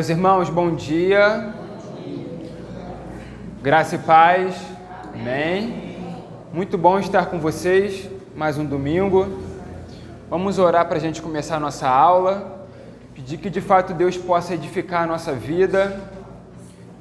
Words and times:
Meus 0.00 0.08
irmãos, 0.08 0.48
bom 0.48 0.74
dia. 0.74 1.52
Graça 3.60 3.96
e 3.96 3.98
paz. 3.98 4.56
Amém. 5.12 5.98
Muito 6.50 6.78
bom 6.78 6.98
estar 6.98 7.26
com 7.26 7.38
vocês 7.38 8.08
mais 8.34 8.56
um 8.56 8.64
domingo. 8.64 9.28
Vamos 10.30 10.58
orar 10.58 10.88
para 10.88 10.96
a 10.96 10.98
gente 10.98 11.20
começar 11.20 11.56
a 11.56 11.60
nossa 11.60 11.86
aula. 11.86 12.66
Pedir 13.14 13.36
que 13.36 13.50
de 13.50 13.60
fato 13.60 13.92
Deus 13.92 14.16
possa 14.16 14.54
edificar 14.54 15.02
a 15.02 15.06
nossa 15.06 15.34
vida. 15.34 16.00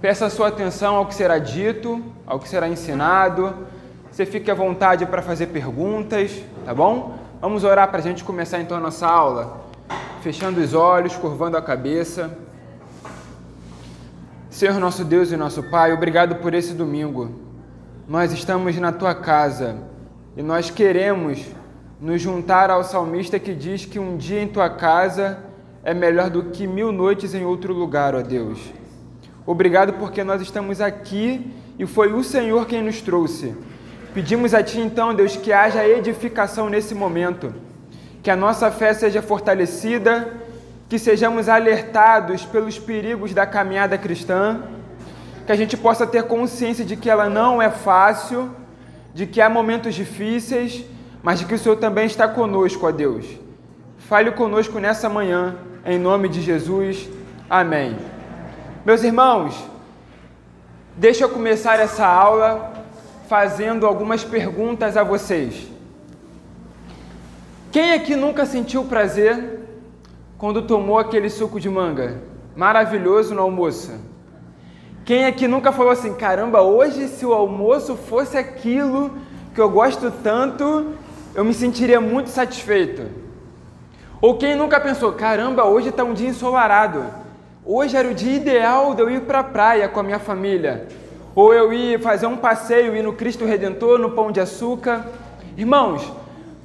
Peça 0.01 0.25
a 0.25 0.29
sua 0.29 0.49
atenção 0.49 0.97
ao 0.97 1.05
que 1.05 1.15
será 1.15 1.39
dito, 1.39 2.03
ao 2.27 2.37
que 2.37 2.49
será 2.49 2.67
ensinado. 2.67 3.55
Você 4.11 4.25
fique 4.25 4.51
à 4.51 4.53
vontade 4.53 5.05
para 5.05 5.21
fazer 5.21 5.47
perguntas, 5.47 6.43
tá 6.65 6.73
bom? 6.73 7.17
Vamos 7.39 7.63
orar 7.63 7.87
para 7.87 7.99
a 7.99 8.03
gente 8.03 8.25
começar 8.25 8.59
então 8.59 8.75
a 8.75 8.81
nossa 8.81 9.07
aula. 9.07 9.61
Fechando 10.21 10.59
os 10.59 10.73
olhos, 10.73 11.15
curvando 11.15 11.55
a 11.55 11.61
cabeça. 11.61 12.48
Senhor 14.59 14.77
nosso 14.77 15.05
Deus 15.05 15.31
e 15.31 15.37
nosso 15.37 15.63
Pai, 15.63 15.93
obrigado 15.93 16.35
por 16.35 16.53
esse 16.53 16.73
domingo. 16.73 17.31
Nós 18.05 18.33
estamos 18.33 18.77
na 18.77 18.91
tua 18.91 19.15
casa 19.15 19.77
e 20.35 20.43
nós 20.43 20.69
queremos 20.69 21.45
nos 22.01 22.21
juntar 22.21 22.69
ao 22.69 22.83
salmista 22.83 23.39
que 23.39 23.53
diz 23.53 23.85
que 23.85 23.97
um 23.97 24.17
dia 24.17 24.41
em 24.41 24.49
tua 24.49 24.69
casa 24.69 25.39
é 25.81 25.93
melhor 25.93 26.29
do 26.29 26.43
que 26.43 26.67
mil 26.67 26.91
noites 26.91 27.33
em 27.33 27.45
outro 27.45 27.73
lugar, 27.73 28.13
ó 28.13 28.21
Deus. 28.21 28.59
Obrigado 29.45 29.93
porque 29.93 30.25
nós 30.25 30.41
estamos 30.41 30.81
aqui 30.81 31.53
e 31.79 31.85
foi 31.85 32.11
o 32.11 32.21
Senhor 32.21 32.67
quem 32.67 32.83
nos 32.83 33.01
trouxe. 33.01 33.55
Pedimos 34.13 34.53
a 34.53 34.61
Ti 34.61 34.81
então, 34.81 35.15
Deus, 35.15 35.37
que 35.37 35.53
haja 35.53 35.87
edificação 35.87 36.67
nesse 36.67 36.93
momento, 36.93 37.53
que 38.21 38.29
a 38.29 38.35
nossa 38.35 38.69
fé 38.69 38.93
seja 38.93 39.21
fortalecida 39.21 40.27
que 40.89 40.97
sejamos 40.97 41.47
alertados 41.47 42.43
pelos 42.43 42.79
perigos 42.79 43.31
da 43.31 43.45
caminhada 43.45 43.95
cristã, 43.95 44.63
que 45.45 45.51
a 45.51 45.55
gente 45.55 45.77
possa 45.77 46.07
ter 46.07 46.23
consciência 46.23 46.83
de 46.83 46.95
que 46.95 47.07
ela 47.07 47.29
não 47.29 47.61
é 47.61 47.69
fácil, 47.69 48.49
de 49.13 49.27
que 49.27 49.39
há 49.39 49.47
momentos 49.47 49.93
difíceis, 49.93 50.83
mas 51.21 51.37
de 51.37 51.45
que 51.45 51.53
o 51.53 51.59
Senhor 51.59 51.75
também 51.75 52.07
está 52.07 52.27
conosco, 52.27 52.87
ó 52.87 52.91
Deus. 52.91 53.25
Fale 53.99 54.31
conosco 54.31 54.79
nessa 54.79 55.07
manhã, 55.07 55.57
em 55.85 55.99
nome 55.99 56.27
de 56.27 56.41
Jesus. 56.41 57.07
Amém. 57.47 57.95
Meus 58.83 59.03
irmãos, 59.03 59.55
deixa 60.97 61.23
eu 61.23 61.29
começar 61.29 61.79
essa 61.79 62.07
aula 62.07 62.73
fazendo 63.27 63.85
algumas 63.85 64.23
perguntas 64.23 64.97
a 64.97 65.03
vocês. 65.03 65.67
Quem 67.71 67.93
aqui 67.93 68.15
nunca 68.15 68.47
sentiu 68.47 68.85
prazer 68.85 69.68
quando 70.39 70.61
tomou 70.61 70.97
aquele 70.97 71.29
suco 71.29 71.59
de 71.59 71.69
manga 71.69 72.21
maravilhoso 72.55 73.35
no 73.35 73.41
almoço? 73.41 73.91
Quem 75.03 75.25
aqui 75.25 75.49
nunca 75.49 75.73
falou 75.73 75.91
assim, 75.91 76.13
caramba, 76.13 76.61
hoje 76.61 77.09
se 77.09 77.25
o 77.25 77.33
almoço 77.33 77.95
fosse 77.97 78.37
aquilo 78.37 79.11
que 79.53 79.59
eu 79.59 79.69
gosto 79.69 80.09
tanto, 80.23 80.93
eu 81.35 81.43
me 81.43 81.53
sentiria 81.53 81.99
muito 81.99 82.29
satisfeito? 82.29 83.01
Ou 84.21 84.37
quem 84.37 84.55
nunca 84.55 84.79
pensou, 84.79 85.11
caramba, 85.11 85.65
hoje 85.65 85.89
está 85.89 86.05
um 86.05 86.13
dia 86.13 86.29
ensolarado, 86.29 87.03
hoje 87.65 87.97
era 87.97 88.07
o 88.07 88.13
dia 88.13 88.35
ideal 88.37 88.93
de 88.95 89.01
eu 89.01 89.09
ir 89.09 89.21
para 89.21 89.39
a 89.39 89.43
praia 89.43 89.89
com 89.89 89.99
a 89.99 90.03
minha 90.03 90.19
família, 90.19 90.87
ou 91.35 91.53
eu 91.53 91.73
ir 91.73 91.99
fazer 91.99 92.27
um 92.27 92.37
passeio, 92.37 92.95
ir 92.95 93.03
no 93.03 93.11
Cristo 93.11 93.43
Redentor, 93.43 93.99
no 93.99 94.11
Pão 94.11 94.31
de 94.31 94.39
Açúcar. 94.39 95.05
Irmãos, 95.57 96.09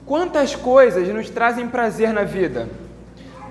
quantas 0.06 0.54
coisas 0.54 1.08
nos 1.08 1.28
trazem 1.28 1.66
prazer 1.66 2.12
na 2.12 2.22
vida? 2.22 2.68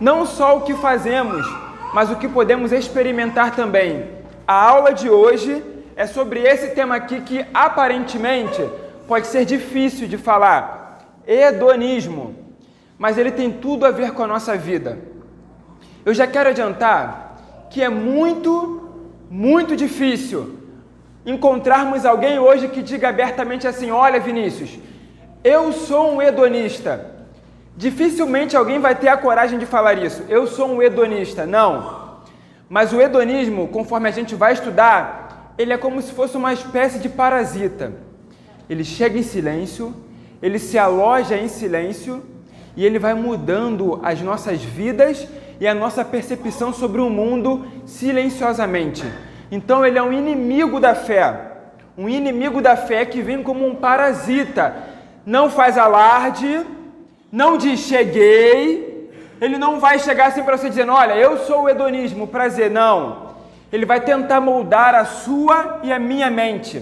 Não 0.04 0.26
só 0.26 0.58
o 0.58 0.62
que 0.64 0.74
fazemos, 0.74 1.48
mas 1.94 2.12
o 2.12 2.18
que 2.18 2.28
podemos 2.28 2.74
experimentar 2.74 3.56
também. 3.56 4.10
A 4.46 4.54
aula 4.54 4.92
de 4.94 5.10
hoje 5.10 5.64
é 5.96 6.06
sobre 6.06 6.42
esse 6.42 6.72
tema 6.76 6.96
aqui 6.98 7.22
que 7.22 7.46
aparentemente 7.54 8.62
pode 9.08 9.28
ser 9.28 9.46
difícil 9.46 10.06
de 10.06 10.18
falar: 10.18 11.22
hedonismo. 11.26 12.36
Mas 12.98 13.18
ele 13.18 13.32
tem 13.32 13.50
tudo 13.50 13.86
a 13.86 13.92
ver 13.92 14.12
com 14.12 14.24
a 14.24 14.28
nossa 14.28 14.58
vida. 14.58 15.00
Eu 16.06 16.14
já 16.14 16.28
quero 16.28 16.50
adiantar 16.50 17.68
que 17.70 17.82
é 17.82 17.88
muito, 17.88 18.90
muito 19.30 19.74
difícil 19.74 20.60
encontrarmos 21.26 22.06
alguém 22.06 22.38
hoje 22.40 22.68
que 22.68 22.82
diga 22.82 23.08
abertamente 23.08 23.66
assim: 23.66 23.90
Olha, 23.90 24.20
Vinícius, 24.20 24.78
eu 25.46 25.72
sou 25.72 26.16
um 26.16 26.22
hedonista. 26.22 27.13
Dificilmente 27.76 28.56
alguém 28.56 28.80
vai 28.80 28.96
ter 28.96 29.08
a 29.08 29.18
coragem 29.18 29.58
de 29.58 29.66
falar 29.66 29.98
isso. 29.98 30.24
Eu 30.30 30.46
sou 30.46 30.68
um 30.70 30.82
hedonista. 30.82 31.46
Não. 31.46 32.04
Mas 32.70 32.94
o 32.94 33.02
hedonismo, 33.02 33.68
conforme 33.68 34.08
a 34.08 34.12
gente 34.12 34.36
vai 34.36 34.54
estudar, 34.54 35.54
ele 35.58 35.74
é 35.74 35.78
como 35.78 36.02
se 36.02 36.12
fosse 36.12 36.38
uma 36.38 36.54
espécie 36.54 37.00
de 37.00 37.10
parasita. 37.10 37.94
Ele 38.70 38.84
chega 38.84 39.18
em 39.18 39.24
silêncio, 39.24 39.94
ele 40.42 40.58
se 40.58 40.78
aloja 40.78 41.36
em 41.36 41.48
silêncio 41.48 42.24
e 42.76 42.86
ele 42.86 42.98
vai 42.98 43.14
mudando 43.14 44.00
as 44.04 44.22
nossas 44.22 44.64
vidas 44.64 45.28
e 45.60 45.68
a 45.68 45.74
nossa 45.74 46.04
percepção 46.04 46.74
sobre 46.74 47.02
o 47.02 47.10
mundo 47.10 47.66
silenciosamente. 47.86 49.04
Então 49.52 49.86
ele 49.86 49.98
é 49.98 50.04
um 50.04 50.12
inimigo 50.12 50.80
da 50.80 50.96
fé. 50.96 51.52
Um 51.98 52.10
inimigo 52.10 52.62
da 52.62 52.76
fé 52.76 53.06
que 53.06 53.22
vem 53.22 53.44
como 53.44 53.68
um 53.68 53.76
parasita. 53.76 54.76
Não 55.26 55.50
faz 55.50 55.78
alarde, 55.78 56.66
não 57.34 57.58
diz 57.58 57.80
cheguei, 57.80 59.12
ele 59.42 59.58
não 59.58 59.80
vai 59.80 59.98
chegar 59.98 60.28
assim 60.28 60.44
para 60.44 60.56
você 60.56 60.70
dizendo, 60.70 60.92
olha, 60.92 61.14
eu 61.14 61.40
sou 61.40 61.64
o 61.64 61.70
hedonismo, 61.70 62.28
prazer, 62.28 62.70
não. 62.70 63.34
Ele 63.72 63.88
vai 63.88 64.00
tentar 64.00 64.40
moldar 64.40 64.94
a 64.94 65.04
sua 65.04 65.80
e 65.82 65.92
a 65.92 65.98
minha 65.98 66.30
mente. 66.30 66.80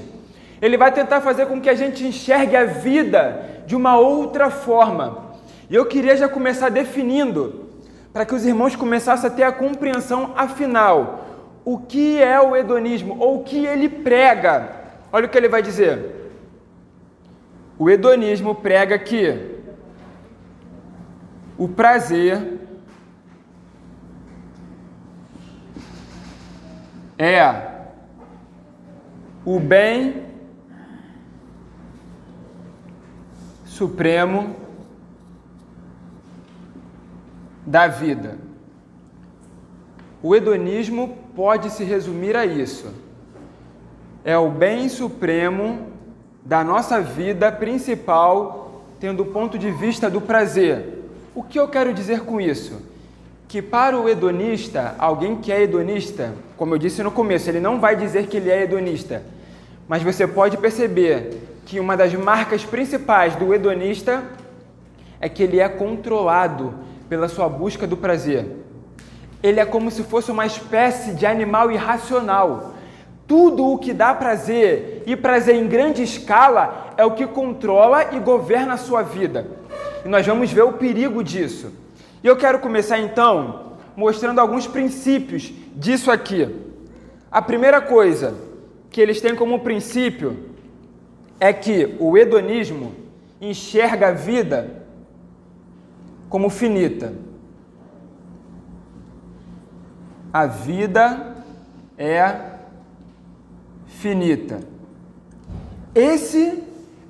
Ele 0.61 0.75
vai 0.75 0.91
tentar 0.91 1.21
fazer 1.21 1.45
com 1.45 1.61
que 1.61 1.69
a 1.69 1.73
gente 1.73 2.05
enxergue 2.05 2.57
a 2.57 2.65
vida 2.65 3.63
de 3.65 3.77
uma 3.77 3.97
outra 3.97 4.49
forma. 4.49 5.31
E 5.69 5.75
eu 5.75 5.85
queria 5.85 6.17
já 6.17 6.27
começar 6.27 6.67
definindo, 6.67 7.69
para 8.11 8.25
que 8.25 8.35
os 8.35 8.45
irmãos 8.45 8.75
começassem 8.75 9.29
a 9.29 9.33
ter 9.33 9.43
a 9.43 9.53
compreensão 9.53 10.33
afinal, 10.35 11.29
o 11.63 11.77
que 11.77 12.21
é 12.21 12.41
o 12.41 12.57
hedonismo 12.57 13.15
ou 13.21 13.37
o 13.37 13.43
que 13.45 13.65
ele 13.65 13.87
prega. 13.87 14.69
Olha 15.13 15.27
o 15.27 15.29
que 15.29 15.37
ele 15.37 15.47
vai 15.47 15.61
dizer. 15.61 16.29
O 17.79 17.89
hedonismo 17.89 18.53
prega 18.53 18.99
que 18.99 19.60
o 21.61 21.67
prazer 21.67 22.59
é 27.19 27.83
o 29.45 29.59
bem 29.59 30.23
supremo 33.63 34.55
da 37.63 37.87
vida. 37.87 38.39
O 40.23 40.35
hedonismo 40.35 41.15
pode 41.35 41.69
se 41.69 41.83
resumir 41.83 42.35
a 42.35 42.43
isso. 42.43 42.91
É 44.25 44.35
o 44.35 44.49
bem 44.49 44.89
supremo 44.89 45.91
da 46.43 46.63
nossa 46.63 46.99
vida 46.99 47.51
principal, 47.51 48.81
tendo 48.99 49.21
o 49.21 49.27
ponto 49.27 49.59
de 49.59 49.69
vista 49.69 50.09
do 50.09 50.19
prazer. 50.19 51.00
O 51.33 51.41
que 51.41 51.57
eu 51.57 51.65
quero 51.69 51.93
dizer 51.93 52.25
com 52.25 52.41
isso? 52.41 52.81
Que 53.47 53.61
para 53.61 53.97
o 53.97 54.09
hedonista, 54.09 54.95
alguém 54.99 55.37
que 55.37 55.49
é 55.49 55.61
hedonista, 55.61 56.33
como 56.57 56.73
eu 56.73 56.77
disse 56.77 57.01
no 57.01 57.09
começo, 57.09 57.49
ele 57.49 57.61
não 57.61 57.79
vai 57.79 57.95
dizer 57.95 58.27
que 58.27 58.35
ele 58.35 58.49
é 58.49 58.63
hedonista, 58.63 59.23
mas 59.87 60.03
você 60.03 60.27
pode 60.27 60.57
perceber 60.57 61.41
que 61.65 61.79
uma 61.79 61.95
das 61.95 62.13
marcas 62.13 62.65
principais 62.65 63.33
do 63.37 63.53
hedonista 63.53 64.25
é 65.21 65.29
que 65.29 65.41
ele 65.41 65.61
é 65.61 65.69
controlado 65.69 66.73
pela 67.07 67.29
sua 67.29 67.47
busca 67.47 67.87
do 67.87 67.95
prazer. 67.95 68.45
Ele 69.41 69.61
é 69.61 69.65
como 69.65 69.89
se 69.89 70.03
fosse 70.03 70.31
uma 70.31 70.45
espécie 70.45 71.13
de 71.13 71.25
animal 71.25 71.71
irracional. 71.71 72.73
Tudo 73.25 73.71
o 73.71 73.77
que 73.77 73.93
dá 73.93 74.13
prazer 74.13 75.03
e 75.05 75.15
prazer 75.15 75.55
em 75.55 75.67
grande 75.67 76.03
escala 76.03 76.93
é 76.97 77.05
o 77.05 77.11
que 77.11 77.25
controla 77.25 78.13
e 78.13 78.19
governa 78.19 78.73
a 78.73 78.77
sua 78.77 79.01
vida 79.01 79.60
e 80.03 80.07
nós 80.07 80.25
vamos 80.25 80.51
ver 80.51 80.63
o 80.63 80.73
perigo 80.73 81.23
disso. 81.23 81.71
E 82.23 82.27
eu 82.27 82.35
quero 82.35 82.59
começar 82.59 82.99
então 82.99 83.77
mostrando 83.95 84.39
alguns 84.39 84.67
princípios 84.67 85.51
disso 85.75 86.11
aqui. 86.11 86.47
A 87.31 87.41
primeira 87.41 87.81
coisa 87.81 88.35
que 88.89 88.99
eles 88.99 89.21
têm 89.21 89.35
como 89.35 89.59
princípio 89.59 90.51
é 91.39 91.51
que 91.51 91.95
o 91.99 92.17
hedonismo 92.17 92.93
enxerga 93.39 94.09
a 94.09 94.11
vida 94.11 94.83
como 96.29 96.49
finita. 96.49 97.13
A 100.31 100.45
vida 100.45 101.35
é 101.97 102.51
finita. 103.87 104.59
Esse 105.93 106.63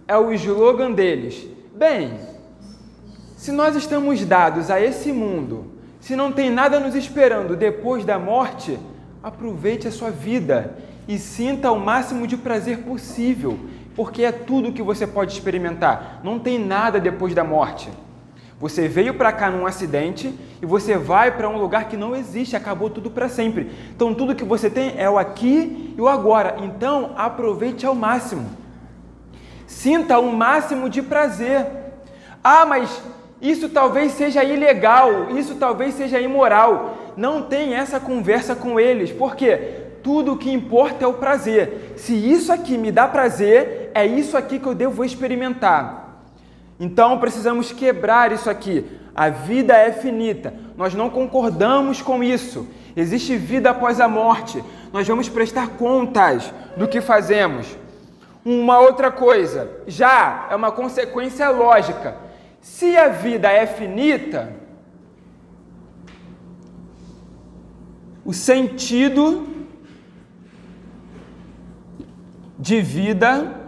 é 0.07 0.17
o 0.17 0.31
slogan 0.33 0.91
deles. 0.91 1.47
Bem, 1.75 2.17
se 3.41 3.51
nós 3.51 3.75
estamos 3.75 4.23
dados 4.23 4.69
a 4.69 4.79
esse 4.79 5.11
mundo 5.11 5.65
Se 5.99 6.15
não 6.15 6.31
tem 6.31 6.51
nada 6.51 6.79
nos 6.79 6.93
esperando 6.93 7.55
depois 7.55 8.05
da 8.05 8.19
morte, 8.19 8.77
aproveite 9.23 9.87
a 9.87 9.91
sua 9.91 10.11
vida 10.11 10.75
e 11.07 11.17
sinta 11.17 11.71
o 11.71 11.79
máximo 11.79 12.27
de 12.27 12.37
prazer 12.37 12.79
possível, 12.79 13.59
porque 13.95 14.23
é 14.23 14.31
tudo 14.31 14.71
que 14.71 14.81
você 14.83 15.07
pode 15.07 15.33
experimentar. 15.33 16.21
Não 16.23 16.37
tem 16.37 16.59
nada 16.59 16.99
depois 16.99 17.33
da 17.33 17.43
morte. 17.43 17.89
Você 18.59 18.87
veio 18.87 19.15
para 19.15 19.31
cá 19.31 19.49
num 19.49 19.65
acidente 19.65 20.33
e 20.61 20.65
você 20.65 20.95
vai 20.97 21.35
para 21.35 21.49
um 21.49 21.57
lugar 21.57 21.85
que 21.85 21.97
não 21.97 22.15
existe, 22.15 22.55
acabou 22.55 22.91
tudo 22.91 23.09
para 23.09 23.27
sempre. 23.27 23.71
Então 23.95 24.13
tudo 24.13 24.35
que 24.35 24.43
você 24.43 24.69
tem 24.69 24.93
é 24.97 25.09
o 25.09 25.17
aqui 25.17 25.95
e 25.97 26.01
o 26.01 26.07
agora. 26.07 26.57
Então 26.63 27.13
aproveite 27.15 27.87
ao 27.87 27.95
máximo. 27.95 28.49
Sinta 29.65 30.19
o 30.19 30.31
máximo 30.31 30.87
de 30.89 31.01
prazer. 31.01 31.65
Ah, 32.43 32.65
mas 32.65 33.01
isso 33.41 33.69
talvez 33.69 34.11
seja 34.11 34.43
ilegal, 34.43 35.31
isso 35.31 35.55
talvez 35.55 35.95
seja 35.95 36.19
imoral. 36.19 36.97
Não 37.17 37.41
tem 37.41 37.73
essa 37.73 37.99
conversa 37.99 38.55
com 38.55 38.79
eles, 38.79 39.11
porque 39.11 39.57
tudo 40.03 40.33
o 40.33 40.37
que 40.37 40.51
importa 40.51 41.05
é 41.05 41.07
o 41.07 41.13
prazer. 41.13 41.93
Se 41.97 42.13
isso 42.13 42.53
aqui 42.53 42.77
me 42.77 42.91
dá 42.91 43.07
prazer, 43.07 43.89
é 43.95 44.05
isso 44.05 44.37
aqui 44.37 44.59
que 44.59 44.67
eu 44.67 44.75
devo 44.75 45.03
experimentar. 45.03 46.19
Então 46.79 47.17
precisamos 47.17 47.71
quebrar 47.71 48.31
isso 48.31 48.49
aqui. 48.49 48.85
A 49.15 49.29
vida 49.29 49.75
é 49.75 49.91
finita. 49.91 50.53
Nós 50.77 50.93
não 50.93 51.09
concordamos 51.09 51.99
com 52.01 52.23
isso. 52.23 52.67
Existe 52.95 53.35
vida 53.37 53.71
após 53.71 53.99
a 53.99 54.07
morte. 54.07 54.63
Nós 54.93 55.07
vamos 55.07 55.27
prestar 55.27 55.69
contas 55.69 56.53
do 56.77 56.87
que 56.87 57.01
fazemos. 57.01 57.75
Uma 58.45 58.79
outra 58.79 59.11
coisa, 59.11 59.69
já 59.87 60.47
é 60.49 60.55
uma 60.55 60.71
consequência 60.71 61.49
lógica 61.49 62.30
se 62.61 62.95
a 62.95 63.09
vida 63.09 63.51
é 63.51 63.65
finita, 63.65 64.55
o 68.23 68.31
sentido 68.31 69.47
de 72.59 72.79
vida 72.79 73.59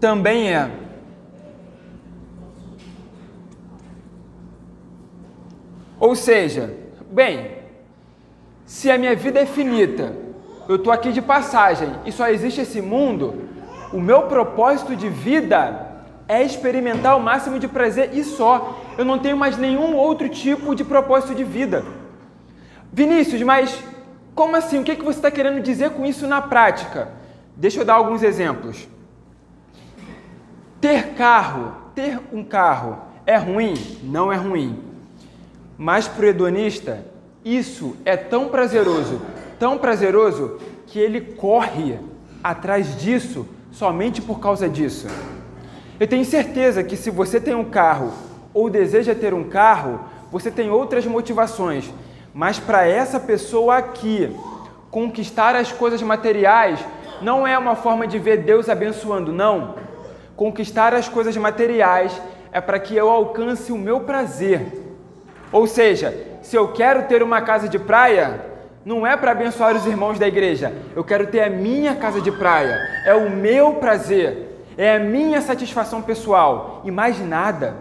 também 0.00 0.52
é. 0.52 0.70
Ou 6.00 6.16
seja, 6.16 6.74
bem, 7.12 7.58
se 8.64 8.90
a 8.90 8.98
minha 8.98 9.14
vida 9.14 9.38
é 9.38 9.46
finita, 9.46 10.16
eu 10.68 10.76
estou 10.76 10.92
aqui 10.92 11.12
de 11.12 11.22
passagem 11.22 11.88
e 12.04 12.10
só 12.10 12.28
existe 12.28 12.62
esse 12.62 12.80
mundo, 12.80 13.49
o 13.92 14.00
meu 14.00 14.22
propósito 14.22 14.94
de 14.94 15.08
vida 15.08 15.86
é 16.28 16.42
experimentar 16.42 17.16
o 17.16 17.20
máximo 17.20 17.58
de 17.58 17.66
prazer 17.66 18.10
e 18.12 18.22
só. 18.22 18.80
Eu 18.96 19.04
não 19.04 19.18
tenho 19.18 19.36
mais 19.36 19.56
nenhum 19.56 19.96
outro 19.96 20.28
tipo 20.28 20.74
de 20.74 20.84
propósito 20.84 21.34
de 21.34 21.42
vida. 21.42 21.84
Vinícius, 22.92 23.42
mas 23.42 23.82
como 24.34 24.56
assim? 24.56 24.80
O 24.80 24.84
que, 24.84 24.92
é 24.92 24.96
que 24.96 25.04
você 25.04 25.18
está 25.18 25.30
querendo 25.30 25.60
dizer 25.60 25.90
com 25.90 26.06
isso 26.06 26.26
na 26.26 26.40
prática? 26.40 27.08
Deixa 27.56 27.80
eu 27.80 27.84
dar 27.84 27.94
alguns 27.94 28.22
exemplos. 28.22 28.88
Ter 30.80 31.14
carro, 31.14 31.74
ter 31.94 32.20
um 32.32 32.44
carro 32.44 32.98
é 33.26 33.36
ruim? 33.36 33.74
Não 34.02 34.32
é 34.32 34.36
ruim. 34.36 34.82
Mas 35.76 36.06
para 36.06 36.26
o 36.26 36.28
hedonista, 36.28 37.04
isso 37.44 37.96
é 38.04 38.16
tão 38.16 38.48
prazeroso, 38.48 39.20
tão 39.58 39.78
prazeroso, 39.78 40.58
que 40.86 40.98
ele 40.98 41.20
corre 41.20 41.98
atrás 42.42 42.96
disso 42.96 43.46
somente 43.72 44.20
por 44.20 44.40
causa 44.40 44.68
disso. 44.68 45.06
Eu 45.98 46.06
tenho 46.06 46.24
certeza 46.24 46.82
que 46.82 46.96
se 46.96 47.10
você 47.10 47.40
tem 47.40 47.54
um 47.54 47.64
carro 47.64 48.12
ou 48.52 48.70
deseja 48.70 49.14
ter 49.14 49.34
um 49.34 49.44
carro, 49.44 50.00
você 50.30 50.50
tem 50.50 50.70
outras 50.70 51.06
motivações, 51.06 51.90
mas 52.32 52.58
para 52.58 52.86
essa 52.86 53.20
pessoa 53.20 53.76
aqui, 53.76 54.34
conquistar 54.90 55.54
as 55.54 55.72
coisas 55.72 56.02
materiais 56.02 56.80
não 57.20 57.46
é 57.46 57.58
uma 57.58 57.76
forma 57.76 58.06
de 58.06 58.18
ver 58.18 58.38
Deus 58.38 58.68
abençoando, 58.68 59.32
não. 59.32 59.74
Conquistar 60.36 60.94
as 60.94 61.08
coisas 61.08 61.36
materiais 61.36 62.18
é 62.50 62.60
para 62.60 62.78
que 62.78 62.96
eu 62.96 63.10
alcance 63.10 63.70
o 63.70 63.78
meu 63.78 64.00
prazer. 64.00 64.80
Ou 65.52 65.66
seja, 65.66 66.14
se 66.42 66.56
eu 66.56 66.68
quero 66.68 67.02
ter 67.08 67.22
uma 67.22 67.42
casa 67.42 67.68
de 67.68 67.78
praia, 67.78 68.49
não 68.84 69.06
é 69.06 69.16
para 69.16 69.32
abençoar 69.32 69.76
os 69.76 69.86
irmãos 69.86 70.18
da 70.18 70.26
igreja. 70.26 70.72
Eu 70.96 71.04
quero 71.04 71.26
ter 71.26 71.42
a 71.42 71.50
minha 71.50 71.94
casa 71.94 72.20
de 72.20 72.32
praia. 72.32 72.78
É 73.04 73.14
o 73.14 73.28
meu 73.28 73.74
prazer. 73.74 74.64
É 74.76 74.96
a 74.96 74.98
minha 74.98 75.42
satisfação 75.42 76.00
pessoal. 76.00 76.80
E 76.84 76.90
mais 76.90 77.20
nada. 77.20 77.74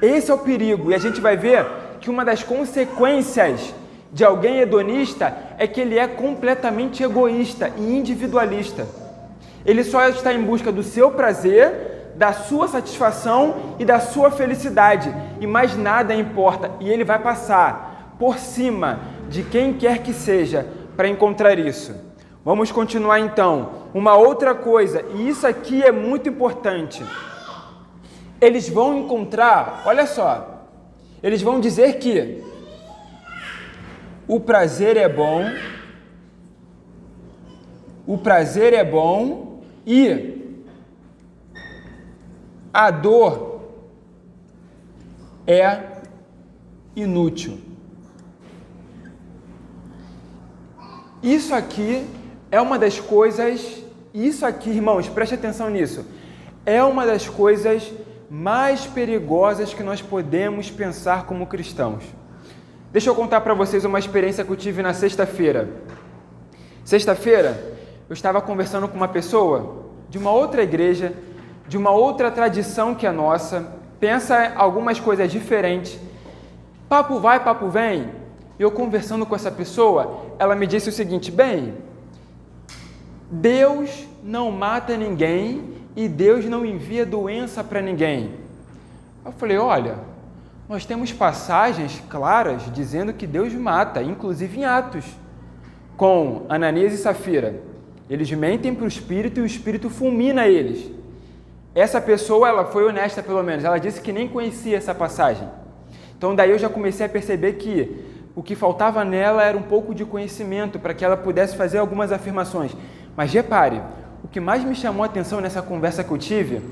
Esse 0.00 0.30
é 0.30 0.34
o 0.34 0.38
perigo. 0.38 0.90
E 0.90 0.94
a 0.94 0.98
gente 0.98 1.20
vai 1.20 1.36
ver 1.36 1.66
que 2.00 2.08
uma 2.08 2.24
das 2.24 2.44
consequências 2.44 3.74
de 4.12 4.24
alguém 4.24 4.60
hedonista 4.60 5.36
é 5.58 5.66
que 5.66 5.80
ele 5.80 5.98
é 5.98 6.06
completamente 6.06 7.02
egoísta 7.02 7.72
e 7.76 7.82
individualista. 7.82 8.86
Ele 9.66 9.82
só 9.82 10.08
está 10.08 10.32
em 10.32 10.42
busca 10.42 10.70
do 10.70 10.84
seu 10.84 11.10
prazer, 11.10 12.12
da 12.14 12.32
sua 12.32 12.68
satisfação 12.68 13.74
e 13.80 13.84
da 13.84 13.98
sua 13.98 14.30
felicidade. 14.30 15.12
E 15.40 15.46
mais 15.46 15.76
nada 15.76 16.14
importa. 16.14 16.70
E 16.78 16.88
ele 16.88 17.02
vai 17.02 17.18
passar 17.18 18.14
por 18.16 18.38
cima 18.38 19.00
de 19.34 19.42
quem 19.42 19.74
quer 19.74 20.00
que 20.00 20.12
seja 20.12 20.64
para 20.96 21.08
encontrar 21.08 21.58
isso. 21.58 21.92
Vamos 22.44 22.70
continuar 22.70 23.18
então. 23.18 23.88
Uma 23.92 24.14
outra 24.14 24.54
coisa, 24.54 25.04
e 25.12 25.28
isso 25.28 25.44
aqui 25.44 25.82
é 25.82 25.90
muito 25.90 26.28
importante. 26.28 27.04
Eles 28.40 28.68
vão 28.68 28.96
encontrar, 28.96 29.82
olha 29.86 30.06
só, 30.06 30.68
eles 31.20 31.42
vão 31.42 31.58
dizer 31.58 31.98
que 31.98 32.44
o 34.28 34.38
prazer 34.38 34.96
é 34.96 35.08
bom, 35.08 35.42
o 38.06 38.16
prazer 38.16 38.72
é 38.72 38.84
bom 38.84 39.64
e 39.84 40.62
a 42.72 42.88
dor 42.92 43.62
é 45.44 45.80
inútil. 46.94 47.73
Isso 51.24 51.54
aqui 51.54 52.06
é 52.50 52.60
uma 52.60 52.78
das 52.78 53.00
coisas, 53.00 53.82
isso 54.12 54.44
aqui, 54.44 54.68
irmãos, 54.68 55.08
preste 55.08 55.34
atenção 55.34 55.70
nisso, 55.70 56.04
é 56.66 56.84
uma 56.84 57.06
das 57.06 57.26
coisas 57.26 57.90
mais 58.28 58.84
perigosas 58.84 59.72
que 59.72 59.82
nós 59.82 60.02
podemos 60.02 60.70
pensar 60.70 61.24
como 61.24 61.46
cristãos. 61.46 62.04
Deixa 62.92 63.08
eu 63.08 63.14
contar 63.14 63.40
para 63.40 63.54
vocês 63.54 63.86
uma 63.86 63.98
experiência 63.98 64.44
que 64.44 64.50
eu 64.50 64.56
tive 64.56 64.82
na 64.82 64.92
sexta-feira. 64.92 65.70
Sexta-feira, 66.84 67.74
eu 68.06 68.12
estava 68.12 68.42
conversando 68.42 68.86
com 68.86 68.96
uma 68.98 69.08
pessoa 69.08 69.86
de 70.10 70.18
uma 70.18 70.30
outra 70.30 70.62
igreja, 70.62 71.14
de 71.66 71.78
uma 71.78 71.90
outra 71.90 72.30
tradição 72.30 72.94
que 72.94 73.06
a 73.06 73.12
nossa, 73.14 73.72
pensa 73.98 74.52
algumas 74.56 75.00
coisas 75.00 75.32
diferentes. 75.32 75.98
Papo 76.86 77.18
vai, 77.18 77.42
papo 77.42 77.70
vem, 77.70 78.10
eu 78.58 78.70
conversando 78.70 79.26
com 79.26 79.34
essa 79.34 79.50
pessoa, 79.50 80.26
ela 80.38 80.54
me 80.54 80.66
disse 80.66 80.88
o 80.88 80.92
seguinte: 80.92 81.30
bem, 81.30 81.74
Deus 83.30 84.06
não 84.22 84.50
mata 84.50 84.96
ninguém 84.96 85.74
e 85.96 86.08
Deus 86.08 86.44
não 86.44 86.64
envia 86.64 87.04
doença 87.04 87.64
para 87.64 87.80
ninguém. 87.80 88.34
Eu 89.24 89.32
falei: 89.32 89.58
olha, 89.58 89.98
nós 90.68 90.86
temos 90.86 91.12
passagens 91.12 92.02
claras 92.08 92.72
dizendo 92.72 93.12
que 93.12 93.26
Deus 93.26 93.52
mata, 93.52 94.02
inclusive 94.02 94.60
em 94.60 94.64
Atos, 94.64 95.04
com 95.96 96.46
Ananias 96.48 96.92
e 96.92 96.98
Safira. 96.98 97.60
Eles 98.08 98.30
mentem 98.32 98.74
para 98.74 98.84
o 98.84 98.88
Espírito 98.88 99.40
e 99.40 99.42
o 99.42 99.46
Espírito 99.46 99.90
fulmina 99.90 100.46
eles. 100.46 100.90
Essa 101.74 102.00
pessoa, 102.00 102.48
ela 102.48 102.66
foi 102.66 102.84
honesta 102.84 103.22
pelo 103.22 103.42
menos, 103.42 103.64
ela 103.64 103.78
disse 103.78 104.00
que 104.00 104.12
nem 104.12 104.28
conhecia 104.28 104.76
essa 104.76 104.94
passagem. 104.94 105.48
Então 106.16 106.34
daí 106.34 106.50
eu 106.50 106.58
já 106.58 106.68
comecei 106.68 107.04
a 107.04 107.08
perceber 107.08 107.54
que 107.54 108.13
o 108.34 108.42
que 108.42 108.54
faltava 108.54 109.04
nela 109.04 109.42
era 109.42 109.56
um 109.56 109.62
pouco 109.62 109.94
de 109.94 110.04
conhecimento 110.04 110.78
para 110.78 110.92
que 110.92 111.04
ela 111.04 111.16
pudesse 111.16 111.56
fazer 111.56 111.78
algumas 111.78 112.10
afirmações. 112.10 112.72
Mas 113.16 113.32
repare, 113.32 113.80
o 114.24 114.28
que 114.28 114.40
mais 114.40 114.64
me 114.64 114.74
chamou 114.74 115.02
a 115.02 115.06
atenção 115.06 115.40
nessa 115.40 115.62
conversa 115.62 116.02
que 116.02 116.10
eu 116.10 116.18
tive, 116.18 116.62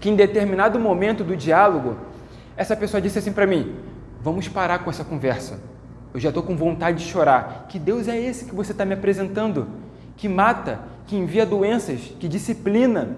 que 0.00 0.10
em 0.10 0.16
determinado 0.16 0.78
momento 0.78 1.22
do 1.22 1.36
diálogo, 1.36 1.96
essa 2.56 2.74
pessoa 2.74 3.00
disse 3.00 3.18
assim 3.18 3.32
para 3.32 3.46
mim: 3.46 3.76
Vamos 4.20 4.48
parar 4.48 4.80
com 4.80 4.90
essa 4.90 5.04
conversa. 5.04 5.60
Eu 6.12 6.18
já 6.18 6.30
estou 6.30 6.42
com 6.42 6.56
vontade 6.56 6.98
de 6.98 7.04
chorar. 7.04 7.66
Que 7.68 7.78
Deus 7.78 8.08
é 8.08 8.18
esse 8.18 8.46
que 8.46 8.54
você 8.54 8.72
está 8.72 8.84
me 8.84 8.94
apresentando? 8.94 9.68
Que 10.16 10.28
mata, 10.28 10.80
que 11.06 11.14
envia 11.14 11.46
doenças, 11.46 12.00
que 12.18 12.26
disciplina, 12.26 13.16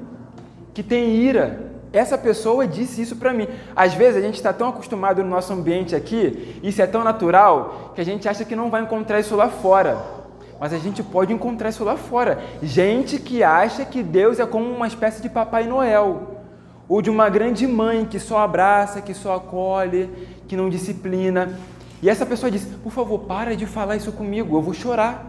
que 0.75 0.83
tem 0.83 1.14
ira, 1.14 1.73
essa 1.92 2.18
pessoa 2.18 2.66
disse 2.66 3.00
isso 3.02 3.16
para 3.16 3.33
mim. 3.33 3.49
Às 3.75 3.95
vezes 3.95 4.16
a 4.16 4.21
gente 4.25 4.37
está 4.37 4.52
tão 4.52 4.68
acostumado 4.68 5.23
no 5.23 5.30
nosso 5.30 5.52
ambiente 5.52 5.95
aqui, 5.95 6.59
isso 6.62 6.83
é 6.83 6.87
tão 6.87 7.02
natural, 7.02 7.92
que 7.95 8.00
a 8.00 8.04
gente 8.04 8.28
acha 8.28 8.45
que 8.45 8.54
não 8.54 8.71
vai 8.71 8.83
encontrar 8.83 9.21
isso 9.21 9.35
lá 9.35 9.49
fora. 9.49 9.99
Mas 10.61 10.73
a 10.73 10.78
gente 10.78 11.02
pode 11.02 11.33
encontrar 11.33 11.68
isso 11.68 11.85
lá 11.85 11.97
fora. 11.97 12.42
Gente 12.62 13.18
que 13.18 13.42
acha 13.42 13.85
que 13.85 14.02
Deus 14.02 14.40
é 14.40 14.47
como 14.47 14.68
uma 14.68 14.87
espécie 14.87 15.23
de 15.23 15.28
Papai 15.28 15.66
Noel. 15.66 16.35
ou 16.88 17.02
de 17.02 17.11
uma 17.11 17.28
grande 17.28 17.66
mãe 17.66 18.07
que 18.07 18.18
só 18.18 18.38
abraça, 18.38 19.02
que 19.02 19.12
só 19.12 19.35
acolhe, 19.37 20.09
que 20.49 20.57
não 20.57 20.71
disciplina. 20.71 21.59
E 22.02 22.09
essa 22.09 22.25
pessoa 22.25 22.50
disse: 22.50 22.66
Por 22.76 22.90
favor, 22.90 23.21
para 23.21 23.54
de 23.54 23.66
falar 23.66 23.97
isso 23.97 24.11
comigo, 24.11 24.57
eu 24.57 24.62
vou 24.62 24.73
chorar. 24.73 25.25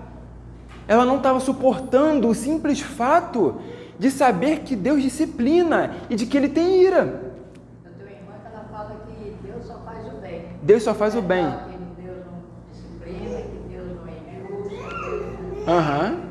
Ela 0.88 1.06
não 1.06 1.18
estava 1.18 1.40
suportando 1.40 2.30
o 2.30 2.34
simples 2.34 2.80
fato 2.80 3.62
de 4.00 4.10
saber 4.10 4.60
que 4.60 4.76
Deus 4.76 5.02
disciplina 5.04 5.92
e 6.10 6.16
de 6.16 6.26
que 6.26 6.38
Ele 6.38 6.48
tem 6.48 6.82
ira. 6.82 7.32
Eu 7.84 7.92
tenho 7.92 8.10
uma 8.10 8.12
irmã 8.12 8.34
que 8.42 8.48
ela 8.48 8.66
fala 8.72 8.96
que 9.06 9.36
Deus 9.46 9.66
só 9.68 9.78
faz 9.86 10.08
o 10.08 10.22
bem. 10.22 10.46
Deus 10.64 10.84
só 10.84 10.94
faz 10.94 11.16
o 11.16 11.22
bem. 11.22 11.44
Ela 11.44 11.52
fala 11.52 11.70
Que 11.70 12.02
Deus 12.02 12.18
não 12.26 12.40
disciplina, 12.72 13.42
que 13.42 13.58
Deus 13.70 13.88
não 13.98 14.08
é 14.08 14.12
injusto, 14.40 15.66
não... 15.68 15.74
Aham. 15.76 16.10
Né? 16.12 16.30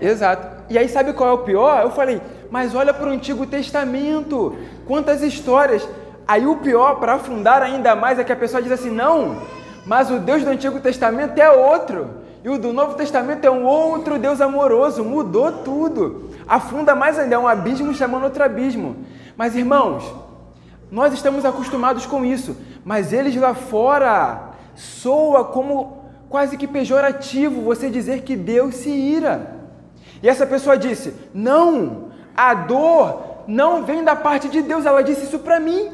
Exato. 0.00 0.58
E 0.68 0.76
aí 0.76 0.88
sabe 0.88 1.12
qual 1.12 1.30
é 1.30 1.32
o 1.32 1.38
pior? 1.38 1.82
Eu 1.82 1.90
falei, 1.90 2.20
mas 2.50 2.74
olha 2.74 2.92
para 2.92 3.08
o 3.08 3.12
Antigo 3.12 3.46
Testamento, 3.46 4.56
quantas 4.86 5.22
histórias. 5.22 5.88
Aí 6.26 6.46
o 6.46 6.56
pior, 6.56 6.96
para 6.96 7.14
afundar 7.14 7.62
ainda 7.62 7.96
mais, 7.96 8.18
é 8.18 8.24
que 8.24 8.32
a 8.32 8.36
pessoa 8.36 8.62
diz 8.62 8.70
assim, 8.70 8.90
não, 8.90 9.40
mas 9.86 10.10
o 10.10 10.18
Deus 10.18 10.44
do 10.44 10.50
Antigo 10.50 10.78
Testamento 10.80 11.38
é 11.38 11.50
outro. 11.50 12.27
E 12.48 12.50
o 12.50 12.56
do 12.56 12.72
Novo 12.72 12.94
Testamento 12.94 13.44
é 13.44 13.50
um 13.50 13.62
outro 13.62 14.18
Deus 14.18 14.40
amoroso, 14.40 15.04
mudou 15.04 15.52
tudo. 15.52 16.30
Afunda 16.48 16.94
mais 16.94 17.18
ainda, 17.18 17.34
é 17.34 17.38
um 17.38 17.46
abismo 17.46 17.92
chamando 17.92 18.24
outro 18.24 18.42
abismo. 18.42 18.96
Mas 19.36 19.54
irmãos, 19.54 20.02
nós 20.90 21.12
estamos 21.12 21.44
acostumados 21.44 22.06
com 22.06 22.24
isso, 22.24 22.56
mas 22.82 23.12
eles 23.12 23.36
lá 23.36 23.52
fora 23.52 24.52
soa 24.74 25.44
como 25.44 26.04
quase 26.30 26.56
que 26.56 26.66
pejorativo 26.66 27.60
você 27.60 27.90
dizer 27.90 28.22
que 28.22 28.34
Deus 28.34 28.76
se 28.76 28.88
ira. 28.88 29.54
E 30.22 30.26
essa 30.26 30.46
pessoa 30.46 30.78
disse: 30.78 31.12
Não, 31.34 32.04
a 32.34 32.54
dor 32.54 33.42
não 33.46 33.84
vem 33.84 34.02
da 34.02 34.16
parte 34.16 34.48
de 34.48 34.62
Deus. 34.62 34.86
Ela 34.86 35.02
disse 35.02 35.24
isso 35.24 35.40
para 35.40 35.60
mim. 35.60 35.92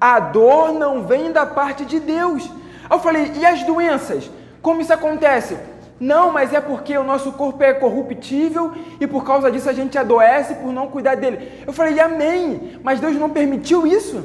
A 0.00 0.20
dor 0.20 0.72
não 0.72 1.02
vem 1.02 1.32
da 1.32 1.44
parte 1.44 1.84
de 1.84 1.98
Deus. 1.98 2.48
Eu 2.88 3.00
falei: 3.00 3.32
E 3.34 3.44
as 3.44 3.64
doenças? 3.64 4.30
Como 4.64 4.80
isso 4.80 4.94
acontece? 4.94 5.58
Não, 6.00 6.32
mas 6.32 6.54
é 6.54 6.58
porque 6.58 6.96
o 6.96 7.04
nosso 7.04 7.32
corpo 7.32 7.62
é 7.62 7.74
corruptível 7.74 8.72
e 8.98 9.06
por 9.06 9.22
causa 9.22 9.50
disso 9.52 9.68
a 9.68 9.74
gente 9.74 9.98
adoece 9.98 10.54
por 10.54 10.72
não 10.72 10.88
cuidar 10.88 11.16
dele. 11.16 11.62
Eu 11.66 11.72
falei: 11.74 12.00
Amém, 12.00 12.80
mas 12.82 12.98
Deus 12.98 13.14
não 13.16 13.28
permitiu 13.28 13.86
isso. 13.86 14.24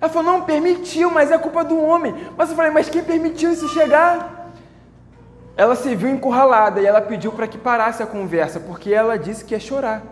Ela 0.00 0.08
falou: 0.08 0.32
Não 0.32 0.42
permitiu, 0.42 1.10
mas 1.10 1.32
é 1.32 1.38
culpa 1.38 1.64
do 1.64 1.76
homem. 1.76 2.14
Mas 2.36 2.50
eu 2.50 2.56
falei: 2.56 2.70
Mas 2.70 2.88
quem 2.88 3.02
permitiu 3.02 3.50
isso 3.50 3.68
chegar? 3.70 4.52
Ela 5.56 5.74
se 5.74 5.92
viu 5.96 6.08
encurralada 6.08 6.80
e 6.80 6.86
ela 6.86 7.00
pediu 7.00 7.32
para 7.32 7.48
que 7.48 7.58
parasse 7.58 8.00
a 8.00 8.06
conversa, 8.06 8.60
porque 8.60 8.94
ela 8.94 9.18
disse 9.18 9.44
que 9.44 9.54
ia 9.54 9.60
chorar, 9.60 10.04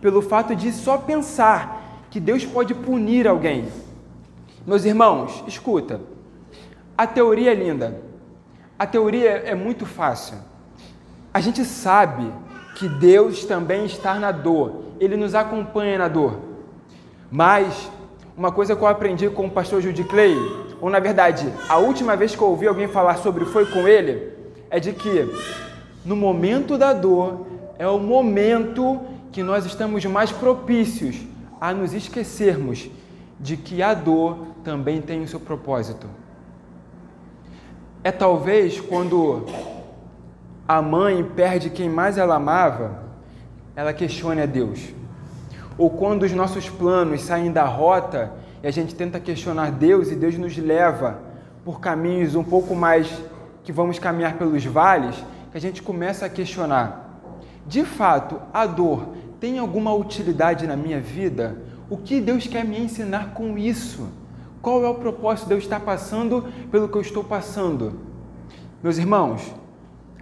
pelo 0.00 0.22
fato 0.22 0.56
de 0.56 0.72
só 0.72 0.96
pensar 0.96 2.02
que 2.10 2.18
Deus 2.18 2.42
pode 2.42 2.74
punir 2.74 3.28
alguém. 3.28 3.68
Meus 4.66 4.86
irmãos, 4.86 5.44
escuta, 5.46 6.00
a 6.96 7.06
teoria 7.06 7.52
é 7.52 7.54
linda, 7.54 8.07
a 8.78 8.86
teoria 8.86 9.30
é 9.30 9.54
muito 9.54 9.84
fácil. 9.84 10.38
A 11.34 11.40
gente 11.40 11.64
sabe 11.64 12.32
que 12.76 12.88
Deus 12.88 13.44
também 13.44 13.84
está 13.84 14.14
na 14.14 14.30
dor, 14.30 14.84
Ele 15.00 15.16
nos 15.16 15.34
acompanha 15.34 15.98
na 15.98 16.06
dor. 16.06 16.38
Mas, 17.30 17.90
uma 18.36 18.52
coisa 18.52 18.76
que 18.76 18.82
eu 18.82 18.86
aprendi 18.86 19.28
com 19.28 19.46
o 19.46 19.50
pastor 19.50 19.82
Judy 19.82 20.04
Clay, 20.04 20.36
ou 20.80 20.88
na 20.88 21.00
verdade, 21.00 21.52
a 21.68 21.76
última 21.78 22.14
vez 22.14 22.36
que 22.36 22.40
eu 22.40 22.48
ouvi 22.48 22.68
alguém 22.68 22.86
falar 22.86 23.16
sobre 23.16 23.44
foi 23.44 23.66
com 23.66 23.88
ele, 23.88 24.32
é 24.70 24.78
de 24.78 24.92
que 24.92 25.28
no 26.04 26.14
momento 26.14 26.78
da 26.78 26.92
dor 26.92 27.46
é 27.78 27.86
o 27.86 27.98
momento 27.98 29.00
que 29.32 29.42
nós 29.42 29.66
estamos 29.66 30.04
mais 30.04 30.30
propícios 30.30 31.16
a 31.60 31.74
nos 31.74 31.92
esquecermos 31.92 32.88
de 33.40 33.56
que 33.56 33.82
a 33.82 33.92
dor 33.92 34.46
também 34.62 35.00
tem 35.00 35.22
o 35.22 35.28
seu 35.28 35.40
propósito. 35.40 36.06
É 38.08 38.10
talvez 38.10 38.80
quando 38.80 39.44
a 40.66 40.80
mãe 40.80 41.22
perde 41.22 41.68
quem 41.68 41.90
mais 41.90 42.16
ela 42.16 42.36
amava, 42.36 43.02
ela 43.76 43.92
questione 43.92 44.40
a 44.40 44.46
Deus. 44.46 44.80
Ou 45.76 45.90
quando 45.90 46.22
os 46.22 46.32
nossos 46.32 46.70
planos 46.70 47.20
saem 47.20 47.52
da 47.52 47.66
rota 47.66 48.32
e 48.62 48.66
a 48.66 48.70
gente 48.70 48.94
tenta 48.94 49.20
questionar 49.20 49.72
Deus 49.72 50.10
e 50.10 50.16
Deus 50.16 50.38
nos 50.38 50.56
leva 50.56 51.18
por 51.62 51.80
caminhos 51.80 52.34
um 52.34 52.42
pouco 52.42 52.74
mais 52.74 53.12
que 53.62 53.72
vamos 53.72 53.98
caminhar 53.98 54.38
pelos 54.38 54.64
vales, 54.64 55.14
que 55.52 55.58
a 55.58 55.60
gente 55.60 55.82
começa 55.82 56.24
a 56.24 56.30
questionar: 56.30 57.20
de 57.66 57.84
fato, 57.84 58.40
a 58.54 58.64
dor 58.64 59.06
tem 59.38 59.58
alguma 59.58 59.92
utilidade 59.92 60.66
na 60.66 60.76
minha 60.76 60.98
vida? 60.98 61.58
O 61.90 61.98
que 61.98 62.22
Deus 62.22 62.46
quer 62.46 62.64
me 62.64 62.80
ensinar 62.80 63.34
com 63.34 63.58
isso? 63.58 64.08
Qual 64.60 64.84
é 64.84 64.88
o 64.88 64.94
propósito 64.94 65.46
de 65.48 65.54
eu 65.54 65.58
estar 65.58 65.80
passando 65.80 66.44
pelo 66.70 66.88
que 66.88 66.96
eu 66.96 67.00
estou 67.00 67.22
passando? 67.22 68.00
Meus 68.82 68.98
irmãos, 68.98 69.54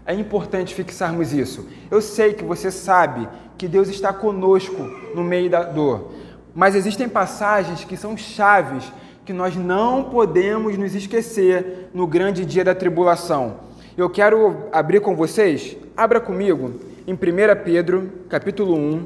é 0.05 0.15
importante 0.15 0.75
fixarmos 0.75 1.33
isso. 1.33 1.67
Eu 1.91 2.01
sei 2.01 2.35
que 2.35 2.45
você 2.45 2.71
sabe 2.71 3.29
que 3.59 3.67
Deus 3.67 3.89
está 3.89 4.13
conosco 4.13 4.83
no 5.15 5.25
meio 5.25 5.51
da 5.51 5.63
dor, 5.63 6.13
mas 6.55 6.75
existem 6.75 7.09
passagens 7.09 7.85
que 7.85 7.97
são 7.97 8.17
chaves 8.17 8.93
que 9.25 9.33
nós 9.33 9.57
não 9.57 10.05
podemos 10.05 10.79
nos 10.79 10.95
esquecer 10.95 11.91
no 11.93 12.07
grande 12.07 12.45
dia 12.45 12.65
da 12.65 12.75
tribulação. 12.75 13.57
Eu 13.97 14.09
quero 14.09 14.69
abrir 14.71 15.01
com 15.01 15.17
vocês, 15.17 15.77
abra 15.97 16.21
comigo 16.21 16.81
em 17.07 17.15
1 17.15 17.17
Pedro, 17.65 18.13
capítulo 18.29 18.77
1, 18.77 19.05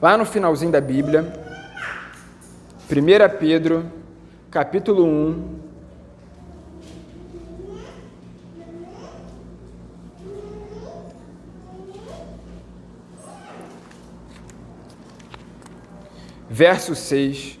lá 0.00 0.16
no 0.16 0.24
finalzinho 0.24 0.70
da 0.70 0.80
Bíblia. 0.80 1.51
1 2.90 3.38
Pedro, 3.38 3.84
capítulo 4.50 5.04
1. 5.04 5.62
Verso 16.50 16.94
6. 16.94 17.58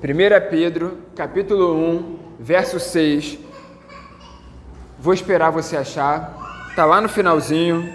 Primeira 0.00 0.38
Pedro, 0.38 0.98
capítulo 1.14 1.72
1, 1.74 2.18
verso 2.38 2.78
6. 2.78 3.43
Vou 5.04 5.12
esperar 5.12 5.50
você 5.50 5.76
achar. 5.76 6.72
Tá 6.74 6.86
lá 6.86 6.98
no 6.98 7.10
finalzinho. 7.10 7.92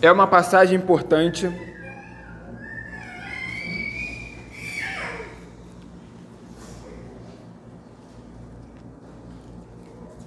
É 0.00 0.12
uma 0.12 0.28
passagem 0.28 0.78
importante. 0.78 1.50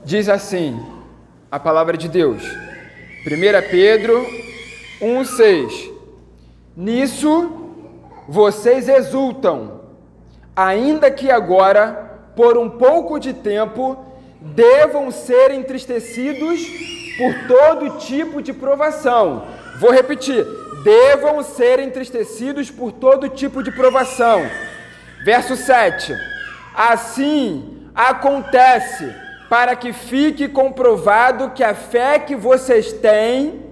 Diz 0.03 0.27
assim 0.27 0.77
a 1.49 1.57
palavra 1.57 1.95
de 1.95 2.09
Deus. 2.09 2.43
1 2.43 3.69
Pedro 3.71 4.21
1,6 5.01 5.89
Nisso 6.75 7.77
vocês 8.27 8.89
exultam, 8.89 9.83
ainda 10.53 11.09
que 11.09 11.31
agora, 11.31 12.31
por 12.35 12.57
um 12.57 12.69
pouco 12.69 13.17
de 13.17 13.33
tempo, 13.33 14.08
devam 14.41 15.11
ser 15.11 15.51
entristecidos 15.51 16.61
por 17.17 17.47
todo 17.47 17.97
tipo 17.97 18.41
de 18.41 18.53
provação. 18.53 19.45
Vou 19.79 19.91
repetir: 19.91 20.45
devam 20.83 21.43
ser 21.43 21.79
entristecidos 21.79 22.71
por 22.71 22.91
todo 22.91 23.29
tipo 23.29 23.61
de 23.61 23.71
provação. 23.71 24.49
Verso 25.23 25.55
7: 25.55 26.15
Assim 26.73 27.87
acontece 27.93 29.13
para 29.49 29.75
que 29.75 29.91
fique 29.91 30.47
comprovado 30.47 31.51
que 31.51 31.63
a 31.63 31.73
fé 31.73 32.19
que 32.19 32.35
vocês 32.35 32.93
têm, 32.93 33.67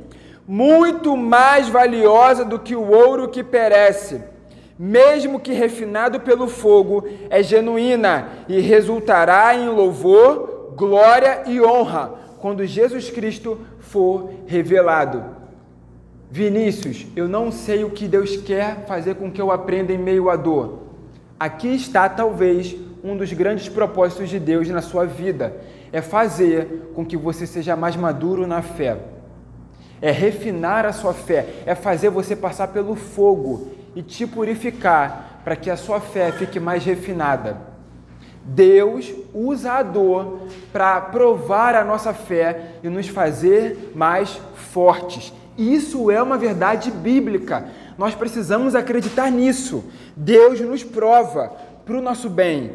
muito 0.47 1.15
mais 1.15 1.69
valiosa 1.69 2.43
do 2.43 2.57
que 2.57 2.75
o 2.75 2.89
ouro 2.89 3.27
que 3.27 3.43
perece, 3.43 4.21
mesmo 4.79 5.39
que 5.39 5.53
refinado 5.53 6.21
pelo 6.21 6.47
fogo, 6.47 7.07
é 7.29 7.43
genuína 7.43 8.29
e 8.47 8.59
resultará 8.59 9.53
em 9.55 9.69
louvor, 9.69 10.56
glória 10.77 11.41
e 11.47 11.59
honra 11.59 12.13
quando 12.39 12.63
Jesus 12.63 13.09
Cristo 13.09 13.59
for 13.79 14.29
revelado. 14.45 15.23
Vinícius, 16.29 17.07
eu 17.15 17.27
não 17.27 17.51
sei 17.51 17.83
o 17.83 17.89
que 17.89 18.07
Deus 18.07 18.37
quer 18.37 18.85
fazer 18.85 19.15
com 19.15 19.31
que 19.31 19.41
eu 19.41 19.51
aprenda 19.51 19.91
em 19.91 19.97
meio 19.97 20.29
à 20.29 20.35
dor. 20.35 20.83
Aqui 21.39 21.69
está 21.69 22.07
talvez 22.07 22.75
um 23.03 23.17
dos 23.17 23.33
grandes 23.33 23.67
propósitos 23.67 24.29
de 24.29 24.39
Deus 24.39 24.69
na 24.69 24.81
sua 24.81 25.05
vida 25.05 25.55
é 25.91 26.01
fazer 26.01 26.91
com 26.93 27.03
que 27.03 27.17
você 27.17 27.47
seja 27.47 27.75
mais 27.75 27.95
maduro 27.95 28.45
na 28.45 28.61
fé. 28.61 28.97
É 29.99 30.11
refinar 30.11 30.85
a 30.85 30.93
sua 30.93 31.13
fé, 31.13 31.63
é 31.65 31.73
fazer 31.73 32.09
você 32.09 32.35
passar 32.35 32.67
pelo 32.67 32.95
fogo 32.95 33.71
e 33.95 34.03
te 34.03 34.27
purificar 34.27 35.41
para 35.43 35.55
que 35.55 35.71
a 35.71 35.77
sua 35.77 35.99
fé 35.99 36.31
fique 36.31 36.59
mais 36.59 36.85
refinada. 36.85 37.66
Deus 38.47 39.13
usa 39.33 39.73
a 39.73 39.83
dor 39.83 40.39
para 40.71 41.01
provar 41.01 41.75
a 41.75 41.83
nossa 41.83 42.13
fé 42.13 42.75
e 42.81 42.87
nos 42.87 43.07
fazer 43.07 43.91
mais 43.93 44.39
fortes. 44.55 45.33
Isso 45.57 46.09
é 46.09 46.21
uma 46.21 46.37
verdade 46.37 46.89
bíblica. 46.89 47.67
Nós 47.97 48.15
precisamos 48.15 48.73
acreditar 48.73 49.29
nisso. 49.29 49.83
Deus 50.15 50.61
nos 50.61 50.81
prova 50.81 51.51
para 51.85 51.97
o 51.97 52.01
nosso 52.01 52.29
bem. 52.29 52.71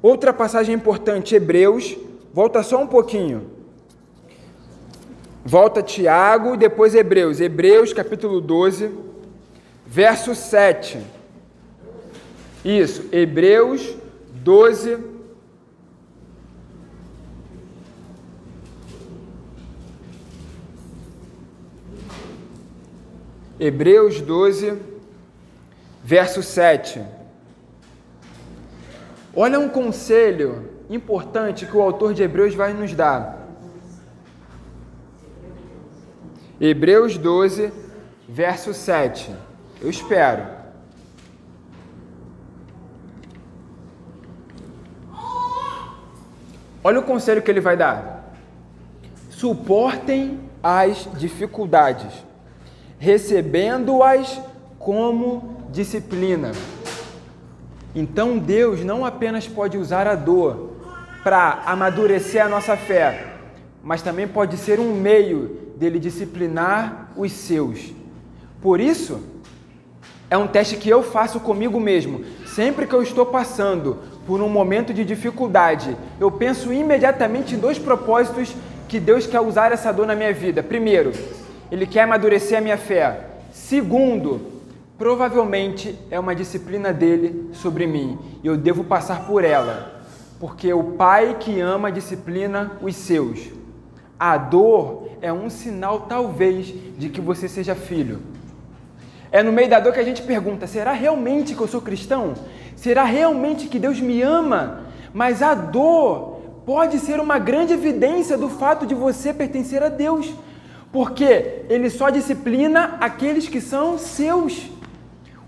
Outra 0.00 0.32
passagem 0.32 0.74
importante, 0.74 1.34
Hebreus, 1.34 1.96
volta 2.32 2.62
só 2.62 2.80
um 2.80 2.86
pouquinho. 2.86 3.50
Volta 5.44 5.82
Tiago 5.82 6.54
e 6.54 6.58
depois 6.58 6.94
Hebreus. 6.94 7.40
Hebreus 7.40 7.92
capítulo 7.92 8.40
12, 8.40 8.92
verso 9.86 10.34
7. 10.36 10.98
Isso, 12.64 13.06
Hebreus 13.10 14.03
12, 14.44 14.98
Hebreus 23.58 24.20
12, 24.20 24.78
verso 26.04 26.42
7. 26.42 27.02
Olha 29.34 29.58
um 29.58 29.70
conselho 29.70 30.70
importante 30.90 31.64
que 31.64 31.74
o 31.74 31.80
autor 31.80 32.12
de 32.12 32.22
Hebreus 32.22 32.54
vai 32.54 32.74
nos 32.74 32.92
dar. 32.92 33.48
Hebreus 36.60 37.16
12, 37.16 37.72
verso 38.28 38.74
7. 38.74 39.34
Eu 39.80 39.88
espero. 39.88 40.53
Olha 46.86 47.00
o 47.00 47.02
conselho 47.02 47.40
que 47.40 47.50
ele 47.50 47.62
vai 47.62 47.78
dar. 47.78 48.34
Suportem 49.30 50.38
as 50.62 51.08
dificuldades, 51.16 52.12
recebendo-as 52.98 54.38
como 54.78 55.62
disciplina. 55.70 56.52
Então 57.94 58.36
Deus 58.36 58.84
não 58.84 59.02
apenas 59.02 59.48
pode 59.48 59.78
usar 59.78 60.06
a 60.06 60.14
dor 60.14 60.74
para 61.22 61.62
amadurecer 61.64 62.44
a 62.44 62.50
nossa 62.50 62.76
fé, 62.76 63.32
mas 63.82 64.02
também 64.02 64.28
pode 64.28 64.58
ser 64.58 64.78
um 64.78 64.94
meio 64.94 65.72
dele 65.76 65.98
disciplinar 65.98 67.12
os 67.16 67.32
seus. 67.32 67.94
Por 68.60 68.78
isso, 68.78 69.22
é 70.28 70.36
um 70.36 70.46
teste 70.46 70.76
que 70.76 70.90
eu 70.90 71.02
faço 71.02 71.40
comigo 71.40 71.80
mesmo. 71.80 72.24
Sempre 72.46 72.86
que 72.86 72.94
eu 72.94 73.02
estou 73.02 73.24
passando 73.24 74.00
por 74.26 74.40
um 74.40 74.48
momento 74.48 74.92
de 74.92 75.04
dificuldade, 75.04 75.96
eu 76.18 76.30
penso 76.30 76.72
imediatamente 76.72 77.54
em 77.54 77.58
dois 77.58 77.78
propósitos 77.78 78.54
que 78.88 78.98
Deus 79.00 79.26
quer 79.26 79.40
usar 79.40 79.72
essa 79.72 79.92
dor 79.92 80.06
na 80.06 80.14
minha 80.14 80.32
vida. 80.32 80.62
Primeiro, 80.62 81.12
Ele 81.70 81.86
quer 81.86 82.02
amadurecer 82.02 82.58
a 82.58 82.60
minha 82.60 82.78
fé. 82.78 83.28
Segundo, 83.52 84.40
provavelmente 84.98 85.98
é 86.10 86.18
uma 86.18 86.34
disciplina 86.34 86.92
dele 86.92 87.50
sobre 87.52 87.86
mim 87.86 88.18
e 88.42 88.46
eu 88.46 88.56
devo 88.56 88.84
passar 88.84 89.26
por 89.26 89.44
ela, 89.44 90.02
porque 90.38 90.72
o 90.72 90.92
Pai 90.92 91.36
que 91.38 91.60
ama 91.60 91.92
disciplina 91.92 92.72
os 92.82 92.94
seus. 92.96 93.50
A 94.18 94.36
dor 94.36 95.10
é 95.20 95.32
um 95.32 95.50
sinal, 95.50 96.02
talvez, 96.02 96.72
de 96.96 97.08
que 97.08 97.20
você 97.20 97.48
seja 97.48 97.74
filho. 97.74 98.20
É 99.34 99.42
no 99.42 99.50
meio 99.50 99.68
da 99.68 99.80
dor 99.80 99.92
que 99.92 99.98
a 99.98 100.04
gente 100.04 100.22
pergunta: 100.22 100.64
será 100.64 100.92
realmente 100.92 101.56
que 101.56 101.60
eu 101.60 101.66
sou 101.66 101.80
cristão? 101.80 102.34
Será 102.76 103.02
realmente 103.02 103.66
que 103.66 103.80
Deus 103.80 104.00
me 104.00 104.22
ama? 104.22 104.82
Mas 105.12 105.42
a 105.42 105.54
dor 105.54 106.40
pode 106.64 107.00
ser 107.00 107.18
uma 107.18 107.36
grande 107.36 107.72
evidência 107.72 108.38
do 108.38 108.48
fato 108.48 108.86
de 108.86 108.94
você 108.94 109.34
pertencer 109.34 109.82
a 109.82 109.88
Deus, 109.88 110.32
porque 110.92 111.64
Ele 111.68 111.90
só 111.90 112.10
disciplina 112.10 112.96
aqueles 113.00 113.48
que 113.48 113.60
são 113.60 113.98
seus. 113.98 114.70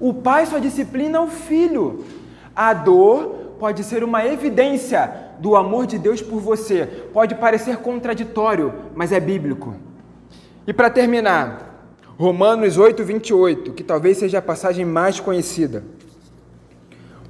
O 0.00 0.12
pai 0.12 0.46
só 0.46 0.58
disciplina 0.58 1.20
o 1.20 1.28
filho. 1.28 2.04
A 2.56 2.74
dor 2.74 3.54
pode 3.60 3.84
ser 3.84 4.02
uma 4.02 4.26
evidência 4.26 5.08
do 5.38 5.54
amor 5.54 5.86
de 5.86 5.96
Deus 5.96 6.20
por 6.20 6.40
você. 6.40 6.86
Pode 7.12 7.36
parecer 7.36 7.76
contraditório, 7.76 8.74
mas 8.96 9.12
é 9.12 9.20
bíblico. 9.20 9.76
E 10.66 10.72
para 10.72 10.90
terminar, 10.90 11.75
Romanos 12.18 12.78
8, 12.78 13.04
28, 13.04 13.72
que 13.72 13.84
talvez 13.84 14.16
seja 14.16 14.38
a 14.38 14.42
passagem 14.42 14.86
mais 14.86 15.20
conhecida. 15.20 15.84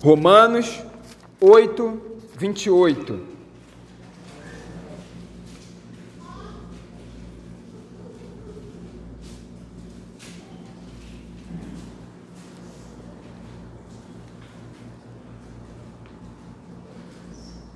Romanos 0.01 0.81
8, 1.41 2.01
28. 2.39 3.37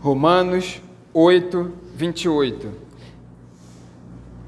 Romanos 0.01 0.81
8, 1.13 1.73
28. 1.95 2.91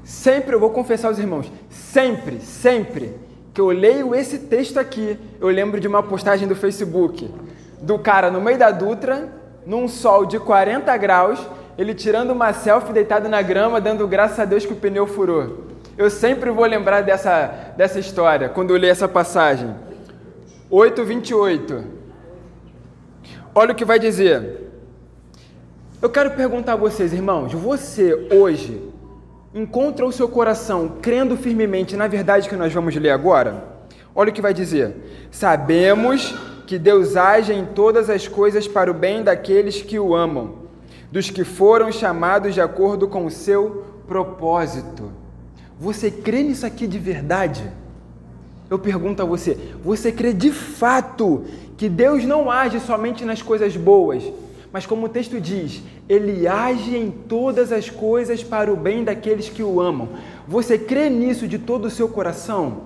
Sempre, 0.03 0.55
eu 0.55 0.59
vou 0.59 0.69
confessar 0.69 1.09
aos 1.09 1.19
irmãos, 1.19 1.51
sempre, 1.73 2.39
sempre 2.39 3.15
que 3.53 3.61
eu 3.61 3.67
leio 3.67 4.15
esse 4.15 4.39
texto 4.39 4.77
aqui, 4.77 5.19
eu 5.39 5.47
lembro 5.47 5.79
de 5.79 5.87
uma 5.87 6.01
postagem 6.01 6.47
do 6.47 6.55
Facebook 6.55 7.29
do 7.81 7.99
cara 7.99 8.31
no 8.31 8.39
meio 8.39 8.57
da 8.57 8.71
Dutra, 8.71 9.29
num 9.65 9.87
sol 9.87 10.25
de 10.25 10.39
40 10.39 10.95
graus, 10.97 11.39
ele 11.77 11.93
tirando 11.93 12.31
uma 12.31 12.53
selfie 12.53 12.93
deitado 12.93 13.27
na 13.27 13.41
grama, 13.41 13.81
dando 13.81 14.07
graças 14.07 14.39
a 14.39 14.45
Deus 14.45 14.65
que 14.65 14.73
o 14.73 14.77
pneu 14.77 15.05
furou. 15.05 15.65
Eu 15.97 16.09
sempre 16.09 16.49
vou 16.49 16.65
lembrar 16.65 17.01
dessa, 17.01 17.73
dessa 17.75 17.99
história 17.99 18.49
quando 18.49 18.71
eu 18.71 18.77
leio 18.77 18.91
essa 18.91 19.07
passagem. 19.07 19.75
8:28. 20.71 21.83
Olha 23.53 23.73
o 23.73 23.75
que 23.75 23.85
vai 23.85 23.99
dizer. 23.99 24.71
Eu 26.01 26.09
quero 26.09 26.31
perguntar 26.31 26.73
a 26.73 26.77
vocês, 26.77 27.13
irmãos, 27.13 27.53
você 27.53 28.27
hoje 28.31 28.92
encontra 29.53 30.05
o 30.05 30.11
seu 30.11 30.27
coração 30.27 30.97
crendo 31.01 31.37
firmemente 31.37 31.95
na 31.95 32.07
verdade 32.07 32.49
que 32.49 32.55
nós 32.55 32.73
vamos 32.73 32.95
ler 32.95 33.11
agora? 33.11 33.63
Olha 34.15 34.29
o 34.29 34.33
que 34.33 34.41
vai 34.41 34.53
dizer. 34.53 35.27
Sabemos 35.31 36.35
que 36.65 36.79
Deus 36.79 37.15
age 37.15 37.53
em 37.53 37.65
todas 37.65 38.09
as 38.09 38.27
coisas 38.27 38.67
para 38.67 38.89
o 38.89 38.93
bem 38.93 39.23
daqueles 39.23 39.81
que 39.81 39.99
o 39.99 40.15
amam, 40.15 40.55
dos 41.11 41.29
que 41.29 41.43
foram 41.43 41.91
chamados 41.91 42.53
de 42.53 42.61
acordo 42.61 43.07
com 43.07 43.25
o 43.25 43.31
seu 43.31 43.85
propósito. 44.07 45.11
Você 45.79 46.09
crê 46.09 46.43
nisso 46.43 46.65
aqui 46.65 46.87
de 46.87 46.99
verdade? 46.99 47.63
Eu 48.69 48.79
pergunto 48.79 49.21
a 49.21 49.25
você: 49.25 49.57
você 49.83 50.11
crê 50.11 50.33
de 50.33 50.51
fato 50.51 51.43
que 51.77 51.89
Deus 51.89 52.23
não 52.23 52.49
age 52.49 52.79
somente 52.79 53.25
nas 53.25 53.41
coisas 53.41 53.75
boas, 53.75 54.23
mas 54.73 54.87
como 54.87 55.05
o 55.05 55.09
texto 55.09 55.39
diz, 55.39 55.83
ele 56.09 56.47
age 56.47 56.97
em 56.97 57.11
todas 57.11 57.71
as 57.71 57.91
coisas 57.91 58.43
para 58.43 58.73
o 58.73 58.75
bem 58.75 59.03
daqueles 59.03 59.47
que 59.47 59.61
o 59.61 59.79
amam. 59.79 60.09
Você 60.47 60.79
crê 60.79 61.11
nisso 61.11 61.47
de 61.47 61.59
todo 61.59 61.85
o 61.85 61.91
seu 61.91 62.09
coração? 62.09 62.85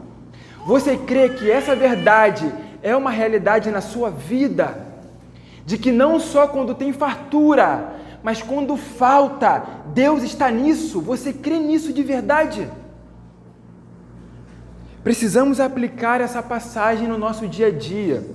Você 0.67 0.97
crê 0.97 1.29
que 1.29 1.49
essa 1.49 1.77
verdade 1.77 2.53
é 2.83 2.93
uma 2.93 3.09
realidade 3.09 3.71
na 3.71 3.79
sua 3.79 4.09
vida? 4.09 4.85
De 5.65 5.77
que 5.77 5.89
não 5.89 6.19
só 6.19 6.45
quando 6.45 6.75
tem 6.75 6.91
fartura, 6.91 7.95
mas 8.21 8.41
quando 8.41 8.75
falta, 8.75 9.65
Deus 9.93 10.23
está 10.23 10.51
nisso? 10.51 10.99
Você 10.99 11.31
crê 11.31 11.57
nisso 11.57 11.93
de 11.93 12.03
verdade? 12.03 12.67
Precisamos 15.05 15.61
aplicar 15.61 16.19
essa 16.19 16.43
passagem 16.43 17.07
no 17.07 17.17
nosso 17.17 17.47
dia 17.47 17.67
a 17.67 17.71
dia, 17.71 18.25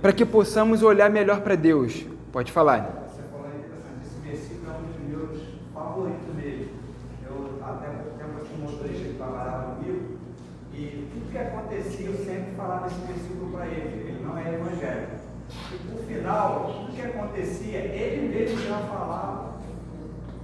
para 0.00 0.12
que 0.12 0.26
possamos 0.26 0.82
olhar 0.82 1.08
melhor 1.08 1.42
para 1.42 1.54
Deus 1.54 2.10
Pode 2.32 2.50
falar. 2.50 2.80
Você 3.12 3.20
falou 3.28 3.46
interessante, 3.46 4.06
esse 4.06 4.18
versículo 4.24 4.72
é 4.72 4.78
um 4.78 4.88
dos 4.88 4.96
meus 5.04 5.48
favoritos 5.74 6.34
dele. 6.34 6.74
Eu 7.26 7.60
até 7.62 7.88
pouco 7.88 8.16
tempo 8.16 8.54
um 8.54 8.62
motorista 8.62 9.04
que 9.04 9.14
trabalhava 9.18 9.74
comigo 9.74 10.16
e 10.72 11.10
tudo 11.12 11.30
que 11.30 11.36
acontecia 11.36 12.06
eu 12.06 12.16
sempre 12.24 12.56
falava 12.56 12.86
esse 12.86 13.00
versículo 13.00 13.52
para 13.52 13.66
ele. 13.66 14.08
Ele 14.08 14.24
não 14.24 14.38
é 14.38 14.54
evangélico. 14.54 15.12
E 15.72 15.76
por 15.76 16.04
final, 16.06 16.72
tudo 16.72 16.96
que 16.96 17.02
acontecia, 17.02 17.78
ele 17.80 18.34
mesmo 18.34 18.66
já 18.66 18.78
falava, 18.78 19.60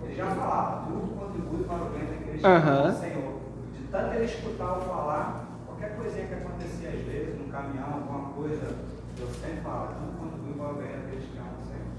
ele 0.05 0.15
já 0.15 0.27
falava, 0.27 0.87
tudo 0.89 1.17
contribui 1.19 1.65
para 1.65 1.85
o 1.85 1.89
bem 1.89 2.05
daqueles 2.05 2.43
que 2.43 2.47
uhum. 2.47 3.01
Senhor. 3.01 3.41
De 3.73 3.85
tanto 3.91 4.15
ele 4.15 4.25
escutar 4.27 4.73
ou 4.75 4.83
falar, 4.83 5.49
qualquer 5.65 5.97
coisinha 5.97 6.27
que 6.27 6.35
acontecia 6.35 6.91
às 6.91 7.01
vezes, 7.01 7.41
no 7.41 7.51
caminhão, 7.51 7.95
alguma 7.95 8.29
coisa, 8.35 8.77
eu 9.19 9.27
sempre 9.41 9.63
falo, 9.63 9.89
tudo 9.97 10.19
contribui 10.21 10.53
para 10.53 10.69
o 10.69 10.75
bem 10.75 10.93
daqueles 10.93 11.25
que 11.25 11.38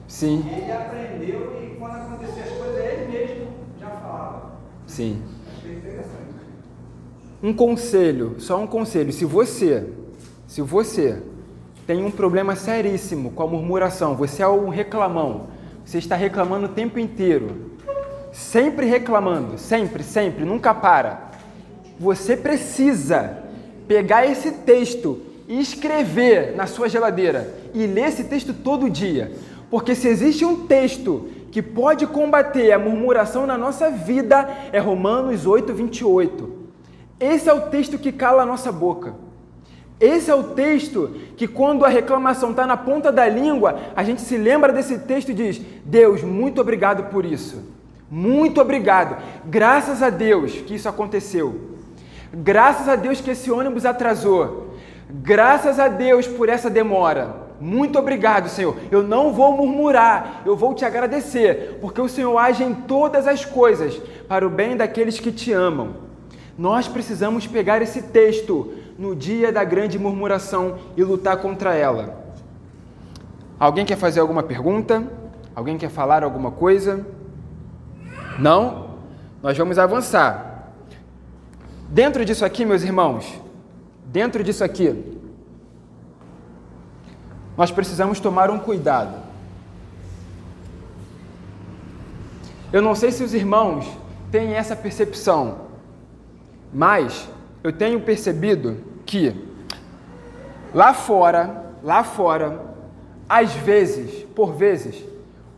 Sim. 0.10 0.43
E 0.45 0.63
ele 0.63 0.72
aprendeu 0.72 1.58
e 1.63 1.78
quando 1.78 1.95
acontecia 1.95 2.43
as 2.43 2.50
coisas, 2.50 2.84
ele 2.84 3.12
mesmo 3.12 3.48
já 3.80 3.88
falava. 3.88 4.52
Sim. 4.86 5.22
Achei 5.58 5.76
interessante. 5.76 6.10
Um 7.41 7.54
conselho, 7.54 8.36
só 8.39 8.60
um 8.60 8.67
conselho. 8.67 9.13
Se 9.13 9.24
você, 9.24 9.88
se 10.45 10.62
você 10.62 11.22
tem 11.89 12.06
um 12.06 12.12
problema 12.12 12.56
seríssimo 12.56 13.32
com 13.32 13.41
a 13.41 13.48
murmuração. 13.48 14.15
Você 14.15 14.43
é 14.43 14.48
um 14.48 14.69
reclamão. 14.69 15.48
Você 15.84 15.98
está 15.98 16.15
reclamando 16.15 16.67
o 16.67 16.69
tempo 16.69 17.00
inteiro. 17.00 17.72
Sempre 18.32 18.86
reclamando, 18.86 19.58
sempre, 19.58 20.04
sempre, 20.04 20.45
nunca 20.45 20.72
para. 20.72 21.32
Você 22.00 22.38
precisa 22.38 23.39
pegar 23.88 24.24
esse 24.24 24.52
texto 24.52 25.19
e 25.48 25.60
escrever 25.60 26.56
na 26.56 26.67
sua 26.67 26.88
geladeira 26.88 27.52
e 27.74 27.88
ler 27.88 28.10
esse 28.10 28.24
texto 28.26 28.54
todo 28.54 28.88
dia. 28.88 29.32
Porque 29.69 29.93
se 29.95 30.08
existe 30.08 30.43
um 30.43 30.65
texto 30.67 31.29
que 31.51 31.62
pode 31.62 32.05
combater 32.08 32.71
a 32.71 32.79
murmuração 32.79 33.45
na 33.45 33.58
nossa 33.58 33.89
vida, 33.89 34.47
é 34.71 34.79
Romanos 34.79 35.45
8, 35.45 35.73
28. 35.73 36.49
Esse 37.19 37.49
é 37.49 37.53
o 37.53 37.69
texto 37.69 37.97
que 37.97 38.12
cala 38.12 38.43
a 38.43 38.45
nossa 38.45 38.71
boca. 38.71 39.15
Esse 39.99 40.32
é 40.32 40.36
o 40.36 40.43
texto 40.43 41.13
que, 41.36 41.45
quando 41.45 41.84
a 41.84 41.89
reclamação 41.89 42.51
está 42.51 42.65
na 42.65 42.77
ponta 42.77 43.12
da 43.12 43.27
língua, 43.27 43.79
a 43.95 44.03
gente 44.03 44.21
se 44.21 44.38
lembra 44.38 44.71
desse 44.71 44.99
texto 44.99 45.29
e 45.29 45.34
diz: 45.34 45.62
Deus, 45.84 46.23
muito 46.23 46.62
obrigado 46.62 47.10
por 47.12 47.25
isso. 47.25 47.62
Muito 48.10 48.62
obrigado. 48.62 49.21
Graças 49.45 50.01
a 50.01 50.10
Deus 50.10 50.53
que 50.53 50.75
isso 50.75 50.88
aconteceu. 50.88 51.77
Graças 52.34 52.88
a 52.88 52.95
Deus 52.95 53.19
que 53.19 53.32
esse 53.32 53.51
ônibus 53.51 53.86
atrasou. 53.86 54.73
Graças 55.10 55.79
a 55.79 55.88
Deus 55.88 56.27
por 56.27 56.47
essa 56.47 56.69
demora. 56.69 57.38
Muito 57.60 58.00
obrigado, 58.00 58.48
Senhor. 58.48 58.76
Eu 58.89 59.04
não 59.04 59.34
vou 59.34 59.56
murmurar, 59.56 60.43
eu 60.45 60.56
vou 60.56 60.74
te 60.74 60.86
agradecer, 60.86 61.78
porque 61.82 62.00
o 62.00 62.08
Senhor 62.08 62.38
age 62.38 62.63
em 62.63 62.74
todas 62.74 63.28
as 63.28 63.43
coisas 63.43 64.02
para 64.28 64.45
o 64.48 64.50
bem 64.50 64.78
daqueles 64.78 65.19
que 65.19 65.32
te 65.32 65.52
amam. 65.52 65.95
Nós 66.58 66.88
precisamos 66.88 67.48
pegar 67.48 67.82
esse 67.82 68.02
texto 68.04 68.74
no 68.98 69.15
dia 69.15 69.52
da 69.52 69.63
grande 69.63 69.98
murmuração 69.98 70.78
e 70.95 71.04
lutar 71.04 71.38
contra 71.38 71.74
ela. 71.74 72.34
Alguém 73.60 73.86
quer 73.86 73.98
fazer 73.98 74.19
alguma 74.19 74.43
pergunta? 74.43 75.04
Alguém 75.56 75.78
quer 75.78 75.89
falar 75.89 76.24
alguma 76.24 76.52
coisa? 76.52 77.06
Não? 78.38 78.95
Nós 79.43 79.58
vamos 79.58 79.78
avançar. 79.78 80.72
Dentro 81.89 82.24
disso 82.24 82.45
aqui, 82.45 82.65
meus 82.65 82.84
irmãos, 82.84 83.41
dentro 84.06 84.43
disso 84.43 84.63
aqui, 84.63 85.18
nós 87.60 87.72
precisamos 87.72 88.22
tomar 88.22 88.50
um 88.50 88.58
cuidado. 88.58 89.15
Eu 92.72 92.82
não 92.82 92.95
sei 92.95 93.12
se 93.12 93.22
os 93.22 93.34
irmãos 93.34 93.86
têm 94.32 94.54
essa 94.54 94.78
percepção, 94.78 95.58
mas 96.74 97.28
eu 97.62 97.74
tenho 97.74 98.00
percebido 98.00 98.78
que 99.06 99.36
lá 100.74 100.93
fora, 100.93 101.74
lá 101.84 102.02
fora, 102.02 102.62
às 103.28 103.52
vezes, 103.52 104.24
por 104.34 104.54
vezes, 104.54 105.04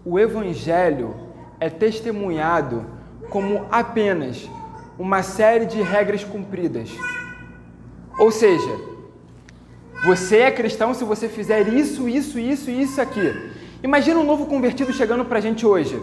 o 0.04 0.18
evangelho 0.18 1.14
é 1.60 1.70
testemunhado 1.70 2.84
como 3.30 3.68
apenas 3.72 4.50
uma 4.98 5.22
série 5.22 5.68
de 5.68 5.80
regras 5.84 6.24
cumpridas. 6.24 6.90
Ou 8.18 8.32
seja, 8.32 8.91
você 10.06 10.38
é 10.38 10.52
cristão 10.52 10.94
se 10.94 11.04
você 11.04 11.28
fizer 11.30 11.68
isso, 11.68 12.08
isso, 12.08 12.40
isso 12.40 12.70
e 12.70 12.82
isso 12.82 13.00
aqui. 13.00 13.52
Imagina 13.84 14.20
um 14.20 14.26
novo 14.26 14.46
convertido 14.46 14.94
chegando 14.94 15.26
para 15.26 15.38
a 15.38 15.42
gente 15.42 15.66
hoje. 15.66 16.02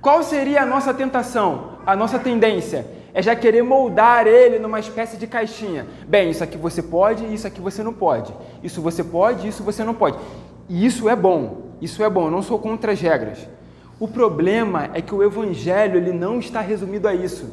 Qual 0.00 0.22
seria 0.22 0.62
a 0.62 0.66
nossa 0.66 0.92
tentação, 0.92 1.78
a 1.86 1.94
nossa 1.94 2.18
tendência? 2.18 2.86
é 3.14 3.22
já 3.22 3.36
querer 3.36 3.62
moldar 3.62 4.26
ele 4.26 4.58
numa 4.58 4.80
espécie 4.80 5.16
de 5.16 5.26
caixinha. 5.26 5.86
Bem, 6.06 6.30
isso 6.30 6.42
aqui 6.42 6.56
você 6.56 6.82
pode, 6.82 7.32
isso 7.32 7.46
aqui 7.46 7.60
você 7.60 7.82
não 7.82 7.92
pode. 7.92 8.32
Isso 8.62 8.80
você 8.80 9.04
pode, 9.04 9.46
isso 9.46 9.62
você 9.62 9.84
não 9.84 9.94
pode. 9.94 10.18
E 10.68 10.84
isso 10.84 11.08
é 11.08 11.16
bom, 11.16 11.72
isso 11.80 12.02
é 12.02 12.08
bom, 12.08 12.26
eu 12.26 12.30
não 12.30 12.42
sou 12.42 12.58
contra 12.58 12.92
as 12.92 13.00
regras. 13.00 13.46
O 14.00 14.08
problema 14.08 14.90
é 14.94 15.02
que 15.02 15.14
o 15.14 15.22
evangelho 15.22 15.96
ele 15.98 16.12
não 16.12 16.38
está 16.38 16.60
resumido 16.60 17.06
a 17.06 17.14
isso. 17.14 17.52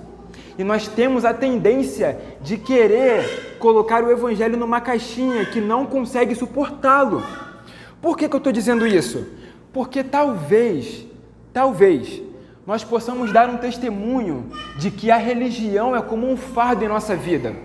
E 0.60 0.63
nós 0.65 0.89
temos 0.89 1.24
a 1.24 1.34
tendência 1.34 2.19
de 2.41 2.58
querer 2.58 3.56
colocar 3.60 4.04
o 4.04 4.12
evangelho 4.12 4.58
numa 4.58 4.82
caixinha 4.82 5.45
que 5.45 5.62
não 5.62 5.86
consegue 5.86 6.36
suportá-lo. 6.36 7.24
Por 8.02 8.17
que, 8.17 8.28
que 8.28 8.36
eu 8.36 8.39
estou 8.39 8.52
dizendo 8.52 8.86
isso? 8.86 9.26
Porque 9.72 10.04
talvez, 10.04 11.06
talvez, 11.54 12.22
nós 12.67 12.84
possamos 12.84 13.32
dar 13.32 13.50
um 13.50 13.56
testemunho 13.56 14.52
de 14.78 14.91
que 14.91 15.10
a 15.10 15.15
religião 15.15 15.95
é 15.95 16.02
como 16.02 16.30
um 16.30 16.36
fardo 16.36 16.84
em 16.84 16.89
nossa 16.89 17.15
vida. 17.15 17.56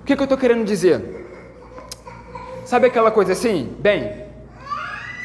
O 0.00 0.06
que, 0.06 0.16
que 0.16 0.22
eu 0.22 0.24
estou 0.24 0.38
querendo 0.38 0.64
dizer? 0.64 1.26
Sabe 2.64 2.86
aquela 2.86 3.10
coisa 3.10 3.32
assim? 3.32 3.76
Bem, 3.78 4.24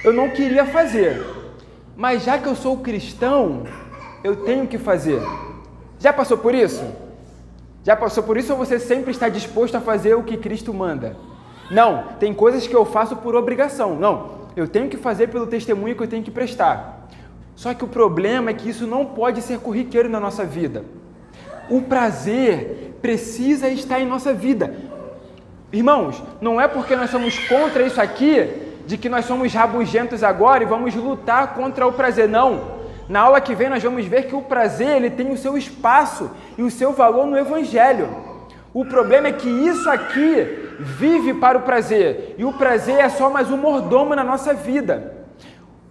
eu 0.04 0.12
não 0.12 0.30
queria 0.30 0.66
fazer, 0.66 1.26
mas 1.96 2.26
já 2.26 2.38
que 2.38 2.50
eu 2.50 2.56
sou 2.58 2.80
cristão, 2.80 3.64
eu 4.26 4.36
tenho 4.44 4.68
que 4.68 4.78
fazer. 4.78 5.22
Já 6.02 6.12
passou 6.12 6.36
por 6.36 6.56
isso? 6.56 6.84
Já 7.84 7.96
passou 7.96 8.24
por 8.24 8.36
isso 8.36 8.52
ou 8.52 8.58
você 8.58 8.80
sempre 8.80 9.12
está 9.12 9.30
disposto 9.30 9.76
a 9.76 9.82
fazer 9.82 10.16
o 10.16 10.24
que 10.24 10.36
Cristo 10.36 10.74
manda? 10.74 11.16
Não, 11.70 12.06
tem 12.20 12.34
coisas 12.34 12.66
que 12.66 12.76
eu 12.76 12.84
faço 12.84 13.16
por 13.18 13.36
obrigação. 13.36 13.96
Não, 13.96 14.32
eu 14.56 14.68
tenho 14.68 14.90
que 14.90 14.98
fazer 14.98 15.28
pelo 15.28 15.46
testemunho 15.46 15.96
que 15.96 16.02
eu 16.02 16.08
tenho 16.08 16.24
que 16.24 16.32
prestar. 16.32 17.08
Só 17.56 17.72
que 17.76 17.86
o 17.86 17.88
problema 17.88 18.50
é 18.50 18.54
que 18.54 18.68
isso 18.68 18.88
não 18.88 19.06
pode 19.06 19.44
ser 19.44 19.60
corriqueiro 19.60 20.10
na 20.10 20.20
nossa 20.20 20.44
vida. 20.44 20.84
O 21.70 21.84
prazer 21.84 22.98
precisa 23.00 23.70
estar 23.70 24.00
em 24.00 24.06
nossa 24.08 24.34
vida. 24.34 24.76
Irmãos, 25.72 26.22
não 26.42 26.60
é 26.60 26.68
porque 26.68 26.96
nós 26.96 27.12
somos 27.12 27.38
contra 27.48 27.84
isso 27.84 28.02
aqui, 28.02 28.50
de 28.88 28.98
que 28.98 29.08
nós 29.08 29.26
somos 29.26 29.54
rabugentos 29.54 30.24
agora 30.24 30.64
e 30.64 30.66
vamos 30.66 30.96
lutar 30.96 31.54
contra 31.54 31.86
o 31.86 31.94
prazer. 31.94 32.28
Não. 32.28 32.81
Na 33.12 33.24
aula 33.24 33.42
que 33.42 33.54
vem 33.54 33.68
nós 33.68 33.84
vamos 33.84 34.06
ver 34.06 34.28
que 34.28 34.36
o 34.38 34.42
prazer 34.42 34.96
ele 34.96 35.10
tem 35.10 35.34
o 35.34 35.38
seu 35.38 35.58
espaço 35.58 36.32
e 36.58 36.64
o 36.64 36.72
seu 36.72 36.94
valor 36.94 37.26
no 37.26 37.38
Evangelho. 37.38 38.08
O 38.74 38.86
problema 38.86 39.28
é 39.28 39.34
que 39.34 39.50
isso 39.50 39.90
aqui 39.90 40.78
vive 40.80 41.34
para 41.34 41.58
o 41.58 41.64
prazer 41.64 42.36
e 42.38 42.46
o 42.46 42.54
prazer 42.54 43.00
é 43.00 43.10
só 43.10 43.30
mais 43.30 43.52
um 43.52 43.58
mordomo 43.58 44.16
na 44.16 44.24
nossa 44.24 44.54
vida. 44.54 45.26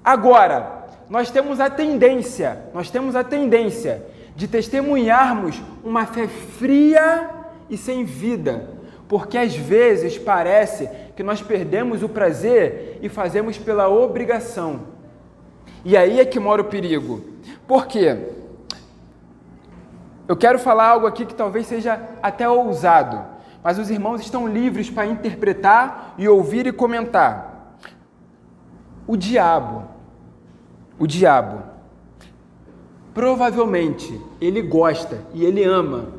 Agora, 0.03 0.87
nós 1.11 1.31
temos 1.31 1.61
a 1.61 1.69
tendência, 1.69 2.59
nós 2.73 2.89
temos 2.89 3.15
a 3.15 3.23
tendência 3.23 4.03
de 4.35 4.49
testemunharmos 4.49 5.61
uma 5.85 6.07
fé 6.07 6.27
fria 6.27 7.29
e 7.69 7.77
sem 7.77 8.03
vida, 8.03 8.67
porque 9.07 9.37
às 9.37 9.55
vezes 9.55 10.17
parece 10.17 10.89
que 11.15 11.23
nós 11.23 11.43
perdemos 11.43 12.03
o 12.03 12.09
prazer 12.09 12.99
e 13.03 13.11
fazemos 13.11 13.59
pela 13.59 13.91
obrigação. 13.91 14.89
E 15.85 15.97
aí 15.97 16.21
é 16.21 16.25
que 16.25 16.38
mora 16.38 16.62
o 16.62 16.66
perigo. 16.66 17.25
Por 17.66 17.87
quê? 17.87 18.16
Eu 20.29 20.37
quero 20.37 20.59
falar 20.59 20.88
algo 20.88 21.07
aqui 21.07 21.27
que 21.27 21.35
talvez 21.35 21.66
seja 21.66 22.01
até 22.23 22.49
ousado, 22.49 23.25
mas 23.62 23.79
os 23.79 23.90
irmãos 23.90 24.21
estão 24.21 24.47
livres 24.47 24.88
para 24.90 25.07
interpretar 25.07 26.14
e 26.16 26.29
ouvir 26.29 26.66
e 26.66 26.73
comentar. 26.73 27.77
O 29.07 29.16
diabo 29.16 29.90
o 31.01 31.07
diabo. 31.07 31.62
Provavelmente 33.14 34.21
ele 34.38 34.61
gosta 34.61 35.25
e 35.33 35.47
ele 35.47 35.64
ama 35.64 36.12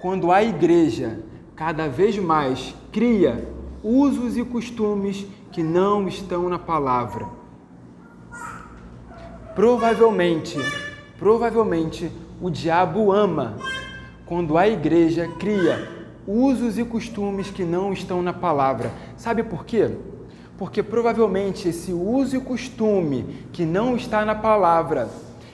quando 0.00 0.30
a 0.30 0.44
igreja 0.44 1.18
cada 1.56 1.88
vez 1.88 2.16
mais 2.16 2.72
cria 2.92 3.52
usos 3.82 4.36
e 4.36 4.44
costumes 4.44 5.26
que 5.50 5.60
não 5.60 6.06
estão 6.06 6.48
na 6.48 6.58
palavra. 6.58 7.26
Provavelmente, 9.54 10.58
provavelmente 11.18 12.10
o 12.40 12.50
diabo 12.50 13.12
ama 13.12 13.56
quando 14.26 14.56
a 14.56 14.68
igreja 14.68 15.28
cria 15.38 15.88
usos 16.26 16.78
e 16.78 16.84
costumes 16.84 17.50
que 17.50 17.64
não 17.64 17.92
estão 17.92 18.22
na 18.22 18.32
palavra. 18.32 18.90
Sabe 19.16 19.42
por 19.42 19.64
quê? 19.64 19.90
porque 20.62 20.80
provavelmente 20.80 21.68
esse 21.68 21.92
uso 21.92 22.36
e 22.36 22.40
costume 22.40 23.46
que 23.52 23.64
não 23.64 23.96
está 23.96 24.24
na 24.24 24.32
palavra 24.32 25.08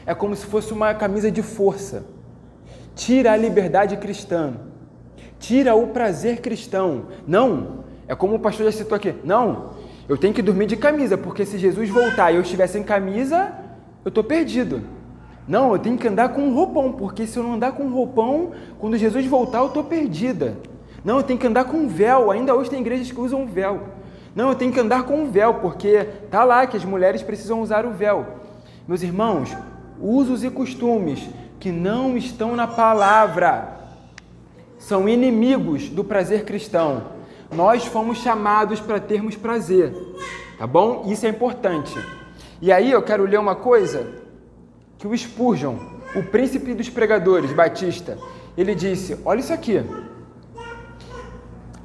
é 0.05 0.15
como 0.15 0.37
se 0.37 0.45
fosse 0.45 0.71
uma 0.71 0.93
camisa 0.93 1.31
de 1.31 1.41
força. 1.41 2.05
Tira 2.95 3.33
a 3.33 3.37
liberdade 3.39 3.97
cristã, 3.97 4.53
tira 5.39 5.75
o 5.75 5.87
prazer 5.87 6.43
cristão. 6.43 7.07
Não, 7.27 7.85
é 8.07 8.15
como 8.15 8.35
o 8.35 8.39
pastor 8.39 8.67
já 8.67 8.73
citou 8.73 8.97
aqui. 8.97 9.15
Não, 9.25 9.71
eu 10.07 10.19
tenho 10.19 10.35
que 10.35 10.43
dormir 10.43 10.67
de 10.67 10.77
camisa, 10.77 11.17
porque 11.17 11.47
se 11.47 11.57
Jesus 11.57 11.89
voltar 11.89 12.31
e 12.31 12.37
eu 12.37 12.43
estiver 12.43 12.67
sem 12.67 12.83
camisa, 12.83 13.51
eu 14.09 14.11
estou 14.11 14.25
perdido. 14.25 14.83
Não, 15.47 15.73
eu 15.73 15.79
tenho 15.79 15.99
que 15.99 16.09
andar 16.09 16.31
com 16.31 16.41
um 16.41 16.55
roupão, 16.55 16.93
porque 16.93 17.27
se 17.27 17.39
eu 17.39 17.43
não 17.43 17.55
andar 17.55 17.73
com 17.73 17.85
um 17.85 17.93
roupão, 17.93 18.53
quando 18.79 18.97
Jesus 18.97 19.27
voltar, 19.27 19.59
eu 19.59 19.67
estou 19.67 19.85
perdida. 19.85 20.57
Não, 21.05 21.19
eu 21.19 21.23
tenho 21.23 21.39
que 21.39 21.47
andar 21.47 21.65
com 21.65 21.77
um 21.77 21.89
véu. 21.89 22.31
Ainda 22.31 22.55
hoje 22.55 22.71
tem 22.71 22.81
igrejas 22.81 23.13
que 23.13 23.21
usam 23.21 23.47
véu. 23.47 23.83
Não, 24.35 24.49
eu 24.49 24.55
tenho 24.55 24.73
que 24.73 24.81
andar 24.81 25.03
com 25.03 25.23
um 25.23 25.31
véu, 25.31 25.55
porque 25.55 26.05
tá 26.31 26.43
lá 26.43 26.67
que 26.67 26.75
as 26.75 26.87
mulheres 26.87 27.23
precisam 27.23 27.61
usar 27.61 27.85
o 27.85 27.91
véu. 27.91 28.27
Meus 28.87 29.03
irmãos, 29.03 29.55
usos 30.01 30.43
e 30.43 30.49
costumes 30.49 31.29
que 31.61 31.71
não 31.71 32.17
estão 32.17 32.57
na 32.57 32.67
palavra 32.67 33.77
são 34.79 35.07
inimigos 35.07 35.91
do 35.91 36.03
prazer 36.03 36.47
cristão. 36.47 37.03
Nós 37.55 37.85
fomos 37.85 38.19
chamados 38.19 38.81
para 38.81 38.99
termos 38.99 39.37
prazer, 39.37 39.93
tá 40.59 40.67
bom? 40.67 41.05
Isso 41.07 41.27
é 41.27 41.29
importante. 41.29 41.95
E 42.61 42.73
aí 42.73 42.91
eu 42.91 43.03
quero 43.03 43.25
ler 43.25 43.39
uma 43.39 43.55
coisa 43.55 44.07
que 44.99 45.07
o 45.07 45.17
Spurgeon, 45.17 45.77
o 46.15 46.23
príncipe 46.25 46.75
dos 46.75 46.89
pregadores, 46.89 47.53
Batista, 47.53 48.19
ele 48.57 48.75
disse: 48.75 49.17
olha 49.25 49.39
isso 49.39 49.53
aqui. 49.53 49.85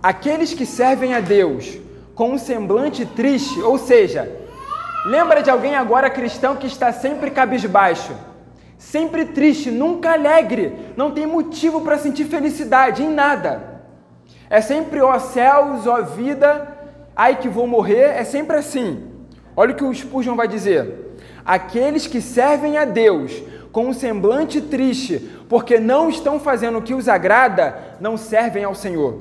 Aqueles 0.01 0.53
que 0.53 0.65
servem 0.65 1.13
a 1.13 1.19
Deus 1.19 1.77
com 2.15 2.31
um 2.31 2.38
semblante 2.38 3.05
triste, 3.05 3.62
ou 3.62 3.77
seja, 3.77 4.29
lembra 5.05 5.43
de 5.43 5.49
alguém 5.49 5.75
agora 5.75 6.09
cristão 6.09 6.55
que 6.55 6.67
está 6.67 6.91
sempre 6.91 7.29
cabisbaixo, 7.29 8.13
sempre 8.77 9.25
triste, 9.25 9.69
nunca 9.69 10.13
alegre, 10.13 10.91
não 10.97 11.12
tem 11.12 11.27
motivo 11.27 11.81
para 11.81 11.99
sentir 11.99 12.25
felicidade 12.25 13.03
em 13.03 13.13
nada. 13.13 13.81
É 14.49 14.59
sempre 14.59 15.01
ó 15.01 15.17
céus, 15.19 15.86
ó 15.86 16.01
vida, 16.01 16.67
ai 17.15 17.38
que 17.39 17.47
vou 17.47 17.67
morrer, 17.67 18.17
é 18.17 18.23
sempre 18.23 18.57
assim. 18.57 19.12
Olha 19.56 19.74
o 19.74 19.76
que 19.76 19.84
o 19.84 19.94
Spurgeon 19.94 20.36
vai 20.36 20.48
dizer. 20.48 21.16
Aqueles 21.46 22.08
que 22.08 22.22
servem 22.22 22.78
a 22.78 22.86
Deus 22.86 23.42
com 23.72 23.88
um 23.88 23.94
semblante 23.94 24.62
triste, 24.62 25.32
porque 25.50 25.80
não 25.80 26.10
estão 26.10 26.39
fazendo 26.39 26.78
o 26.78 26.82
que 26.82 26.94
os 26.94 27.10
agrada, 27.10 27.76
não 28.00 28.16
servem 28.18 28.63
ao 28.63 28.76
Senhor. 28.76 29.20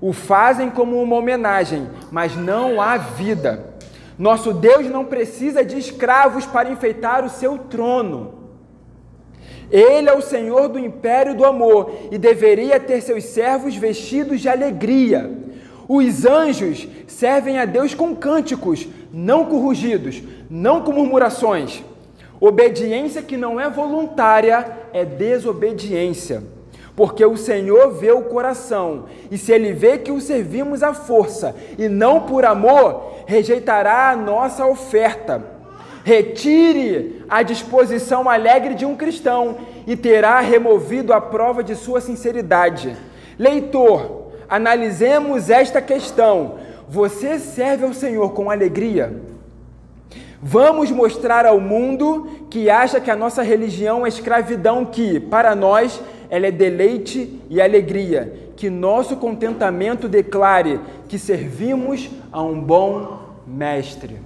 O 0.00 0.12
fazem 0.12 0.68
como 0.68 1.00
uma 1.00 1.16
homenagem, 1.16 1.88
mas 2.10 2.36
não 2.36 2.80
há 2.80 2.96
vida. 2.96 3.72
Nosso 4.18 4.52
Deus 4.52 4.88
não 4.88 5.04
precisa 5.04 5.64
de 5.64 5.78
escravos 5.78 6.44
para 6.44 6.70
enfeitar 6.70 7.24
o 7.24 7.30
seu 7.30 7.56
trono. 7.56 8.42
Ele 9.70 10.08
é 10.08 10.12
o 10.12 10.20
Senhor 10.20 10.68
do 10.68 10.78
império 10.78 11.34
do 11.34 11.44
amor 11.44 11.92
e 12.10 12.18
deveria 12.18 12.78
ter 12.78 13.00
seus 13.00 13.24
servos 13.24 13.74
vestidos 13.74 14.40
de 14.40 14.48
alegria. 14.48 15.30
Os 15.88 16.26
anjos 16.26 16.86
servem 17.06 17.58
a 17.58 17.64
Deus 17.64 17.94
com 17.94 18.14
cânticos, 18.14 18.86
não 19.12 19.44
com 19.44 19.58
rugidos, 19.58 20.22
não 20.48 20.80
com 20.80 20.92
murmurações. 20.92 21.82
Obediência 22.40 23.22
que 23.22 23.36
não 23.36 23.60
é 23.60 23.68
voluntária 23.68 24.66
é 24.92 25.04
desobediência. 25.04 26.42
Porque 26.96 27.24
o 27.24 27.36
Senhor 27.36 27.92
vê 27.92 28.10
o 28.12 28.22
coração, 28.22 29.06
e 29.30 29.38
se 29.38 29.50
ele 29.52 29.72
vê 29.72 29.96
que 29.96 30.12
o 30.12 30.20
servimos 30.20 30.82
à 30.82 30.92
força 30.92 31.54
e 31.78 31.88
não 31.88 32.20
por 32.20 32.44
amor, 32.44 33.12
rejeitará 33.26 34.10
a 34.10 34.16
nossa 34.16 34.66
oferta. 34.66 35.42
Retire 36.04 37.24
a 37.28 37.42
disposição 37.42 38.28
alegre 38.28 38.74
de 38.74 38.84
um 38.84 38.96
cristão 38.96 39.58
e 39.86 39.96
terá 39.96 40.40
removido 40.40 41.12
a 41.12 41.20
prova 41.20 41.62
de 41.62 41.74
sua 41.76 42.00
sinceridade. 42.00 42.96
Leitor, 43.38 44.32
analisemos 44.48 45.48
esta 45.48 45.80
questão. 45.80 46.56
Você 46.92 47.38
serve 47.38 47.86
ao 47.86 47.94
Senhor 47.94 48.34
com 48.34 48.50
alegria? 48.50 49.18
Vamos 50.42 50.90
mostrar 50.90 51.46
ao 51.46 51.58
mundo 51.58 52.46
que 52.50 52.68
acha 52.68 53.00
que 53.00 53.10
a 53.10 53.16
nossa 53.16 53.42
religião 53.42 54.04
é 54.04 54.10
escravidão, 54.10 54.84
que, 54.84 55.18
para 55.18 55.54
nós, 55.54 56.02
ela 56.28 56.48
é 56.48 56.50
deleite 56.50 57.40
e 57.48 57.62
alegria. 57.62 58.50
Que 58.54 58.68
nosso 58.68 59.16
contentamento 59.16 60.06
declare 60.06 60.80
que 61.08 61.18
servimos 61.18 62.10
a 62.30 62.42
um 62.42 62.60
bom 62.60 63.20
mestre. 63.46 64.20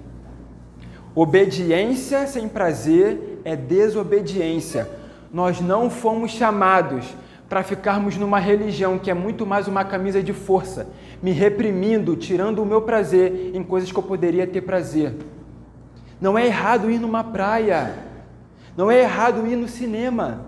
Obediência 1.15 2.27
sem 2.27 2.49
prazer 2.49 3.43
é 3.45 3.55
desobediência. 3.55 4.91
Nós 5.33 5.61
não 5.61 5.89
fomos 5.89 6.33
chamados 6.33 7.15
para 7.49 7.63
ficarmos 7.63 8.17
numa 8.17 8.39
religião 8.39 8.99
que 8.99 9.11
é 9.11 9.15
muito 9.15 9.47
mais 9.47 9.69
uma 9.69 9.85
camisa 9.85 10.23
de 10.23 10.33
força, 10.33 10.89
me 11.23 11.31
reprimindo, 11.31 12.17
tirando 12.17 12.63
o 12.63 12.67
meu 12.67 12.83
prazer 12.83 13.53
em 13.55 13.63
coisas 13.63 13.91
que 13.93 13.99
eu 13.99 14.03
poderia 14.03 14.47
ter 14.47 14.63
prazer. 14.63 15.15
Não 16.21 16.37
é 16.37 16.47
errado 16.47 16.91
ir 16.91 16.99
numa 16.99 17.23
praia. 17.23 17.95
Não 18.77 18.91
é 18.91 19.01
errado 19.01 19.47
ir 19.47 19.57
no 19.57 19.69
cinema. 19.69 20.47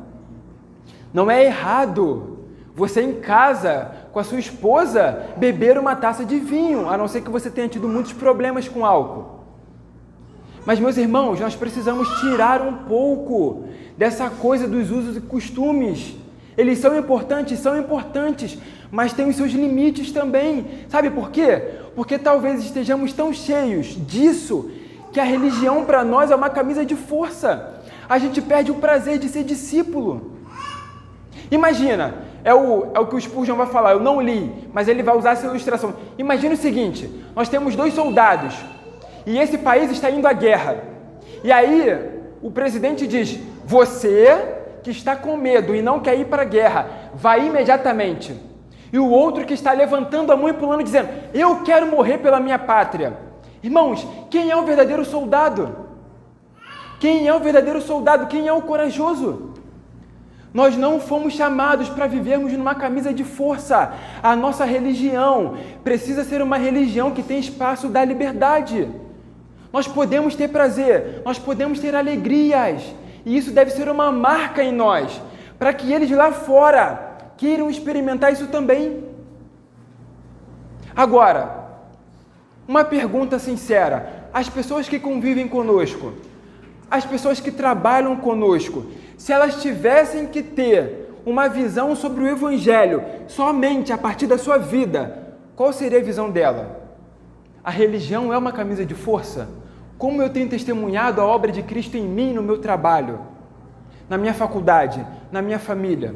Não 1.12 1.30
é 1.30 1.44
errado 1.44 2.38
você 2.74 3.02
em 3.02 3.14
casa 3.14 3.92
com 4.12 4.18
a 4.18 4.24
sua 4.24 4.38
esposa 4.38 5.26
beber 5.36 5.78
uma 5.78 5.96
taça 5.96 6.24
de 6.24 6.38
vinho, 6.38 6.88
a 6.88 6.96
não 6.96 7.08
ser 7.08 7.22
que 7.22 7.30
você 7.30 7.50
tenha 7.50 7.68
tido 7.68 7.88
muitos 7.88 8.12
problemas 8.12 8.68
com 8.68 8.84
álcool. 8.84 9.38
Mas, 10.64 10.78
meus 10.78 10.96
irmãos, 10.96 11.40
nós 11.40 11.56
precisamos 11.56 12.08
tirar 12.20 12.60
um 12.60 12.74
pouco 12.84 13.64
dessa 13.96 14.28
coisa 14.28 14.68
dos 14.68 14.90
usos 14.90 15.16
e 15.16 15.20
costumes. 15.20 16.14
Eles 16.58 16.80
são 16.80 16.98
importantes, 16.98 17.60
são 17.60 17.78
importantes, 17.78 18.58
mas 18.90 19.12
têm 19.12 19.28
os 19.28 19.36
seus 19.36 19.52
limites 19.52 20.10
também. 20.10 20.66
Sabe 20.88 21.08
por 21.08 21.30
quê? 21.30 21.62
Porque 21.94 22.18
talvez 22.18 22.64
estejamos 22.64 23.12
tão 23.12 23.32
cheios 23.32 23.96
disso 24.04 24.68
que 25.12 25.20
a 25.20 25.24
religião 25.24 25.84
para 25.84 26.02
nós 26.02 26.32
é 26.32 26.34
uma 26.34 26.50
camisa 26.50 26.84
de 26.84 26.96
força. 26.96 27.80
A 28.08 28.18
gente 28.18 28.42
perde 28.42 28.72
o 28.72 28.74
prazer 28.74 29.18
de 29.20 29.28
ser 29.28 29.44
discípulo. 29.44 30.32
Imagina, 31.48 32.24
é 32.42 32.52
o, 32.52 32.90
é 32.92 32.98
o 32.98 33.06
que 33.06 33.14
o 33.14 33.20
Spurgeon 33.20 33.54
vai 33.54 33.68
falar, 33.68 33.92
eu 33.92 34.00
não 34.00 34.20
li, 34.20 34.52
mas 34.72 34.88
ele 34.88 35.04
vai 35.04 35.16
usar 35.16 35.32
essa 35.32 35.46
ilustração. 35.46 35.94
Imagina 36.18 36.54
o 36.54 36.58
seguinte: 36.58 37.08
nós 37.36 37.48
temos 37.48 37.76
dois 37.76 37.94
soldados 37.94 38.56
e 39.24 39.38
esse 39.38 39.58
país 39.58 39.92
está 39.92 40.10
indo 40.10 40.26
à 40.26 40.32
guerra. 40.32 40.82
E 41.44 41.52
aí 41.52 41.96
o 42.42 42.50
presidente 42.50 43.06
diz: 43.06 43.38
Você 43.64 44.57
que 44.88 44.92
está 44.92 45.14
com 45.14 45.36
medo 45.36 45.74
e 45.74 45.82
não 45.82 46.00
quer 46.00 46.18
ir 46.18 46.24
para 46.24 46.42
a 46.42 46.46
guerra, 46.46 47.10
vai 47.14 47.46
imediatamente. 47.46 48.34
E 48.90 48.98
o 48.98 49.10
outro 49.10 49.44
que 49.44 49.52
está 49.52 49.70
levantando 49.72 50.32
a 50.32 50.36
mão 50.36 50.48
e 50.48 50.54
pulando, 50.54 50.82
dizendo: 50.82 51.10
Eu 51.34 51.62
quero 51.62 51.86
morrer 51.86 52.16
pela 52.16 52.40
minha 52.40 52.58
pátria. 52.58 53.18
Irmãos, 53.62 54.06
quem 54.30 54.50
é 54.50 54.56
o 54.56 54.64
verdadeiro 54.64 55.04
soldado? 55.04 55.76
Quem 56.98 57.28
é 57.28 57.34
o 57.34 57.38
verdadeiro 57.38 57.82
soldado? 57.82 58.28
Quem 58.28 58.48
é 58.48 58.52
o 58.52 58.62
corajoso? 58.62 59.52
Nós 60.54 60.74
não 60.74 60.98
fomos 60.98 61.34
chamados 61.34 61.90
para 61.90 62.06
vivermos 62.06 62.54
numa 62.54 62.74
camisa 62.74 63.12
de 63.12 63.24
força. 63.24 63.92
A 64.22 64.34
nossa 64.34 64.64
religião 64.64 65.58
precisa 65.84 66.24
ser 66.24 66.40
uma 66.40 66.56
religião 66.56 67.10
que 67.10 67.22
tem 67.22 67.38
espaço 67.38 67.88
da 67.88 68.02
liberdade. 68.02 68.88
Nós 69.70 69.86
podemos 69.86 70.34
ter 70.34 70.48
prazer, 70.48 71.20
nós 71.26 71.38
podemos 71.38 71.78
ter 71.78 71.94
alegrias, 71.94 72.82
e 73.24 73.36
isso 73.36 73.50
deve 73.50 73.70
ser 73.70 73.88
uma 73.88 74.10
marca 74.10 74.62
em 74.62 74.72
nós, 74.72 75.20
para 75.58 75.72
que 75.72 75.92
eles 75.92 76.10
lá 76.10 76.32
fora 76.32 77.16
queiram 77.36 77.70
experimentar 77.70 78.32
isso 78.32 78.46
também. 78.48 79.04
Agora, 80.94 81.68
uma 82.66 82.84
pergunta 82.84 83.38
sincera: 83.38 84.28
as 84.32 84.48
pessoas 84.48 84.88
que 84.88 84.98
convivem 84.98 85.48
conosco, 85.48 86.12
as 86.90 87.04
pessoas 87.04 87.40
que 87.40 87.50
trabalham 87.50 88.16
conosco, 88.16 88.86
se 89.16 89.32
elas 89.32 89.62
tivessem 89.62 90.26
que 90.26 90.42
ter 90.42 91.08
uma 91.24 91.48
visão 91.48 91.94
sobre 91.94 92.24
o 92.24 92.28
Evangelho 92.28 93.02
somente 93.26 93.92
a 93.92 93.98
partir 93.98 94.26
da 94.26 94.38
sua 94.38 94.58
vida, 94.58 95.36
qual 95.54 95.72
seria 95.72 95.98
a 95.98 96.02
visão 96.02 96.30
dela? 96.30 96.88
A 97.62 97.70
religião 97.70 98.32
é 98.32 98.38
uma 98.38 98.52
camisa 98.52 98.84
de 98.84 98.94
força? 98.94 99.48
Como 99.98 100.22
eu 100.22 100.30
tenho 100.30 100.48
testemunhado 100.48 101.20
a 101.20 101.26
obra 101.26 101.50
de 101.50 101.60
Cristo 101.60 101.96
em 101.96 102.06
mim 102.06 102.32
no 102.32 102.40
meu 102.40 102.58
trabalho, 102.58 103.18
na 104.08 104.16
minha 104.16 104.32
faculdade, 104.32 105.04
na 105.32 105.42
minha 105.42 105.58
família? 105.58 106.14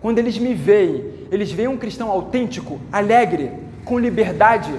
Quando 0.00 0.18
eles 0.18 0.36
me 0.36 0.54
veem, 0.54 1.28
eles 1.30 1.52
veem 1.52 1.68
um 1.68 1.76
cristão 1.76 2.10
autêntico, 2.10 2.80
alegre, 2.90 3.52
com 3.84 3.96
liberdade, 3.96 4.74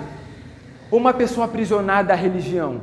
ou 0.91 0.99
uma 0.99 1.13
pessoa 1.13 1.45
aprisionada 1.45 2.11
à 2.11 2.15
religião. 2.17 2.81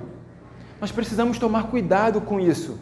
Nós 0.81 0.91
precisamos 0.91 1.39
tomar 1.39 1.65
cuidado 1.65 2.23
com 2.23 2.41
isso. 2.41 2.81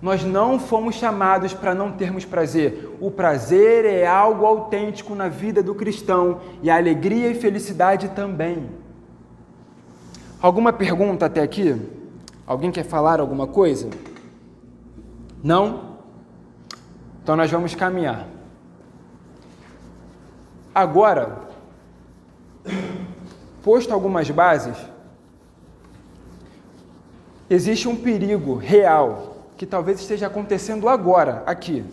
Nós 0.00 0.24
não 0.24 0.58
fomos 0.58 0.94
chamados 0.94 1.52
para 1.52 1.74
não 1.74 1.92
termos 1.92 2.24
prazer. 2.24 2.96
O 2.98 3.10
prazer 3.10 3.84
é 3.84 4.06
algo 4.06 4.46
autêntico 4.46 5.14
na 5.14 5.28
vida 5.28 5.62
do 5.62 5.74
cristão 5.74 6.40
e 6.62 6.70
a 6.70 6.76
alegria 6.76 7.28
e 7.28 7.34
felicidade 7.34 8.08
também. 8.08 8.70
Alguma 10.40 10.72
pergunta 10.72 11.26
até 11.26 11.42
aqui? 11.42 11.74
Alguém 12.46 12.70
quer 12.70 12.84
falar 12.84 13.18
alguma 13.18 13.46
coisa? 13.46 13.90
Não? 15.42 15.98
Então 17.22 17.34
nós 17.34 17.50
vamos 17.50 17.74
caminhar. 17.74 18.26
Agora, 20.72 21.48
posto 23.64 23.92
algumas 23.92 24.30
bases, 24.30 24.76
existe 27.50 27.88
um 27.88 27.96
perigo 27.96 28.54
real 28.54 29.38
que 29.56 29.66
talvez 29.66 29.98
esteja 29.98 30.28
acontecendo 30.28 30.88
agora, 30.88 31.42
aqui, 31.46 31.84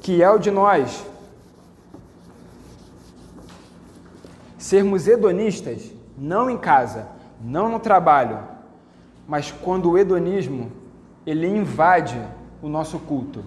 que 0.00 0.22
é 0.22 0.30
o 0.30 0.38
de 0.38 0.50
nós 0.50 1.11
sermos 4.62 5.08
hedonistas, 5.08 5.92
não 6.16 6.48
em 6.48 6.56
casa, 6.56 7.08
não 7.42 7.68
no 7.68 7.80
trabalho, 7.80 8.38
mas 9.26 9.50
quando 9.50 9.90
o 9.90 9.98
hedonismo 9.98 10.70
ele 11.26 11.48
invade 11.48 12.16
o 12.62 12.68
nosso 12.68 13.00
culto. 13.00 13.42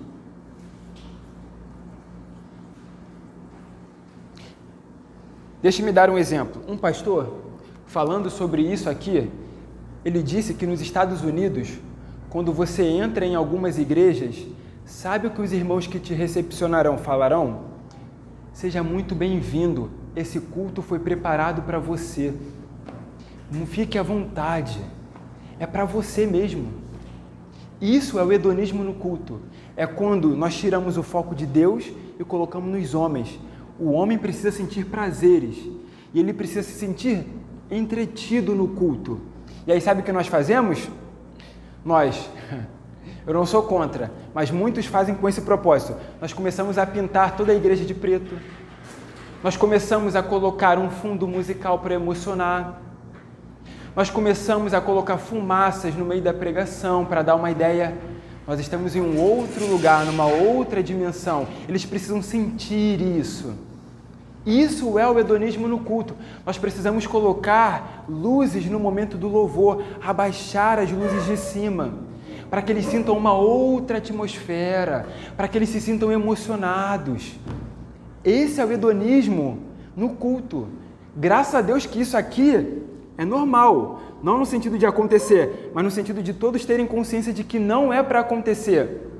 Deixe-me 5.61 5.93
dar 5.93 6.09
um 6.09 6.17
exemplo. 6.17 6.61
Um 6.67 6.77
pastor, 6.77 7.33
falando 7.85 8.29
sobre 8.29 8.61
isso 8.61 8.89
aqui, 8.89 9.31
ele 10.03 10.21
disse 10.21 10.53
que 10.53 10.67
nos 10.67 10.81
Estados 10.81 11.23
Unidos, 11.23 11.79
quando 12.29 12.51
você 12.51 12.83
entra 12.83 13.25
em 13.25 13.35
algumas 13.35 13.79
igrejas, 13.79 14.45
sabe 14.83 15.27
o 15.27 15.31
que 15.31 15.41
os 15.41 15.53
irmãos 15.53 15.87
que 15.87 15.97
te 15.97 16.13
recepcionarão 16.13 16.97
falarão? 16.97 17.61
Seja 18.51 18.83
muito 18.83 19.15
bem-vindo, 19.15 19.89
esse 20.15 20.39
culto 20.39 20.81
foi 20.81 20.99
preparado 20.99 21.61
para 21.63 21.79
você. 21.79 22.33
Não 23.51 23.65
fique 23.65 23.97
à 23.97 24.03
vontade, 24.03 24.79
é 25.59 25.65
para 25.65 25.85
você 25.85 26.25
mesmo. 26.25 26.85
Isso 27.81 28.17
é 28.17 28.23
o 28.23 28.31
hedonismo 28.31 28.83
no 28.83 28.93
culto. 28.93 29.41
É 29.75 29.85
quando 29.85 30.35
nós 30.35 30.55
tiramos 30.55 30.97
o 30.97 31.03
foco 31.03 31.35
de 31.35 31.45
Deus 31.45 31.91
e 32.19 32.23
colocamos 32.23 32.69
nos 32.71 32.95
homens. 32.95 33.39
O 33.77 33.91
homem 33.91 34.17
precisa 34.17 34.51
sentir 34.51 34.85
prazeres 34.85 35.57
e 36.13 36.19
ele 36.19 36.33
precisa 36.33 36.63
se 36.63 36.71
sentir 36.71 37.27
entretido 37.69 38.55
no 38.55 38.69
culto. 38.69 39.19
E 39.67 39.71
aí, 39.71 39.81
sabe 39.81 40.01
o 40.01 40.03
que 40.03 40.11
nós 40.11 40.27
fazemos? 40.27 40.87
Nós, 41.83 42.29
eu 43.27 43.33
não 43.33 43.45
sou 43.45 43.63
contra, 43.63 44.11
mas 44.33 44.49
muitos 44.49 44.85
fazem 44.85 45.13
com 45.13 45.27
esse 45.27 45.41
propósito. 45.41 45.95
Nós 46.21 46.31
começamos 46.31 46.77
a 46.77 46.85
pintar 46.85 47.35
toda 47.35 47.51
a 47.51 47.55
igreja 47.55 47.83
de 47.83 47.93
preto. 47.93 48.35
Nós 49.43 49.55
começamos 49.55 50.15
a 50.15 50.23
colocar 50.23 50.77
um 50.77 50.89
fundo 50.89 51.27
musical 51.27 51.79
para 51.79 51.93
emocionar. 51.93 52.81
Nós 53.95 54.09
começamos 54.09 54.73
a 54.73 54.81
colocar 54.81 55.17
fumaças 55.17 55.95
no 55.95 56.03
meio 56.03 56.21
da 56.21 56.33
pregação 56.33 57.05
para 57.05 57.21
dar 57.21 57.35
uma 57.35 57.51
ideia 57.51 57.93
nós 58.47 58.59
estamos 58.59 58.95
em 58.95 59.01
um 59.01 59.19
outro 59.19 59.65
lugar, 59.65 60.05
numa 60.05 60.27
outra 60.27 60.83
dimensão. 60.83 61.47
Eles 61.67 61.83
precisam 61.83 62.21
sentir 62.21 63.01
isso. 63.01 63.55
Isso 64.45 64.99
é 64.99 65.07
o 65.09 65.17
hedonismo 65.17 65.67
no 65.67 65.79
culto. 65.79 66.13
Nós 66.45 66.55
precisamos 66.55 67.07
colocar 67.07 68.05
luzes 68.07 68.67
no 68.67 68.79
momento 68.79 69.17
do 69.17 69.27
louvor, 69.27 69.83
abaixar 69.99 70.77
as 70.77 70.91
luzes 70.91 71.25
de 71.25 71.35
cima, 71.37 71.95
para 72.47 72.61
que 72.61 72.71
eles 72.71 72.85
sintam 72.85 73.17
uma 73.17 73.33
outra 73.33 73.97
atmosfera, 73.97 75.07
para 75.35 75.47
que 75.47 75.57
eles 75.57 75.69
se 75.69 75.81
sintam 75.81 76.11
emocionados. 76.11 77.33
Esse 78.25 78.59
é 78.59 78.65
o 78.65 78.71
hedonismo 78.71 79.59
no 79.95 80.09
culto. 80.09 80.67
Graças 81.15 81.53
a 81.53 81.61
Deus 81.61 81.85
que 81.85 82.01
isso 82.01 82.17
aqui 82.17 82.81
é 83.17 83.23
normal. 83.23 84.01
Não 84.23 84.39
no 84.39 84.45
sentido 84.45 84.79
de 84.79 84.85
acontecer, 84.85 85.71
mas 85.73 85.83
no 85.83 85.91
sentido 85.91 86.23
de 86.23 86.33
todos 86.33 86.65
terem 86.65 86.87
consciência 86.87 87.31
de 87.31 87.43
que 87.43 87.59
não 87.59 87.93
é 87.93 88.01
para 88.01 88.21
acontecer. 88.21 89.11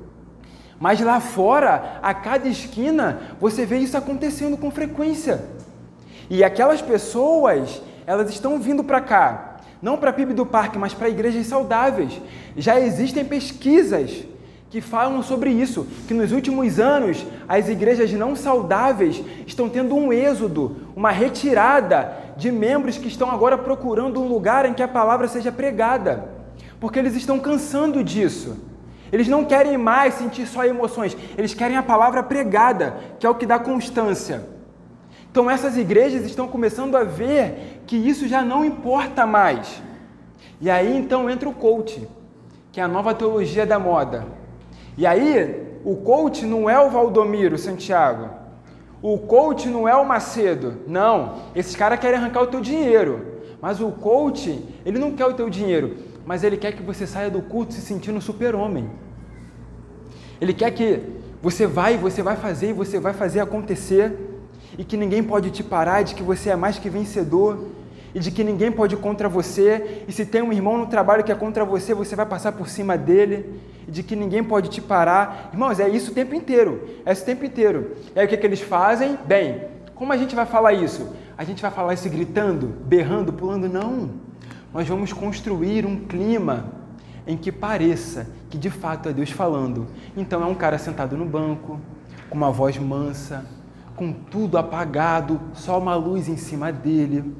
Mas 0.80 1.00
lá 1.00 1.20
fora, 1.20 2.00
a 2.02 2.12
cada 2.12 2.48
esquina, 2.48 3.36
você 3.40 3.64
vê 3.64 3.78
isso 3.78 3.96
acontecendo 3.96 4.56
com 4.56 4.70
frequência. 4.70 5.44
E 6.28 6.42
aquelas 6.42 6.82
pessoas, 6.82 7.80
elas 8.06 8.28
estão 8.28 8.58
vindo 8.58 8.82
para 8.82 9.00
cá, 9.00 9.58
não 9.80 9.96
para 9.96 10.10
a 10.10 10.12
PIB 10.12 10.34
do 10.34 10.44
parque, 10.44 10.78
mas 10.78 10.92
para 10.92 11.08
igrejas 11.08 11.46
saudáveis. 11.46 12.20
Já 12.56 12.80
existem 12.80 13.24
pesquisas 13.24 14.24
que 14.68 14.80
falam 14.80 15.22
sobre 15.22 15.50
isso, 15.50 15.86
que 16.08 16.14
nos 16.14 16.32
últimos 16.32 16.80
anos 16.80 17.24
as 17.48 17.68
igrejas 17.68 18.12
não 18.12 18.34
saudáveis 18.34 19.22
estão 19.46 19.68
tendo 19.68 19.94
um 19.94 20.12
êxodo, 20.12 20.76
uma 20.96 21.10
retirada 21.10 22.12
de 22.36 22.50
membros 22.50 22.98
que 22.98 23.08
estão 23.08 23.30
agora 23.30 23.56
procurando 23.56 24.20
um 24.20 24.26
lugar 24.26 24.66
em 24.66 24.74
que 24.74 24.82
a 24.82 24.88
palavra 24.88 25.28
seja 25.28 25.52
pregada, 25.52 26.28
porque 26.80 26.98
eles 26.98 27.14
estão 27.14 27.38
cansando 27.38 28.02
disso. 28.02 28.56
Eles 29.12 29.28
não 29.28 29.44
querem 29.44 29.78
mais 29.78 30.14
sentir 30.14 30.48
só 30.48 30.64
emoções, 30.64 31.16
eles 31.38 31.54
querem 31.54 31.76
a 31.76 31.82
palavra 31.82 32.24
pregada, 32.24 32.96
que 33.20 33.26
é 33.26 33.30
o 33.30 33.36
que 33.36 33.46
dá 33.46 33.56
constância. 33.56 34.48
Então 35.30 35.48
essas 35.48 35.76
igrejas 35.76 36.24
estão 36.24 36.48
começando 36.48 36.96
a 36.96 37.04
ver 37.04 37.82
que 37.86 37.96
isso 37.96 38.26
já 38.26 38.42
não 38.42 38.64
importa 38.64 39.24
mais. 39.24 39.80
E 40.60 40.68
aí 40.68 40.96
então 40.96 41.30
entra 41.30 41.48
o 41.48 41.54
coach, 41.54 42.08
que 42.72 42.80
é 42.80 42.82
a 42.82 42.88
nova 42.88 43.14
teologia 43.14 43.64
da 43.64 43.78
moda 43.78 44.26
e 44.96 45.06
aí, 45.06 45.78
o 45.84 45.96
coach 45.96 46.44
não 46.44 46.68
é 46.68 46.80
o 46.80 46.90
Valdomiro 46.90 47.58
Santiago. 47.58 48.30
O 49.02 49.18
coach 49.18 49.68
não 49.68 49.86
é 49.86 49.94
o 49.94 50.04
Macedo. 50.04 50.78
Não, 50.86 51.36
esses 51.54 51.76
caras 51.76 52.00
querem 52.00 52.18
arrancar 52.18 52.42
o 52.42 52.46
teu 52.46 52.60
dinheiro. 52.60 53.36
Mas 53.60 53.80
o 53.80 53.90
coach, 53.90 54.64
ele 54.84 54.98
não 54.98 55.12
quer 55.12 55.26
o 55.26 55.34
teu 55.34 55.50
dinheiro, 55.50 55.96
mas 56.24 56.42
ele 56.42 56.56
quer 56.56 56.72
que 56.72 56.82
você 56.82 57.06
saia 57.06 57.30
do 57.30 57.42
culto 57.42 57.74
se 57.74 57.80
sentindo 57.80 58.20
super-homem. 58.20 58.90
Ele 60.40 60.52
quer 60.52 60.70
que 60.72 61.02
você 61.42 61.66
vai, 61.66 61.96
você 61.96 62.22
vai 62.22 62.36
fazer 62.36 62.70
e 62.70 62.72
você 62.72 62.98
vai 62.98 63.12
fazer 63.12 63.40
acontecer 63.40 64.12
e 64.76 64.84
que 64.84 64.96
ninguém 64.96 65.22
pode 65.22 65.50
te 65.50 65.62
parar, 65.62 66.02
de 66.02 66.14
que 66.14 66.22
você 66.22 66.50
é 66.50 66.56
mais 66.56 66.78
que 66.78 66.90
vencedor 66.90 67.58
e 68.14 68.20
de 68.20 68.30
que 68.30 68.42
ninguém 68.42 68.70
pode 68.70 68.94
ir 68.94 68.98
contra 68.98 69.28
você. 69.28 70.04
E 70.06 70.12
se 70.12 70.24
tem 70.24 70.42
um 70.42 70.52
irmão 70.52 70.78
no 70.78 70.86
trabalho 70.86 71.24
que 71.24 71.32
é 71.32 71.34
contra 71.34 71.64
você, 71.64 71.94
você 71.94 72.16
vai 72.16 72.26
passar 72.26 72.52
por 72.52 72.68
cima 72.68 72.96
dele 72.96 73.60
de 73.88 74.02
que 74.02 74.16
ninguém 74.16 74.42
pode 74.42 74.68
te 74.68 74.80
parar. 74.80 75.50
Irmãos, 75.52 75.78
é 75.78 75.88
isso 75.88 76.10
o 76.10 76.14
tempo 76.14 76.34
inteiro. 76.34 76.88
É 77.04 77.12
isso 77.12 77.22
o 77.22 77.26
tempo 77.26 77.44
inteiro. 77.44 77.96
E 78.14 78.20
aí 78.20 78.26
o 78.26 78.28
que, 78.28 78.36
que 78.36 78.46
eles 78.46 78.60
fazem? 78.60 79.18
Bem, 79.26 79.62
como 79.94 80.12
a 80.12 80.16
gente 80.16 80.34
vai 80.34 80.46
falar 80.46 80.72
isso? 80.72 81.14
A 81.38 81.44
gente 81.44 81.62
vai 81.62 81.70
falar 81.70 81.94
isso 81.94 82.08
gritando, 82.08 82.68
berrando, 82.84 83.32
pulando? 83.32 83.68
Não. 83.68 84.10
Nós 84.72 84.88
vamos 84.88 85.12
construir 85.12 85.86
um 85.86 85.96
clima 85.96 86.72
em 87.26 87.36
que 87.36 87.50
pareça 87.50 88.26
que 88.48 88.56
de 88.56 88.70
fato 88.70 89.08
é 89.08 89.12
Deus 89.12 89.30
falando. 89.30 89.86
Então 90.16 90.42
é 90.42 90.46
um 90.46 90.54
cara 90.54 90.78
sentado 90.78 91.16
no 91.16 91.24
banco, 91.24 91.80
com 92.28 92.36
uma 92.36 92.50
voz 92.50 92.78
mansa, 92.78 93.44
com 93.94 94.12
tudo 94.12 94.58
apagado, 94.58 95.40
só 95.54 95.78
uma 95.78 95.94
luz 95.94 96.28
em 96.28 96.36
cima 96.36 96.72
dele. 96.72 97.34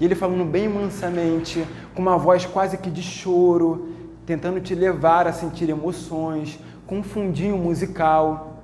E 0.00 0.04
ele 0.04 0.14
falando 0.14 0.44
bem 0.44 0.68
mansamente, 0.68 1.66
com 1.94 2.02
uma 2.02 2.18
voz 2.18 2.44
quase 2.44 2.76
que 2.78 2.90
de 2.90 3.02
choro, 3.02 3.88
tentando 4.26 4.60
te 4.60 4.74
levar 4.74 5.26
a 5.26 5.32
sentir 5.32 5.68
emoções, 5.68 6.58
com 6.86 6.98
um 6.98 7.02
fundinho 7.02 7.56
musical. 7.56 8.62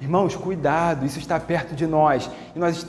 Irmãos, 0.00 0.36
cuidado, 0.36 1.06
isso 1.06 1.18
está 1.18 1.38
perto 1.40 1.74
de 1.74 1.86
nós 1.86 2.30
e 2.54 2.58
nós 2.58 2.86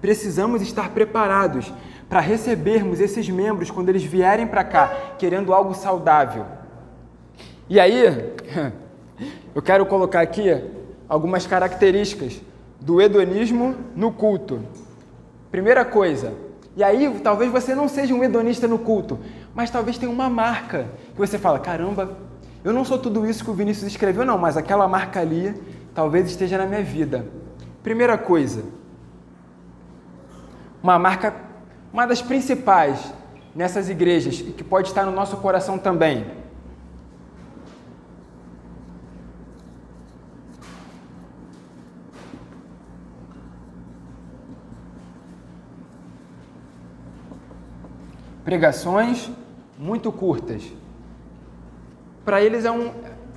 precisamos 0.00 0.62
estar 0.62 0.90
preparados 0.90 1.72
para 2.08 2.20
recebermos 2.20 3.00
esses 3.00 3.28
membros 3.28 3.70
quando 3.70 3.88
eles 3.88 4.04
vierem 4.04 4.46
para 4.46 4.62
cá 4.62 5.14
querendo 5.18 5.52
algo 5.52 5.74
saudável. 5.74 6.46
E 7.68 7.80
aí, 7.80 8.32
eu 9.54 9.60
quero 9.60 9.84
colocar 9.86 10.20
aqui 10.20 10.62
algumas 11.08 11.46
características 11.46 12.40
do 12.80 13.00
hedonismo 13.00 13.74
no 13.94 14.12
culto. 14.12 14.62
Primeira 15.50 15.84
coisa, 15.84 16.34
e 16.76 16.84
aí 16.84 17.20
talvez 17.24 17.50
você 17.50 17.74
não 17.74 17.88
seja 17.88 18.14
um 18.14 18.22
hedonista 18.22 18.68
no 18.68 18.78
culto, 18.78 19.18
mas 19.54 19.70
talvez 19.70 19.96
tenha 19.96 20.12
uma 20.12 20.28
marca 20.28 20.86
que 21.14 21.18
você 21.18 21.38
fala: 21.38 21.58
caramba, 21.58 22.18
eu 22.62 22.72
não 22.72 22.84
sou 22.84 22.98
tudo 22.98 23.26
isso 23.26 23.42
que 23.42 23.50
o 23.50 23.54
Vinícius 23.54 23.86
escreveu, 23.90 24.26
não, 24.26 24.36
mas 24.36 24.58
aquela 24.58 24.86
marca 24.86 25.20
ali 25.20 25.54
talvez 25.94 26.26
esteja 26.26 26.58
na 26.58 26.66
minha 26.66 26.82
vida. 26.82 27.26
Primeira 27.82 28.18
coisa, 28.18 28.62
uma 30.82 30.98
marca, 30.98 31.34
uma 31.90 32.06
das 32.06 32.20
principais 32.20 33.12
nessas 33.54 33.88
igrejas 33.88 34.40
e 34.40 34.52
que 34.52 34.62
pode 34.62 34.88
estar 34.88 35.06
no 35.06 35.12
nosso 35.12 35.38
coração 35.38 35.78
também. 35.78 36.26
Pregações 48.46 49.28
muito 49.76 50.12
curtas. 50.12 50.62
Para 52.24 52.40
eles 52.40 52.64
é 52.64 52.70
um, 52.70 52.92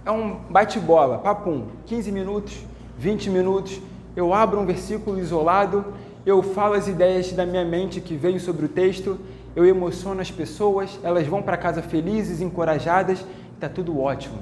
é 0.05 0.11
um 0.11 0.35
bate-bola, 0.47 1.17
papum, 1.17 1.65
15 1.87 2.11
minutos, 2.11 2.63
20 2.95 3.31
minutos, 3.31 3.81
eu 4.15 4.35
abro 4.35 4.59
um 4.59 4.67
versículo 4.67 5.17
isolado, 5.17 5.95
eu 6.27 6.43
falo 6.43 6.75
as 6.75 6.87
ideias 6.87 7.31
da 7.31 7.43
minha 7.43 7.65
mente 7.65 7.99
que 7.99 8.15
veio 8.15 8.39
sobre 8.39 8.67
o 8.67 8.69
texto, 8.69 9.19
eu 9.55 9.65
emociono 9.65 10.21
as 10.21 10.29
pessoas, 10.29 10.99
elas 11.01 11.25
vão 11.25 11.41
para 11.41 11.57
casa 11.57 11.81
felizes, 11.81 12.39
encorajadas, 12.39 13.25
está 13.55 13.67
tudo 13.67 13.99
ótimo. 13.99 14.37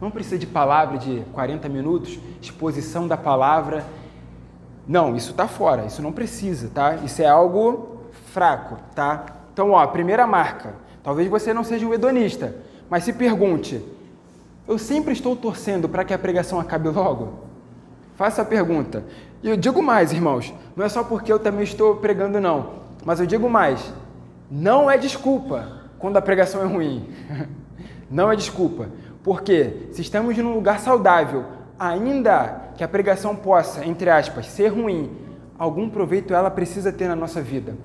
Não 0.00 0.10
precisa 0.10 0.36
de 0.36 0.48
palavra 0.48 0.98
de 0.98 1.22
40 1.32 1.68
minutos, 1.68 2.18
exposição 2.40 3.06
da 3.06 3.16
palavra. 3.16 3.84
Não, 4.84 5.14
isso 5.14 5.30
está 5.30 5.46
fora, 5.46 5.86
isso 5.86 6.02
não 6.02 6.10
precisa, 6.10 6.68
tá? 6.74 6.96
Isso 6.96 7.22
é 7.22 7.28
algo 7.28 8.00
fraco, 8.32 8.78
tá? 8.96 9.41
Então, 9.52 9.72
ó, 9.72 9.86
primeira 9.86 10.26
marca, 10.26 10.74
Talvez 11.02 11.28
você 11.28 11.52
não 11.52 11.64
seja 11.64 11.86
um 11.86 11.92
hedonista, 11.92 12.54
mas 12.88 13.04
se 13.04 13.12
pergunte: 13.12 13.82
eu 14.68 14.78
sempre 14.78 15.12
estou 15.12 15.34
torcendo 15.34 15.88
para 15.88 16.04
que 16.04 16.14
a 16.14 16.18
pregação 16.18 16.60
acabe 16.60 16.88
logo? 16.88 17.40
Faça 18.14 18.42
a 18.42 18.44
pergunta. 18.44 19.04
E 19.42 19.48
eu 19.48 19.56
digo 19.56 19.82
mais, 19.82 20.12
irmãos, 20.12 20.54
não 20.76 20.84
é 20.84 20.88
só 20.88 21.02
porque 21.02 21.32
eu 21.32 21.38
também 21.38 21.64
estou 21.64 21.96
pregando, 21.96 22.40
não, 22.40 22.74
mas 23.04 23.18
eu 23.18 23.26
digo 23.26 23.50
mais: 23.50 23.92
não 24.50 24.90
é 24.90 24.96
desculpa 24.96 25.80
quando 25.98 26.16
a 26.16 26.22
pregação 26.22 26.62
é 26.62 26.66
ruim. 26.66 27.08
não 28.08 28.30
é 28.30 28.36
desculpa. 28.36 28.88
Porque 29.24 29.88
se 29.92 30.02
estamos 30.02 30.36
num 30.36 30.54
lugar 30.54 30.80
saudável, 30.80 31.44
ainda 31.78 32.70
que 32.76 32.82
a 32.82 32.88
pregação 32.88 33.34
possa, 33.36 33.84
entre 33.84 34.10
aspas, 34.10 34.46
ser 34.46 34.68
ruim, 34.68 35.16
algum 35.56 35.88
proveito 35.88 36.34
ela 36.34 36.50
precisa 36.50 36.92
ter 36.92 37.06
na 37.06 37.14
nossa 37.14 37.40
vida. 37.40 37.76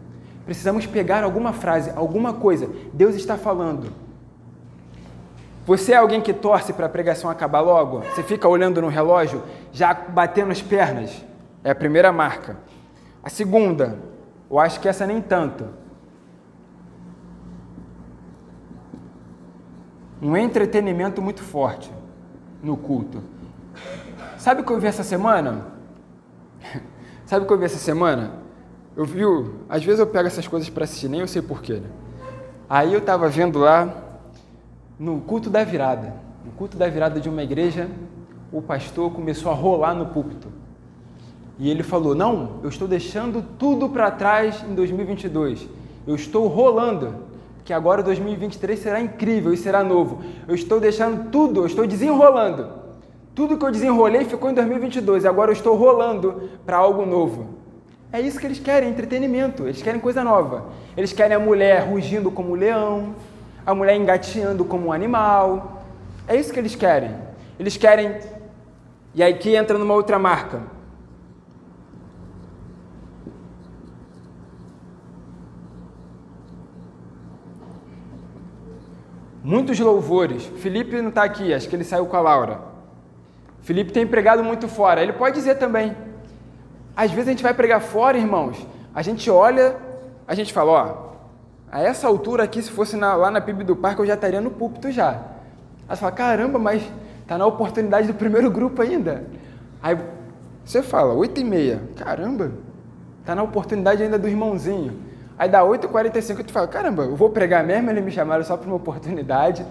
Precisamos 0.47 0.85
pegar 0.85 1.25
alguma 1.25 1.51
frase, 1.51 1.91
alguma 1.93 2.33
coisa. 2.33 2.69
Deus 2.93 3.15
está 3.15 3.37
falando. 3.37 3.91
Você 5.65 5.91
é 5.91 5.97
alguém 5.97 6.21
que 6.21 6.31
torce 6.31 6.71
para 6.71 6.85
a 6.85 6.89
pregação 6.89 7.29
acabar 7.29 7.59
logo? 7.59 7.99
Você 7.99 8.23
fica 8.23 8.47
olhando 8.47 8.81
no 8.81 8.87
relógio, 8.87 9.43
já 9.73 9.93
batendo 9.93 10.53
as 10.53 10.61
pernas? 10.61 11.21
É 11.65 11.71
a 11.71 11.75
primeira 11.75 12.13
marca. 12.13 12.55
A 13.21 13.29
segunda, 13.29 13.99
eu 14.49 14.57
acho 14.57 14.79
que 14.79 14.87
essa 14.87 15.05
nem 15.05 15.21
tanto. 15.21 15.67
Um 20.21 20.37
entretenimento 20.37 21.21
muito 21.21 21.43
forte 21.43 21.91
no 22.63 22.77
culto. 22.77 23.21
Sabe 24.37 24.61
o 24.61 24.63
que 24.63 24.71
eu 24.71 24.79
vi 24.79 24.87
essa 24.87 25.03
semana? 25.03 25.65
Sabe 27.27 27.43
o 27.43 27.47
que 27.47 27.53
eu 27.53 27.57
vi 27.57 27.65
essa 27.65 27.77
semana? 27.77 28.46
Eu 28.97 29.05
vi, 29.05 29.21
às 29.69 29.85
vezes 29.85 29.99
eu 29.99 30.07
pego 30.07 30.25
essas 30.25 30.47
coisas 30.47 30.67
para 30.71 30.83
assistir, 30.83 31.07
nem 31.07 31.19
eu 31.19 31.27
sei 31.27 31.39
porquê. 31.39 31.73
Né? 31.73 31.87
Aí 32.67 32.91
eu 32.91 32.97
estava 32.97 33.29
vendo 33.29 33.59
lá 33.59 33.93
no 34.97 35.21
culto 35.21 35.51
da 35.51 35.63
virada, 35.63 36.15
no 36.43 36.51
culto 36.53 36.75
da 36.75 36.89
virada 36.89 37.19
de 37.19 37.29
uma 37.29 37.43
igreja, 37.43 37.87
o 38.51 38.59
pastor 38.59 39.11
começou 39.11 39.51
a 39.51 39.53
rolar 39.53 39.93
no 39.93 40.07
púlpito. 40.07 40.47
E 41.59 41.69
ele 41.69 41.83
falou: 41.83 42.15
Não, 42.15 42.59
eu 42.63 42.69
estou 42.69 42.87
deixando 42.87 43.45
tudo 43.59 43.87
para 43.87 44.09
trás 44.09 44.63
em 44.67 44.73
2022. 44.73 45.69
Eu 46.07 46.15
estou 46.15 46.47
rolando, 46.47 47.17
que 47.63 47.73
agora 47.73 48.01
2023 48.01 48.79
será 48.79 48.99
incrível 48.99 49.53
e 49.53 49.57
será 49.57 49.83
novo. 49.83 50.23
Eu 50.47 50.55
estou 50.55 50.79
deixando 50.79 51.29
tudo, 51.29 51.59
eu 51.59 51.65
estou 51.67 51.85
desenrolando. 51.85 52.67
Tudo 53.35 53.59
que 53.59 53.63
eu 53.63 53.71
desenrolei 53.71 54.25
ficou 54.25 54.49
em 54.49 54.55
2022, 54.55 55.23
agora 55.23 55.51
eu 55.51 55.53
estou 55.53 55.75
rolando 55.75 56.49
para 56.65 56.77
algo 56.77 57.05
novo. 57.05 57.56
É 58.11 58.21
isso 58.21 58.39
que 58.39 58.45
eles 58.45 58.59
querem, 58.59 58.89
entretenimento. 58.89 59.63
Eles 59.63 59.81
querem 59.81 59.99
coisa 59.99 60.23
nova. 60.23 60.69
Eles 60.95 61.13
querem 61.13 61.35
a 61.35 61.39
mulher 61.39 61.81
rugindo 61.81 62.31
como 62.31 62.51
um 62.51 62.55
leão, 62.55 63.15
a 63.65 63.75
mulher 63.75 63.95
engateando 63.95 64.63
como 64.65 64.87
um 64.87 64.93
animal. 64.93 65.83
É 66.27 66.35
isso 66.35 66.53
que 66.53 66.59
eles 66.59 66.75
querem. 66.75 67.15
Eles 67.59 67.77
querem. 67.77 68.17
E 69.13 69.21
aí 69.21 69.33
que 69.33 69.55
entra 69.55 69.77
numa 69.77 69.93
outra 69.93 70.17
marca 70.17 70.77
Muitos 79.47 79.79
louvores. 79.79 80.43
Felipe 80.57 81.01
não 81.01 81.07
está 81.07 81.23
aqui, 81.23 81.53
acho 81.53 81.69
que 81.69 81.75
ele 81.77 81.85
saiu 81.85 82.05
com 82.05 82.17
a 82.17 82.19
Laura. 82.19 82.59
Felipe 83.61 83.93
tem 83.93 84.05
pregado 84.05 84.43
muito 84.43 84.67
fora. 84.67 85.01
Ele 85.01 85.13
pode 85.13 85.35
dizer 85.35 85.55
também. 85.55 85.95
Às 86.97 87.11
vezes 87.11 87.27
a 87.27 87.31
gente 87.31 87.43
vai 87.43 87.53
pregar 87.53 87.79
fora, 87.79 88.17
irmãos. 88.17 88.57
A 88.91 89.03
gente 89.03 89.29
olha, 89.29 89.75
a 90.27 90.33
gente 90.33 90.51
fala, 90.51 90.71
ó, 90.71 91.07
a 91.71 91.79
essa 91.79 92.07
altura 92.07 92.43
aqui, 92.43 92.59
se 92.59 92.71
fosse 92.71 92.97
na, 92.97 93.15
lá 93.15 93.29
na 93.29 93.39
PIB 93.39 93.63
do 93.63 93.75
Parque, 93.75 94.01
eu 94.01 94.05
já 94.07 94.15
estaria 94.15 94.41
no 94.41 94.49
púlpito 94.49 94.91
já. 94.91 95.11
Aí 95.87 95.95
você 95.95 95.97
fala, 95.97 96.11
caramba, 96.11 96.57
mas 96.57 96.81
tá 97.27 97.37
na 97.37 97.45
oportunidade 97.45 98.07
do 98.07 98.15
primeiro 98.15 98.49
grupo 98.49 98.81
ainda. 98.81 99.25
Aí 99.79 99.95
você 100.65 100.81
fala, 100.81 101.13
oito 101.13 101.39
e 101.39 101.43
meia, 101.43 101.83
caramba, 101.95 102.51
tá 103.23 103.35
na 103.35 103.43
oportunidade 103.43 104.01
ainda 104.01 104.17
do 104.17 104.27
irmãozinho. 104.27 104.99
Aí 105.37 105.47
dá 105.47 105.61
8h45 105.61 106.45
tu 106.45 106.51
fala, 106.51 106.67
caramba, 106.67 107.03
eu 107.03 107.15
vou 107.15 107.29
pregar 107.29 107.63
mesmo, 107.63 107.91
eles 107.91 108.03
me 108.03 108.09
chamaram 108.09 108.43
só 108.43 108.57
para 108.57 108.65
uma 108.65 108.75
oportunidade. 108.75 109.63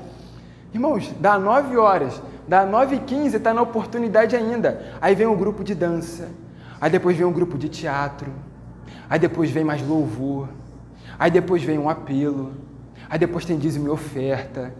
Irmãos, 0.72 1.12
dá 1.18 1.36
9 1.40 1.76
horas, 1.76 2.22
dá 2.46 2.64
9h15, 2.64 3.34
está 3.34 3.52
na 3.52 3.62
oportunidade 3.62 4.36
ainda. 4.36 4.80
Aí 5.00 5.16
vem 5.16 5.26
um 5.26 5.36
grupo 5.36 5.64
de 5.64 5.74
dança, 5.74 6.28
aí 6.80 6.90
depois 6.90 7.16
vem 7.16 7.26
um 7.26 7.32
grupo 7.32 7.56
de 7.58 7.68
teatro, 7.68 8.32
aí 9.08 9.18
depois 9.18 9.50
vem 9.50 9.64
mais 9.64 9.86
louvor, 9.86 10.48
aí 11.18 11.30
depois 11.30 11.62
vem 11.62 11.78
um 11.78 11.88
apelo, 11.88 12.52
aí 13.08 13.18
depois 13.18 13.44
tem 13.44 13.58
dízimo 13.58 13.86
e 13.86 13.90
oferta. 13.90 14.74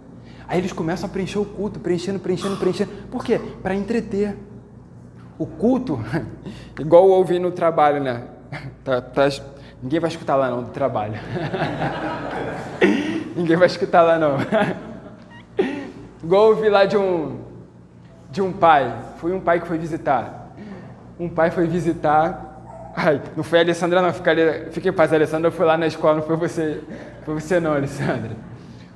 Aí 0.47 0.59
eles 0.59 0.71
começam 0.71 1.09
a 1.09 1.11
preencher 1.11 1.39
o 1.39 1.45
culto, 1.45 1.79
preenchendo, 1.79 2.19
preenchendo, 2.19 2.55
preenchendo. 2.55 2.91
Por 3.11 3.23
quê? 3.23 3.39
Para 3.61 3.75
entreter. 3.75 4.37
O 5.37 5.45
culto, 5.45 5.99
igual 6.79 7.05
eu 7.05 7.11
ouvi 7.11 7.37
no 7.37 7.51
trabalho, 7.51 8.01
né? 8.01 8.23
Tá, 8.83 9.01
tá 9.01 9.27
Ninguém 9.83 9.99
vai 9.99 10.09
escutar 10.09 10.35
lá 10.35 10.49
não 10.49 10.63
do 10.63 10.69
trabalho. 10.71 11.13
Ninguém 13.35 13.57
vai 13.57 13.67
escutar 13.67 14.01
lá 14.01 14.17
não. 14.17 14.37
Igual 16.23 16.43
eu 16.45 16.49
ouvi 16.55 16.69
lá 16.69 16.85
de 16.85 16.97
um 16.97 17.41
de 18.31 18.41
um 18.41 18.51
pai. 18.51 18.95
Foi 19.17 19.31
um 19.33 19.39
pai 19.39 19.59
que 19.59 19.67
foi 19.67 19.77
visitar. 19.77 20.36
Um 21.19 21.29
pai 21.29 21.51
foi 21.51 21.67
visitar. 21.67 22.93
Ai, 22.95 23.21
não 23.35 23.43
foi 23.43 23.59
a 23.59 23.61
Alessandra 23.61 24.01
não, 24.01 24.11
fiquei, 24.11 24.35
fiquei 24.71 24.91
paz, 24.91 25.13
a 25.13 25.15
Alessandra 25.15 25.51
foi 25.51 25.65
lá 25.65 25.77
na 25.77 25.85
escola, 25.85 26.15
não 26.15 26.23
foi 26.23 26.35
você, 26.35 26.81
foi 27.23 27.35
você 27.35 27.59
não, 27.59 27.73
Alessandra. 27.73 28.31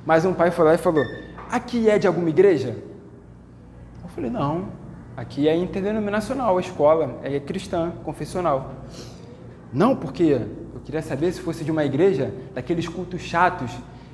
Mas 0.06 0.26
um 0.26 0.34
pai 0.34 0.52
foi 0.52 0.66
lá 0.66 0.74
e 0.74 0.78
falou: 0.78 1.04
"Aqui 1.52 1.90
é 1.90 2.00
de 2.00 2.08
alguma 2.08 2.30
igreja?" 2.30 2.76
Eu 4.04 4.10
falei: 4.10 4.30
"Não. 4.30 4.70
Aqui 5.16 5.48
é 5.48 5.56
interdenominacional, 5.56 6.58
a 6.58 6.62
escola 6.62 7.20
é 7.24 7.40
cristã, 7.40 7.92
confessional." 8.04 8.72
Não, 9.74 9.96
porque 9.96 10.42
eu 10.74 10.82
queria 10.84 11.02
saber 11.02 11.32
se 11.32 11.42
fosse 11.42 11.64
de 11.64 11.72
uma 11.72 11.86
igreja, 11.86 12.34
daqueles 12.54 12.88
cultos 12.88 13.22
chatos, 13.22 13.72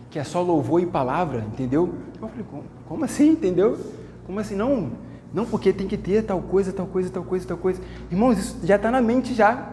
que 0.10 0.20
é 0.20 0.24
só 0.24 0.42
louvor 0.42 0.82
e 0.82 0.86
palavra, 0.86 1.40
entendeu? 1.40 1.94
Eu 2.22 2.28
falei, 2.28 2.46
como 2.88 3.06
assim, 3.06 3.30
entendeu? 3.30 3.78
Como 4.26 4.40
assim? 4.40 4.56
Não, 4.56 4.92
não, 5.34 5.46
porque 5.46 5.74
tem 5.74 5.88
que 5.88 5.98
ter 5.98 6.24
tal 6.24 6.42
coisa, 6.42 6.72
tal 6.72 6.86
coisa, 6.86 7.10
tal 7.10 7.24
coisa, 7.24 7.48
tal 7.48 7.58
coisa. 7.58 7.82
Irmãos, 8.12 8.38
isso 8.38 8.60
já 8.64 8.76
está 8.76 8.90
na 8.90 9.02
mente 9.02 9.34
já. 9.34 9.70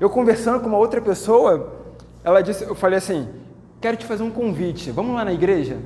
Eu 0.00 0.08
conversando 0.08 0.60
com 0.60 0.68
uma 0.68 0.78
outra 0.78 1.00
pessoa, 1.00 1.72
ela 2.22 2.40
disse, 2.40 2.64
eu 2.64 2.74
falei 2.74 2.98
assim, 2.98 3.28
quero 3.80 3.96
te 3.96 4.06
fazer 4.06 4.22
um 4.22 4.30
convite, 4.30 4.90
vamos 4.90 5.14
lá 5.14 5.24
na 5.24 5.32
igreja? 5.32 5.78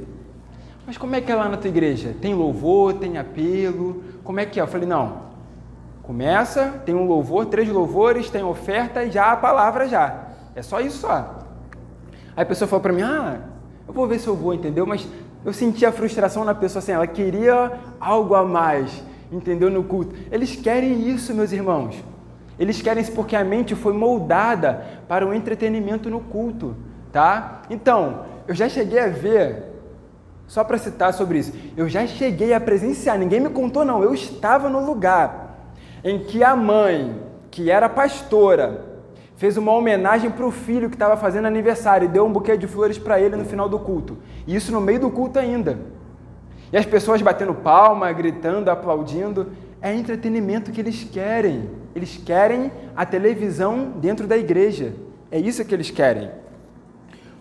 Mas 0.87 0.97
como 0.97 1.15
é 1.15 1.21
que 1.21 1.31
é 1.31 1.35
lá 1.35 1.49
na 1.49 1.57
tua 1.57 1.69
igreja? 1.69 2.15
Tem 2.21 2.35
louvor, 2.35 2.95
tem 2.95 3.19
apelo? 3.19 4.03
Como 4.25 4.41
é 4.41 4.47
que 4.47 4.59
é? 4.59 4.63
Eu 4.63 4.67
falei, 4.67 4.89
não, 4.89 5.23
começa, 6.03 6.81
tem 6.87 6.95
um 6.95 7.07
louvor, 7.07 7.47
três 7.47 7.69
louvores, 7.69 8.31
tem 8.31 8.43
oferta 8.43 9.05
e 9.05 9.11
já 9.11 9.33
a 9.33 9.37
palavra 9.37 9.87
já. 9.87 10.29
É 10.55 10.63
só 10.63 10.81
isso 10.81 10.99
só. 10.99 11.45
Aí 12.35 12.43
a 12.43 12.47
pessoa 12.47 12.67
falou 12.69 12.83
para 12.83 12.93
mim, 12.93 13.03
ah, 13.03 13.41
eu 13.87 13.93
vou 13.93 14.07
ver 14.07 14.19
se 14.19 14.27
eu 14.27 14.35
vou, 14.35 14.55
entendeu? 14.55 14.87
Mas 14.87 15.07
eu 15.45 15.53
senti 15.53 15.87
a 15.87 15.93
frustração 15.93 16.45
na 16.45 16.55
pessoa 16.55 16.81
assim, 16.81 16.93
ela 16.93 17.07
queria 17.07 17.73
algo 18.01 18.35
a 18.35 18.45
mais, 18.45 19.03
entendeu? 19.31 19.71
No 19.71 19.85
culto. 19.85 20.15
Eles 20.31 20.57
querem 20.57 21.09
isso, 21.09 21.35
meus 21.35 21.53
irmãos. 21.53 22.03
Eles 22.59 22.83
querem 22.83 23.03
isso 23.03 23.13
porque 23.13 23.37
a 23.37 23.45
mente 23.45 23.75
foi 23.75 23.93
moldada 23.93 24.85
para 25.07 25.27
o 25.27 25.33
entretenimento 25.33 26.11
no 26.11 26.21
culto, 26.21 26.75
tá? 27.13 27.63
Então, 27.71 28.25
eu 28.49 28.55
já 28.55 28.69
cheguei 28.69 28.99
a 28.99 29.09
ver, 29.09 29.65
só 30.47 30.65
para 30.65 30.77
citar 30.77 31.13
sobre 31.15 31.39
isso, 31.39 31.53
eu 31.77 31.89
já 31.89 32.05
cheguei 32.07 32.53
a 32.53 32.61
presenciar, 32.61 33.17
ninguém 33.17 33.39
me 33.39 33.51
contou 33.51 33.85
não, 33.85 34.03
eu 34.03 34.13
estava 34.13 34.69
no 34.69 34.85
lugar 34.85 35.73
em 36.03 36.19
que 36.19 36.43
a 36.43 36.57
mãe, 36.57 37.21
que 37.51 37.71
era 37.71 37.89
pastora, 37.89 38.85
fez 39.39 39.57
uma 39.57 39.73
homenagem 39.73 40.33
para 40.33 40.45
o 40.45 40.51
filho 40.51 40.91
que 40.91 40.97
estava 40.97 41.17
fazendo 41.17 41.47
aniversário 41.47 42.07
e 42.07 42.09
deu 42.09 42.27
um 42.27 42.33
buquê 42.33 42.57
de 42.57 42.67
flores 42.67 42.99
para 42.99 43.21
ele 43.21 43.37
no 43.37 43.45
final 43.45 43.69
do 43.69 43.79
culto. 43.79 44.19
E 44.45 44.55
isso 44.55 44.73
no 44.73 44.81
meio 44.81 44.99
do 44.99 45.11
culto 45.11 45.39
ainda. 45.39 45.79
E 46.73 46.77
as 46.77 46.85
pessoas 46.85 47.23
batendo 47.23 47.55
palma, 47.55 48.13
gritando, 48.13 48.69
aplaudindo. 48.69 49.53
É 49.81 49.95
entretenimento 49.95 50.73
que 50.73 50.81
eles 50.81 51.05
querem. 51.05 51.71
Eles 51.95 52.17
querem 52.17 52.73
a 52.97 53.07
televisão 53.07 53.93
dentro 54.01 54.27
da 54.27 54.37
igreja. 54.37 54.95
É 55.31 55.39
isso 55.39 55.65
que 55.65 55.73
eles 55.73 55.89
querem. 55.89 56.33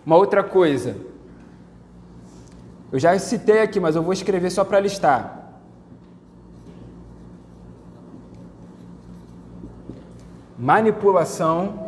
Uma 0.06 0.14
outra 0.14 0.44
coisa. 0.44 0.96
Eu 2.92 3.00
já 3.00 3.18
citei 3.18 3.60
aqui, 3.60 3.80
mas 3.80 3.96
eu 3.96 4.04
vou 4.04 4.12
escrever 4.12 4.50
só 4.50 4.62
para 4.62 4.78
listar. 4.78 5.34
Manipulação 10.56 11.87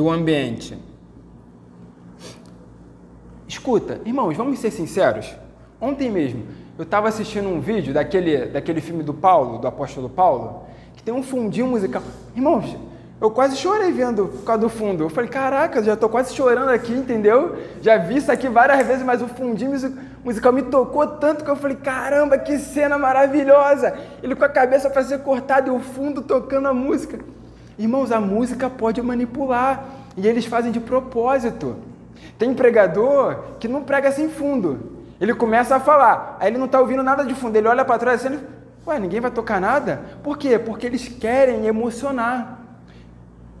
do 0.00 0.08
ambiente. 0.08 0.78
Escuta, 3.46 4.00
irmãos, 4.06 4.34
vamos 4.34 4.58
ser 4.58 4.70
sinceros. 4.70 5.30
Ontem 5.78 6.10
mesmo, 6.10 6.46
eu 6.78 6.84
estava 6.84 7.06
assistindo 7.06 7.50
um 7.50 7.60
vídeo 7.60 7.92
daquele, 7.92 8.46
daquele 8.46 8.80
filme 8.80 9.02
do 9.02 9.12
Paulo, 9.12 9.58
do 9.58 9.66
apóstolo 9.66 10.08
Paulo, 10.08 10.62
que 10.96 11.02
tem 11.02 11.12
um 11.12 11.22
fundinho 11.22 11.66
musical. 11.66 12.02
Irmãos, 12.34 12.74
eu 13.20 13.30
quase 13.30 13.56
chorei 13.56 13.92
vendo 13.92 14.28
por 14.28 14.42
causa 14.42 14.62
do 14.62 14.70
fundo. 14.70 15.04
Eu 15.04 15.10
falei, 15.10 15.28
caraca, 15.28 15.82
já 15.82 15.92
estou 15.92 16.08
quase 16.08 16.34
chorando 16.34 16.70
aqui, 16.70 16.94
entendeu? 16.94 17.58
Já 17.82 17.98
vi 17.98 18.16
isso 18.16 18.32
aqui 18.32 18.48
várias 18.48 18.86
vezes, 18.86 19.04
mas 19.04 19.20
o 19.20 19.28
fundinho 19.28 19.72
musical 20.24 20.50
me 20.50 20.62
tocou 20.62 21.06
tanto 21.06 21.44
que 21.44 21.50
eu 21.50 21.56
falei, 21.56 21.76
caramba, 21.76 22.38
que 22.38 22.58
cena 22.58 22.96
maravilhosa! 22.96 23.98
Ele 24.22 24.34
com 24.34 24.46
a 24.46 24.48
cabeça 24.48 24.88
para 24.88 25.04
ser 25.04 25.18
cortado 25.18 25.68
e 25.68 25.70
o 25.70 25.78
fundo 25.78 26.22
tocando 26.22 26.68
a 26.68 26.72
música. 26.72 27.18
Irmãos, 27.80 28.12
a 28.12 28.20
música 28.20 28.68
pode 28.68 29.00
manipular 29.00 29.86
e 30.14 30.28
eles 30.28 30.44
fazem 30.44 30.70
de 30.70 30.78
propósito. 30.78 31.76
Tem 32.38 32.52
pregador 32.52 33.56
que 33.58 33.66
não 33.66 33.82
prega 33.84 34.12
sem 34.12 34.28
fundo. 34.28 35.00
Ele 35.18 35.32
começa 35.32 35.76
a 35.76 35.80
falar, 35.80 36.36
aí 36.38 36.48
ele 36.48 36.58
não 36.58 36.66
está 36.66 36.78
ouvindo 36.78 37.02
nada 37.02 37.24
de 37.24 37.34
fundo. 37.34 37.56
Ele 37.56 37.66
olha 37.66 37.82
para 37.82 37.98
trás 37.98 38.26
assim, 38.26 38.38
Ué, 38.86 38.98
ninguém 38.98 39.18
vai 39.18 39.30
tocar 39.30 39.58
nada? 39.58 40.02
Por 40.22 40.36
quê? 40.36 40.58
Porque 40.58 40.84
eles 40.84 41.08
querem 41.08 41.66
emocionar. 41.66 42.58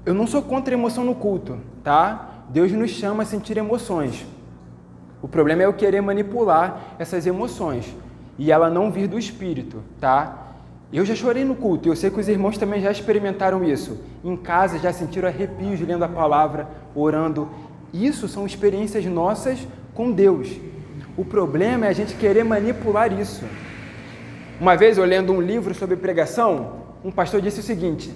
Eu 0.04 0.12
não 0.12 0.26
sou 0.26 0.42
contra 0.42 0.74
a 0.74 0.76
emoção 0.76 1.02
no 1.02 1.14
culto, 1.14 1.58
tá? 1.82 2.28
Deus 2.50 2.70
nos 2.72 2.90
chama 2.90 3.22
a 3.22 3.26
sentir 3.26 3.56
emoções. 3.56 4.26
O 5.22 5.28
problema 5.28 5.62
é 5.62 5.64
eu 5.64 5.72
querer 5.72 6.02
manipular 6.02 6.78
essas 6.98 7.26
emoções 7.26 7.96
e 8.38 8.52
ela 8.52 8.68
não 8.68 8.92
vir 8.92 9.08
do 9.08 9.18
espírito, 9.18 9.82
tá? 9.98 10.49
Eu 10.92 11.04
já 11.04 11.14
chorei 11.14 11.44
no 11.44 11.54
culto, 11.54 11.88
eu 11.88 11.94
sei 11.94 12.10
que 12.10 12.18
os 12.18 12.28
irmãos 12.28 12.58
também 12.58 12.80
já 12.80 12.90
experimentaram 12.90 13.62
isso. 13.62 14.00
Em 14.24 14.36
casa 14.36 14.78
já 14.78 14.92
sentiram 14.92 15.28
arrepios 15.28 15.80
lendo 15.80 16.02
a 16.02 16.08
palavra, 16.08 16.68
orando. 16.94 17.48
Isso 17.92 18.26
são 18.26 18.44
experiências 18.44 19.04
nossas 19.04 19.58
com 19.94 20.10
Deus. 20.10 20.48
O 21.16 21.24
problema 21.24 21.86
é 21.86 21.90
a 21.90 21.92
gente 21.92 22.16
querer 22.16 22.44
manipular 22.44 23.12
isso. 23.12 23.44
Uma 24.60 24.76
vez, 24.76 24.98
eu 24.98 25.04
lendo 25.04 25.32
um 25.32 25.40
livro 25.40 25.74
sobre 25.74 25.96
pregação, 25.96 26.80
um 27.04 27.10
pastor 27.10 27.40
disse 27.40 27.60
o 27.60 27.62
seguinte: 27.62 28.12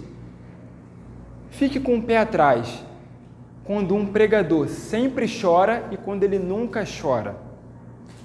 fique 1.51 1.79
com 1.79 1.97
o 1.97 2.03
pé 2.03 2.19
atrás 2.19 2.85
quando 3.65 3.95
um 3.95 4.05
pregador 4.05 4.69
sempre 4.69 5.27
chora 5.29 5.87
e 5.91 5.97
quando 5.97 6.25
ele 6.25 6.39
nunca 6.39 6.85
chora. 6.85 7.37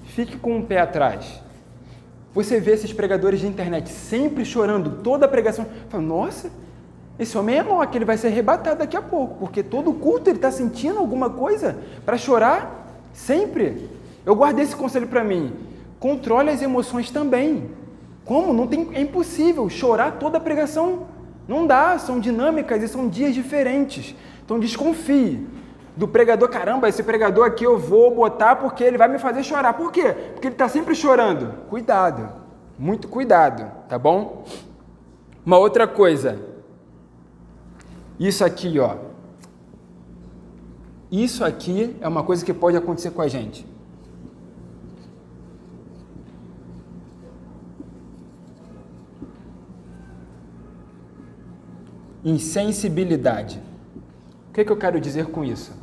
Fique 0.06 0.38
com 0.38 0.60
o 0.60 0.64
pé 0.64 0.80
atrás. 0.80 1.42
Você 2.40 2.58
vê 2.58 2.72
esses 2.72 2.94
pregadores 2.94 3.42
de 3.42 3.48
internet 3.48 3.90
sempre 3.90 4.46
chorando 4.46 5.04
toda 5.04 5.26
a 5.26 5.28
pregação. 5.28 5.68
Fala, 5.90 6.02
nossa, 6.02 6.50
esse 7.20 7.38
homem 7.38 7.58
é 7.58 7.86
que 7.86 7.98
ele 7.98 8.06
vai 8.06 8.18
ser 8.18 8.28
arrebatado 8.28 8.80
daqui 8.80 8.96
a 8.96 9.02
pouco, 9.02 9.36
porque 9.40 9.62
todo 9.62 9.92
culto 9.92 10.30
ele 10.30 10.38
está 10.38 10.50
sentindo 10.50 11.00
alguma 11.00 11.30
coisa 11.30 11.78
para 12.06 12.18
chorar 12.18 13.04
sempre. 13.12 13.90
Eu 14.26 14.36
guardei 14.36 14.64
esse 14.64 14.74
conselho 14.74 15.08
para 15.08 15.22
mim. 15.22 15.52
Controle 16.00 16.50
as 16.50 16.62
emoções 16.62 17.12
também. 17.12 17.72
Como? 18.24 18.54
Não 18.54 18.68
tem, 18.68 18.88
é 18.94 19.02
impossível 19.02 19.68
chorar 19.70 20.14
toda 20.14 20.38
a 20.38 20.42
pregação. 20.42 21.08
Não 21.46 21.68
dá, 21.68 22.00
são 22.00 22.22
dinâmicas 22.22 22.82
e 22.82 22.88
são 22.88 23.10
dias 23.10 23.36
diferentes. 23.36 24.16
Então 24.46 24.58
desconfie 24.58 25.46
do 26.00 26.08
pregador, 26.08 26.48
caramba, 26.48 26.88
esse 26.88 27.04
pregador 27.04 27.46
aqui 27.46 27.66
eu 27.66 27.78
vou 27.78 28.16
botar 28.16 28.56
porque 28.56 28.86
ele 28.86 28.98
vai 28.98 29.10
me 29.10 29.20
fazer 29.20 29.44
chorar. 29.44 29.74
Por 29.74 29.92
quê? 29.92 30.14
Porque 30.32 30.48
ele 30.48 30.56
está 30.56 30.70
sempre 30.70 30.96
chorando. 30.96 31.68
Cuidado, 31.68 32.30
muito 32.78 33.10
cuidado, 33.10 33.70
tá 33.90 34.00
bom? 34.00 34.46
Uma 35.46 35.58
outra 35.58 35.86
coisa, 35.86 36.40
isso 38.18 38.46
aqui, 38.46 38.80
ó. 38.80 38.96
Isso 41.12 41.44
aqui 41.44 41.98
é 42.00 42.08
uma 42.08 42.24
coisa 42.24 42.46
que 42.46 42.54
pode 42.54 42.78
acontecer 42.78 43.12
com 43.12 43.22
a 43.22 43.28
gente. 43.28 43.68
Insensibilidade. 52.24 53.62
O 54.50 54.54
que, 54.54 54.64
que 54.64 54.72
eu 54.72 54.78
quero 54.78 54.98
dizer 55.02 55.26
com 55.26 55.44
isso? 55.44 55.78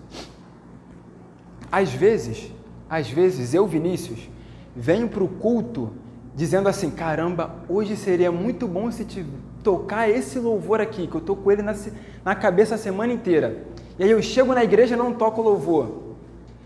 Às 1.76 1.92
vezes, 1.92 2.50
às 2.88 3.10
vezes 3.10 3.52
eu, 3.52 3.66
Vinícius, 3.66 4.30
venho 4.74 5.08
para 5.08 5.22
o 5.22 5.28
culto 5.28 5.90
dizendo 6.34 6.70
assim: 6.70 6.90
caramba, 6.90 7.56
hoje 7.68 7.94
seria 7.96 8.32
muito 8.32 8.66
bom 8.66 8.90
se 8.90 9.04
te 9.04 9.26
tocar 9.62 10.08
esse 10.08 10.38
louvor 10.38 10.80
aqui, 10.80 11.06
que 11.06 11.14
eu 11.14 11.20
estou 11.20 11.36
com 11.36 11.52
ele 11.52 11.60
na, 11.60 11.76
na 12.24 12.34
cabeça 12.34 12.76
a 12.76 12.78
semana 12.78 13.12
inteira. 13.12 13.66
E 13.98 14.04
aí 14.04 14.10
eu 14.10 14.22
chego 14.22 14.54
na 14.54 14.64
igreja 14.64 14.94
e 14.94 14.98
não 14.98 15.12
toco 15.12 15.42
louvor. 15.42 16.14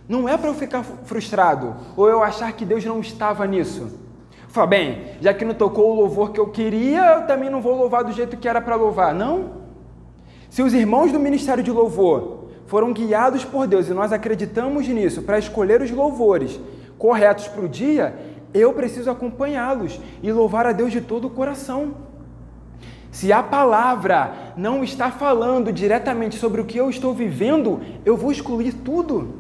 Não 0.08 0.28
é 0.28 0.36
para 0.36 0.48
eu 0.48 0.54
ficar 0.54 0.84
frustrado 0.84 1.74
ou 1.96 2.08
eu 2.08 2.22
achar 2.22 2.52
que 2.52 2.64
Deus 2.64 2.84
não 2.84 3.00
estava 3.00 3.44
nisso. 3.48 3.98
Fala, 4.46 4.68
bem, 4.68 5.16
já 5.20 5.34
que 5.34 5.44
não 5.44 5.54
tocou 5.54 5.90
o 5.90 5.94
louvor 5.96 6.30
que 6.30 6.38
eu 6.38 6.46
queria, 6.46 7.14
eu 7.16 7.26
também 7.26 7.50
não 7.50 7.60
vou 7.60 7.76
louvar 7.76 8.04
do 8.04 8.12
jeito 8.12 8.36
que 8.36 8.48
era 8.48 8.60
para 8.60 8.76
louvar. 8.76 9.12
Não. 9.12 9.58
Se 10.48 10.62
os 10.62 10.72
irmãos 10.72 11.10
do 11.10 11.18
ministério 11.18 11.64
de 11.64 11.72
louvor 11.72 12.39
foram 12.70 12.92
guiados 12.92 13.44
por 13.44 13.66
Deus 13.66 13.88
e 13.88 13.92
nós 13.92 14.12
acreditamos 14.12 14.86
nisso 14.86 15.22
para 15.22 15.40
escolher 15.40 15.82
os 15.82 15.90
louvores 15.90 16.60
corretos 16.96 17.48
para 17.48 17.64
o 17.64 17.68
dia, 17.68 18.14
eu 18.54 18.72
preciso 18.72 19.10
acompanhá-los 19.10 20.00
e 20.22 20.30
louvar 20.30 20.66
a 20.66 20.72
Deus 20.72 20.92
de 20.92 21.00
todo 21.00 21.26
o 21.26 21.30
coração. 21.30 21.94
Se 23.10 23.32
a 23.32 23.42
palavra 23.42 24.52
não 24.56 24.84
está 24.84 25.10
falando 25.10 25.72
diretamente 25.72 26.36
sobre 26.36 26.60
o 26.60 26.64
que 26.64 26.78
eu 26.78 26.88
estou 26.88 27.12
vivendo, 27.12 27.80
eu 28.04 28.16
vou 28.16 28.30
excluir 28.30 28.72
tudo. 28.72 29.34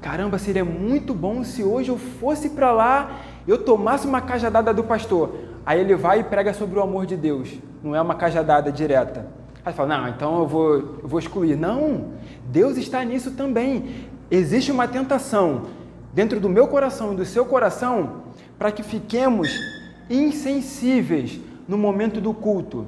Caramba, 0.00 0.38
seria 0.38 0.64
muito 0.64 1.12
bom 1.12 1.44
se 1.44 1.62
hoje 1.62 1.90
eu 1.90 1.98
fosse 1.98 2.48
para 2.48 2.72
lá, 2.72 3.18
eu 3.46 3.62
tomasse 3.62 4.06
uma 4.06 4.22
cajadada 4.22 4.72
do 4.72 4.82
pastor. 4.82 5.34
Aí 5.66 5.78
ele 5.78 5.94
vai 5.94 6.20
e 6.20 6.24
prega 6.24 6.54
sobre 6.54 6.78
o 6.78 6.82
amor 6.82 7.04
de 7.04 7.18
Deus. 7.18 7.58
Não 7.82 7.94
é 7.94 8.00
uma 8.00 8.14
cajadada 8.14 8.72
direta. 8.72 9.37
Aí 9.68 9.74
fala, 9.74 9.98
não, 9.98 10.08
então 10.08 10.38
eu 10.38 10.46
vou, 10.46 10.74
eu 10.76 11.06
vou 11.08 11.18
excluir. 11.18 11.54
Não, 11.54 12.12
Deus 12.46 12.78
está 12.78 13.04
nisso 13.04 13.32
também. 13.32 14.06
Existe 14.30 14.72
uma 14.72 14.88
tentação 14.88 15.66
dentro 16.14 16.40
do 16.40 16.48
meu 16.48 16.68
coração 16.68 17.12
e 17.12 17.16
do 17.16 17.26
seu 17.26 17.44
coração 17.44 18.22
para 18.58 18.72
que 18.72 18.82
fiquemos 18.82 19.50
insensíveis 20.08 21.38
no 21.68 21.76
momento 21.76 22.18
do 22.18 22.32
culto. 22.32 22.86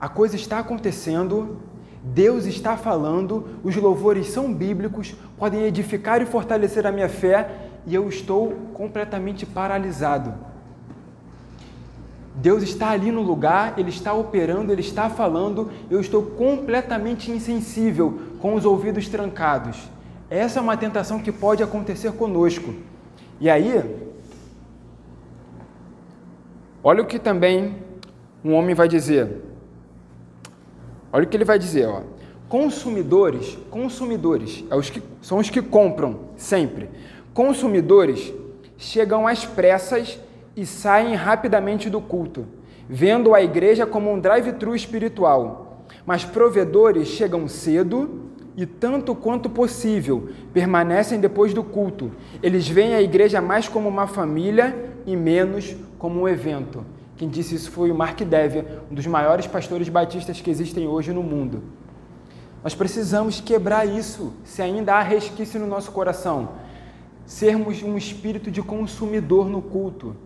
A 0.00 0.08
coisa 0.08 0.36
está 0.36 0.60
acontecendo, 0.60 1.58
Deus 2.02 2.46
está 2.46 2.78
falando, 2.78 3.48
os 3.62 3.76
louvores 3.76 4.30
são 4.30 4.54
bíblicos, 4.54 5.14
podem 5.36 5.64
edificar 5.64 6.22
e 6.22 6.24
fortalecer 6.24 6.86
a 6.86 6.92
minha 6.92 7.10
fé 7.10 7.68
e 7.86 7.94
eu 7.94 8.08
estou 8.08 8.52
completamente 8.72 9.44
paralisado. 9.44 10.32
Deus 12.40 12.62
está 12.62 12.90
ali 12.90 13.12
no 13.12 13.20
lugar, 13.20 13.74
Ele 13.78 13.90
está 13.90 14.14
operando, 14.14 14.72
Ele 14.72 14.80
está 14.80 15.10
falando, 15.10 15.70
eu 15.90 16.00
estou 16.00 16.22
completamente 16.22 17.30
insensível, 17.30 18.18
com 18.40 18.54
os 18.54 18.64
ouvidos 18.64 19.08
trancados. 19.08 19.76
Essa 20.30 20.58
é 20.58 20.62
uma 20.62 20.76
tentação 20.76 21.18
que 21.18 21.30
pode 21.30 21.62
acontecer 21.62 22.12
conosco. 22.12 22.74
E 23.38 23.50
aí, 23.50 23.84
olha 26.82 27.02
o 27.02 27.06
que 27.06 27.18
também 27.18 27.76
um 28.42 28.54
homem 28.54 28.74
vai 28.74 28.88
dizer. 28.88 29.42
Olha 31.12 31.24
o 31.24 31.26
que 31.26 31.36
ele 31.36 31.44
vai 31.44 31.58
dizer, 31.58 31.86
ó. 31.88 32.02
Consumidores, 32.48 33.58
consumidores, 33.70 34.64
é 34.70 34.74
os 34.74 34.88
que, 34.88 35.02
são 35.20 35.38
os 35.38 35.50
que 35.50 35.60
compram 35.60 36.20
sempre. 36.36 36.88
Consumidores 37.34 38.32
chegam 38.78 39.26
às 39.26 39.44
pressas 39.44 40.18
e 40.56 40.66
saem 40.66 41.14
rapidamente 41.14 41.88
do 41.88 42.00
culto, 42.00 42.46
vendo 42.88 43.34
a 43.34 43.42
igreja 43.42 43.86
como 43.86 44.12
um 44.12 44.18
drive-thru 44.18 44.74
espiritual. 44.74 45.86
Mas 46.04 46.24
provedores 46.24 47.08
chegam 47.08 47.46
cedo 47.46 48.30
e, 48.56 48.66
tanto 48.66 49.14
quanto 49.14 49.48
possível, 49.48 50.30
permanecem 50.52 51.20
depois 51.20 51.54
do 51.54 51.62
culto. 51.62 52.12
Eles 52.42 52.68
veem 52.68 52.94
a 52.94 53.02
igreja 53.02 53.40
mais 53.40 53.68
como 53.68 53.88
uma 53.88 54.06
família 54.06 54.92
e 55.06 55.16
menos 55.16 55.76
como 55.98 56.22
um 56.22 56.28
evento. 56.28 56.84
Quem 57.16 57.28
disse 57.28 57.54
isso 57.54 57.70
foi 57.70 57.90
o 57.90 57.94
Mark 57.94 58.20
Dever, 58.20 58.80
um 58.90 58.94
dos 58.94 59.06
maiores 59.06 59.46
pastores 59.46 59.88
batistas 59.88 60.40
que 60.40 60.50
existem 60.50 60.88
hoje 60.88 61.12
no 61.12 61.22
mundo. 61.22 61.62
Nós 62.62 62.74
precisamos 62.74 63.40
quebrar 63.40 63.86
isso, 63.86 64.32
se 64.44 64.60
ainda 64.62 64.94
há 64.94 65.02
resquício 65.02 65.60
no 65.60 65.66
nosso 65.66 65.92
coração. 65.92 66.50
Sermos 67.24 67.82
um 67.82 67.96
espírito 67.96 68.50
de 68.50 68.62
consumidor 68.62 69.48
no 69.48 69.62
culto 69.62 70.16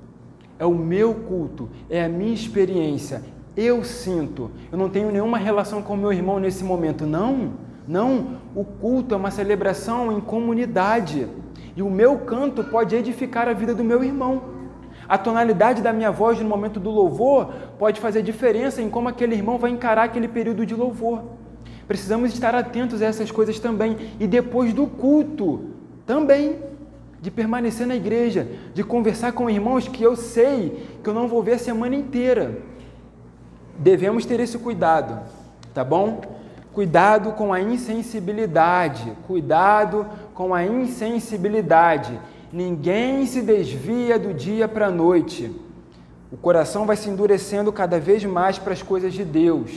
é 0.65 0.67
o 0.67 0.75
meu 0.75 1.15
culto, 1.15 1.69
é 1.91 2.03
a 2.03 2.09
minha 2.09 2.33
experiência. 2.33 3.23
Eu 3.55 3.85
sinto, 3.85 4.51
eu 4.73 4.79
não 4.79 4.89
tenho 4.89 5.13
nenhuma 5.13 5.37
relação 5.37 5.83
com 5.83 5.95
meu 5.95 6.11
irmão 6.11 6.41
nesse 6.41 6.65
momento. 6.65 7.05
Não, 7.05 7.53
não. 7.87 8.39
O 8.55 8.65
culto 8.65 9.15
é 9.15 9.19
uma 9.19 9.31
celebração 9.31 10.11
em 10.11 10.21
comunidade. 10.23 11.29
E 11.77 11.83
o 11.83 11.91
meu 11.91 12.21
canto 12.21 12.65
pode 12.65 12.97
edificar 12.97 13.47
a 13.47 13.53
vida 13.53 13.75
do 13.75 13.85
meu 13.85 14.03
irmão. 14.03 14.55
A 15.07 15.19
tonalidade 15.19 15.83
da 15.83 15.93
minha 15.93 16.11
voz 16.11 16.41
no 16.41 16.49
momento 16.49 16.81
do 16.81 16.91
louvor 16.91 17.53
pode 17.79 18.01
fazer 18.01 18.23
diferença 18.23 18.81
em 18.81 18.89
como 18.89 19.11
aquele 19.11 19.35
irmão 19.35 19.59
vai 19.59 19.71
encarar 19.71 20.05
aquele 20.05 20.29
período 20.29 20.65
de 20.65 20.75
louvor. 20.75 21.25
Precisamos 21.87 22.33
estar 22.33 22.55
atentos 22.55 23.03
a 23.03 23.05
essas 23.05 23.31
coisas 23.31 23.59
também. 23.61 23.99
E 24.19 24.27
depois 24.27 24.73
do 24.73 24.87
culto, 24.87 25.75
também 26.07 26.57
de 27.25 27.31
permanecer 27.31 27.87
na 27.87 27.97
igreja, 27.97 28.47
de 28.75 28.85
conversar 28.85 29.33
com 29.33 29.49
irmãos 29.49 29.89
que 29.89 30.03
eu 30.03 30.15
sei 30.15 30.87
que 31.03 31.09
eu 31.09 31.15
não 31.15 31.27
vou 31.27 31.43
ver 31.43 31.53
a 31.53 31.59
semana 31.59 31.95
inteira. 31.95 32.59
Devemos 33.79 34.27
ter 34.27 34.41
esse 34.41 34.59
cuidado, 34.59 35.19
tá 35.73 35.83
bom? 35.83 36.21
Cuidado 36.75 37.33
com 37.33 37.51
a 37.51 37.63
insensibilidade, 37.63 39.11
cuidado 39.27 40.07
com 40.35 40.53
a 40.53 40.67
insensibilidade. 40.67 42.21
Ninguém 42.53 43.25
se 43.25 43.41
desvia 43.41 44.19
do 44.19 44.35
dia 44.35 44.69
para 44.69 44.89
a 44.89 44.91
noite. 44.91 45.51
O 46.31 46.37
coração 46.37 46.85
vai 46.85 46.95
se 46.95 47.09
endurecendo 47.09 47.73
cada 47.73 47.99
vez 47.99 48.23
mais 48.27 48.59
para 48.59 48.75
as 48.75 48.83
coisas 48.83 49.15
de 49.15 49.25
Deus. 49.25 49.71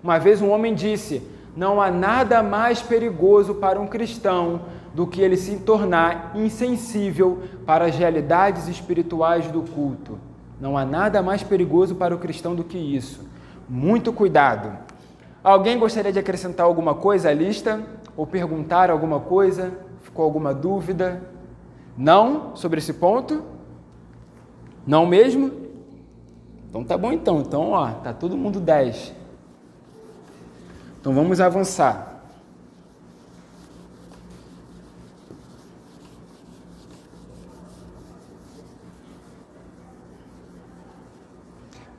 Uma 0.00 0.16
vez 0.16 0.40
um 0.40 0.50
homem 0.50 0.76
disse: 0.76 1.22
Não 1.56 1.82
há 1.82 1.90
nada 1.90 2.40
mais 2.40 2.80
perigoso 2.80 3.56
para 3.56 3.80
um 3.80 3.86
cristão 3.88 4.60
do 4.94 5.06
que 5.06 5.20
ele 5.20 5.36
se 5.36 5.56
tornar 5.56 6.32
insensível 6.34 7.42
para 7.66 7.86
as 7.86 7.96
realidades 7.96 8.68
espirituais 8.68 9.50
do 9.50 9.62
culto. 9.62 10.18
Não 10.60 10.76
há 10.76 10.84
nada 10.84 11.22
mais 11.22 11.42
perigoso 11.42 11.94
para 11.94 12.14
o 12.14 12.18
cristão 12.18 12.54
do 12.54 12.64
que 12.64 12.78
isso. 12.78 13.26
Muito 13.68 14.12
cuidado. 14.12 14.76
Alguém 15.42 15.78
gostaria 15.78 16.12
de 16.12 16.18
acrescentar 16.18 16.66
alguma 16.66 16.94
coisa 16.94 17.30
à 17.30 17.32
lista? 17.32 17.80
Ou 18.16 18.26
perguntar 18.26 18.90
alguma 18.90 19.20
coisa? 19.20 19.72
Ficou 20.02 20.24
alguma 20.24 20.52
dúvida? 20.52 21.22
Não 21.96 22.56
sobre 22.56 22.78
esse 22.78 22.94
ponto? 22.94 23.44
Não 24.86 25.06
mesmo? 25.06 25.52
Então 26.68 26.82
tá 26.82 26.98
bom 26.98 27.12
então. 27.12 27.40
Então, 27.40 27.70
ó, 27.70 27.90
tá 27.90 28.12
todo 28.12 28.36
mundo 28.36 28.58
10. 28.58 29.14
Então 31.00 31.14
vamos 31.14 31.40
avançar. 31.40 32.17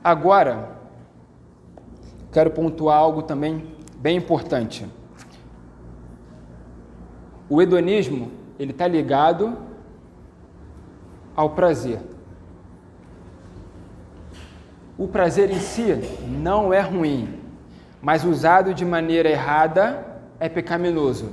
Agora, 0.02 0.70
quero 2.32 2.50
pontuar 2.50 2.96
algo 2.96 3.22
também 3.22 3.74
bem 3.96 4.16
importante. 4.16 4.86
O 7.48 7.60
hedonismo, 7.60 8.30
ele 8.58 8.70
está 8.70 8.86
ligado 8.86 9.58
ao 11.36 11.50
prazer. 11.50 12.00
O 14.96 15.08
prazer 15.08 15.50
em 15.50 15.58
si 15.58 15.94
não 16.28 16.72
é 16.72 16.80
ruim, 16.80 17.40
mas 18.00 18.24
usado 18.24 18.72
de 18.72 18.84
maneira 18.84 19.28
errada 19.28 20.06
é 20.38 20.48
pecaminoso. 20.48 21.30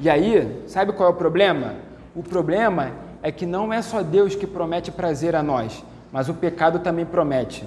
E 0.00 0.08
aí, 0.08 0.62
sabe 0.66 0.92
qual 0.92 1.10
é 1.10 1.12
o 1.12 1.16
problema? 1.16 1.74
O 2.14 2.22
problema 2.22 2.92
é 3.22 3.30
que 3.30 3.44
não 3.44 3.72
é 3.72 3.82
só 3.82 4.02
Deus 4.02 4.34
que 4.34 4.46
promete 4.46 4.90
prazer 4.90 5.34
a 5.34 5.42
nós, 5.42 5.84
mas 6.12 6.28
o 6.28 6.34
pecado 6.34 6.78
também 6.78 7.04
promete. 7.04 7.66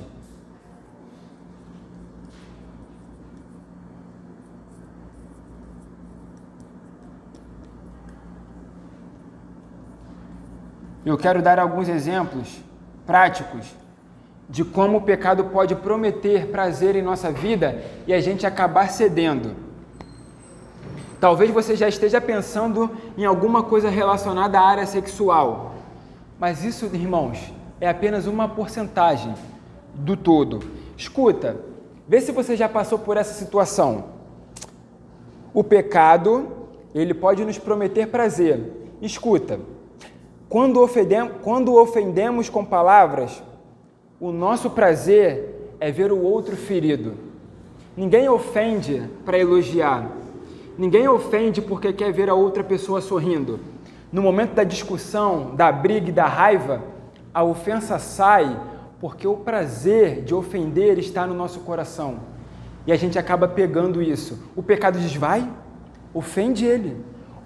Eu 11.10 11.18
quero 11.18 11.42
dar 11.42 11.58
alguns 11.58 11.90
exemplos 11.90 12.60
práticos 13.04 13.66
de 14.48 14.64
como 14.64 15.00
o 15.00 15.02
pecado 15.02 15.46
pode 15.46 15.74
prometer 15.74 16.50
prazer 16.52 16.96
em 16.96 17.02
nossa 17.02 17.32
vida 17.32 17.84
e 18.06 18.14
a 18.14 18.22
gente 18.22 18.46
acabar 18.46 18.92
cedendo. 18.92 19.56
Talvez 21.20 21.50
você 21.50 21.76
já 21.76 21.90
esteja 21.90 22.22
pensando 22.22 22.92
em 23.18 23.26
alguma 23.26 23.64
coisa 23.64 23.90
relacionada 23.90 24.60
à 24.60 24.62
área 24.62 24.86
sexual, 24.86 25.74
mas 26.40 26.64
isso, 26.64 26.86
irmãos, 26.94 27.52
é 27.82 27.90
apenas 27.90 28.28
uma 28.28 28.48
porcentagem 28.48 29.34
do 29.96 30.16
todo. 30.16 30.60
Escuta, 30.96 31.58
vê 32.08 32.22
se 32.22 32.32
você 32.32 32.56
já 32.56 32.70
passou 32.70 33.00
por 33.00 33.18
essa 33.18 33.34
situação. 33.34 34.10
O 35.56 35.64
pecado, 35.64 36.68
ele 36.94 37.16
pode 37.16 37.44
nos 37.44 37.58
prometer 37.58 38.10
prazer. 38.10 38.94
Escuta, 39.02 39.60
quando 40.50 40.82
ofendemos, 40.82 41.34
quando 41.44 41.76
ofendemos 41.76 42.50
com 42.50 42.66
palavras, 42.66 43.42
o 44.20 44.32
nosso 44.32 44.72
prazer 44.72 45.76
é 45.80 45.92
ver 45.92 46.12
o 46.12 46.20
outro 46.20 46.58
ferido. 46.58 47.14
Ninguém 47.96 48.28
ofende 48.28 49.08
para 49.24 49.38
elogiar. 49.38 50.10
Ninguém 50.76 51.08
ofende 51.08 51.62
porque 51.62 51.94
quer 51.94 52.12
ver 52.12 52.30
a 52.30 52.34
outra 52.34 52.64
pessoa 52.64 53.00
sorrindo. 53.00 53.60
No 54.12 54.24
momento 54.24 54.54
da 54.54 54.64
discussão, 54.64 55.54
da 55.56 55.72
briga 55.72 56.10
e 56.10 56.12
da 56.12 56.26
raiva, 56.26 56.82
a 57.32 57.44
ofensa 57.44 58.00
sai 58.00 58.60
porque 59.00 59.28
o 59.28 59.38
prazer 59.38 60.24
de 60.24 60.34
ofender 60.34 60.98
está 60.98 61.28
no 61.28 61.34
nosso 61.36 61.60
coração. 61.60 62.22
E 62.88 62.92
a 62.92 62.96
gente 62.96 63.20
acaba 63.20 63.48
pegando 63.48 64.02
isso. 64.02 64.40
O 64.56 64.64
pecado 64.64 64.98
diz: 64.98 65.16
vai, 65.16 65.48
ofende 66.12 66.66
ele, 66.66 66.98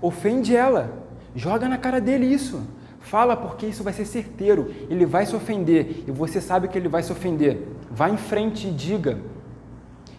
ofende 0.01 0.56
ela, 0.56 1.04
joga 1.36 1.68
na 1.68 1.78
cara 1.78 1.99
dele 1.99 2.28
isso. 2.28 2.62
Fala 3.04 3.36
porque 3.36 3.66
isso 3.66 3.84
vai 3.84 3.91
ser 3.91 4.06
certeiro. 4.06 4.74
Ele 4.89 5.06
vai 5.06 5.26
se 5.26 5.36
ofender 5.36 6.04
e 6.08 6.12
você 6.12 6.39
sabe 6.39 6.70
que 6.70 6.78
ele 6.78 6.88
vai 6.88 7.04
se 7.04 7.12
ofender. 7.12 7.68
Vá 7.91 8.10
em 8.10 8.18
frente 8.18 8.68
e 8.68 8.72
diga. 8.72 9.20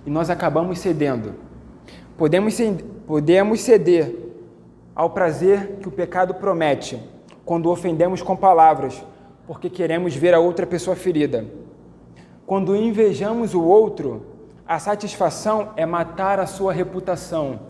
E 0.07 0.11
nós 0.11 0.29
acabamos 0.29 0.79
cedendo. 0.79 1.35
Podemos, 2.17 2.59
podemos 3.07 3.61
ceder 3.63 4.15
ao 4.95 5.11
prazer 5.11 5.79
que 5.81 5.89
o 5.89 5.91
pecado 5.91 6.35
promete 6.35 7.03
quando 7.45 7.71
ofendemos 7.71 8.23
com 8.23 8.37
palavras, 8.37 9.03
porque 9.47 9.69
queremos 9.71 10.15
ver 10.15 10.35
a 10.35 10.39
outra 10.39 10.67
pessoa 10.67 10.95
ferida. 10.95 11.47
Quando 12.47 12.77
invejamos 12.77 13.55
o 13.55 13.63
outro, 13.63 14.27
a 14.69 14.79
satisfação 14.79 15.71
é 15.75 15.87
matar 15.87 16.39
a 16.39 16.47
sua 16.47 16.73
reputação. 16.73 17.61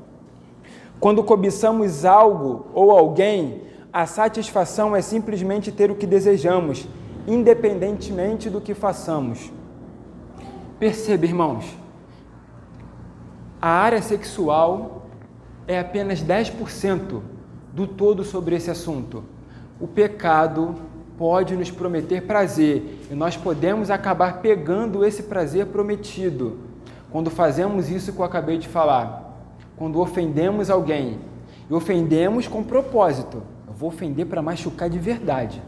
Quando 0.99 1.23
cobiçamos 1.23 2.05
algo 2.05 2.67
ou 2.75 2.91
alguém, 2.91 3.63
a 3.95 4.07
satisfação 4.07 4.97
é 4.97 5.01
simplesmente 5.01 5.71
ter 5.71 5.89
o 5.89 5.95
que 5.95 6.05
desejamos, 6.05 6.89
independentemente 7.29 8.51
do 8.51 8.61
que 8.61 8.75
façamos. 8.75 9.53
Perceba, 10.81 11.25
irmãos, 11.25 11.65
a 13.63 13.69
área 13.69 14.03
sexual 14.03 15.07
é 15.69 15.79
apenas 15.79 16.21
10% 16.25 17.21
do 17.73 17.87
todo 17.87 18.25
sobre 18.25 18.57
esse 18.57 18.69
assunto. 18.69 19.23
O 19.79 19.87
pecado 19.87 20.75
pode 21.17 21.55
nos 21.55 21.71
prometer 21.71 22.27
prazer 22.27 22.99
e 23.09 23.15
nós 23.15 23.37
podemos 23.37 23.93
acabar 23.93 24.41
pegando 24.41 25.05
esse 25.05 25.23
prazer 25.23 25.67
prometido 25.67 26.59
quando 27.13 27.31
fazemos 27.31 27.89
isso 27.89 28.13
que 28.13 28.19
eu 28.19 28.25
acabei 28.25 28.59
de 28.59 28.67
falar. 28.67 29.39
Quando 29.77 30.01
ofendemos 30.01 30.69
alguém 30.69 31.21
e 31.71 31.73
ofendemos 31.73 32.49
com 32.49 32.65
propósito 32.65 33.54
vou 33.77 33.89
ofender 33.89 34.27
para 34.27 34.43
machucar 34.43 34.89
de 34.89 34.99
verdade. 34.99 35.63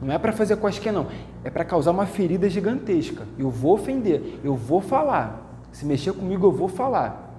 Não 0.00 0.12
é 0.12 0.18
para 0.18 0.32
fazer 0.32 0.56
cosquinha, 0.56 0.92
não. 0.92 1.06
É 1.42 1.50
para 1.50 1.64
causar 1.64 1.90
uma 1.90 2.06
ferida 2.06 2.48
gigantesca. 2.48 3.26
Eu 3.38 3.50
vou 3.50 3.74
ofender, 3.74 4.40
eu 4.44 4.54
vou 4.54 4.80
falar. 4.80 5.64
Se 5.72 5.86
mexer 5.86 6.12
comigo, 6.12 6.46
eu 6.46 6.52
vou 6.52 6.68
falar. 6.68 7.34